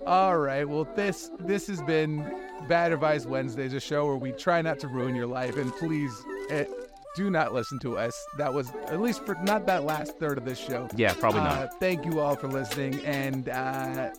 All 0.07 0.39
right. 0.39 0.69
Well, 0.69 0.87
this 0.95 1.31
this 1.41 1.67
has 1.67 1.83
been 1.83 2.25
Bad 2.69 2.93
Advice 2.93 3.27
Wednesdays, 3.27 3.73
a 3.73 3.81
show 3.81 4.07
where 4.07 4.17
we 4.17 4.33
try 4.33 4.63
not 4.63 4.79
to 4.81 4.89
ruin 4.89 5.15
your 5.15 5.27
life, 5.27 5.57
and 5.57 5.73
please. 5.75 6.13
It, 6.49 6.69
eh, 6.71 6.83
do 7.17 7.31
not 7.31 7.55
listen 7.55 7.79
to 7.79 7.97
us. 7.97 8.27
That 8.37 8.53
was 8.53 8.71
at 8.89 9.01
least 9.01 9.25
for 9.25 9.35
not 9.43 9.67
that 9.67 9.85
last 9.85 10.19
third 10.19 10.37
of 10.37 10.45
this 10.45 10.59
show. 10.59 10.87
Yeah, 10.95 11.15
probably 11.15 11.41
not. 11.41 11.59
Uh, 11.59 11.69
thank 11.81 12.05
you 12.05 12.21
all 12.21 12.37
for 12.37 12.47
listening, 12.47 13.03
and 13.07 13.49
uh, 13.49 14.11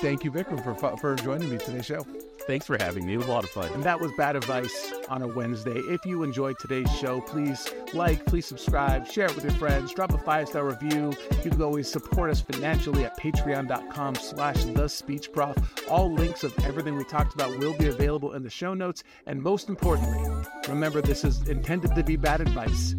thank 0.00 0.24
you, 0.24 0.32
Vikram, 0.32 0.62
for 0.62 0.96
for 0.96 1.14
joining 1.16 1.50
me 1.50 1.58
today's 1.58 1.86
show. 1.86 2.06
Thanks 2.46 2.66
for 2.66 2.78
having 2.78 3.04
me. 3.04 3.14
It 3.14 3.18
was 3.18 3.26
a 3.26 3.30
lot 3.30 3.44
of 3.44 3.50
fun. 3.50 3.70
And 3.74 3.84
that 3.84 4.00
was 4.00 4.10
Bad 4.12 4.34
Advice 4.34 4.94
on 5.10 5.20
a 5.20 5.28
Wednesday. 5.28 5.78
If 5.80 6.06
you 6.06 6.22
enjoyed 6.22 6.58
today's 6.58 6.90
show, 6.98 7.20
please 7.20 7.70
like, 7.92 8.24
please 8.24 8.46
subscribe, 8.46 9.06
share 9.06 9.26
it 9.26 9.34
with 9.34 9.44
your 9.44 9.52
friends, 9.54 9.92
drop 9.92 10.14
a 10.14 10.18
five-star 10.18 10.64
review. 10.64 11.12
You 11.44 11.50
can 11.50 11.60
always 11.60 11.90
support 11.90 12.30
us 12.30 12.40
financially 12.40 13.04
at 13.04 13.18
patreon.com 13.18 14.14
slash 14.14 14.64
the 14.64 14.88
speech 14.88 15.30
prof. 15.30 15.56
All 15.90 16.10
links 16.10 16.42
of 16.42 16.58
everything 16.64 16.96
we 16.96 17.04
talked 17.04 17.34
about 17.34 17.58
will 17.58 17.76
be 17.76 17.88
available 17.88 18.32
in 18.32 18.42
the 18.42 18.50
show 18.50 18.72
notes. 18.72 19.04
And 19.26 19.42
most 19.42 19.68
importantly, 19.68 20.46
remember 20.68 21.02
this 21.02 21.24
is 21.24 21.46
intended 21.48 21.94
to 21.96 22.02
be 22.02 22.16
bad 22.16 22.40
advice. 22.40 22.94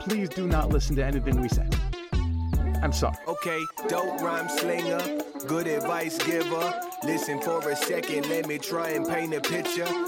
Please 0.00 0.28
do 0.28 0.46
not 0.46 0.68
listen 0.68 0.94
to 0.96 1.04
anything 1.04 1.40
we 1.40 1.48
say. 1.48 1.68
I'm 2.82 2.92
sorry. 2.92 3.16
Okay, 3.28 3.60
dope 3.88 4.20
rhyme 4.20 4.48
slinger, 4.48 5.00
good 5.46 5.66
advice 5.66 6.16
giver. 6.18 6.80
Listen 7.04 7.40
for 7.40 7.60
a 7.68 7.76
second, 7.76 8.28
let 8.28 8.46
me 8.46 8.58
try 8.58 8.90
and 8.90 9.06
paint 9.06 9.34
a 9.34 9.40
picture. 9.40 9.90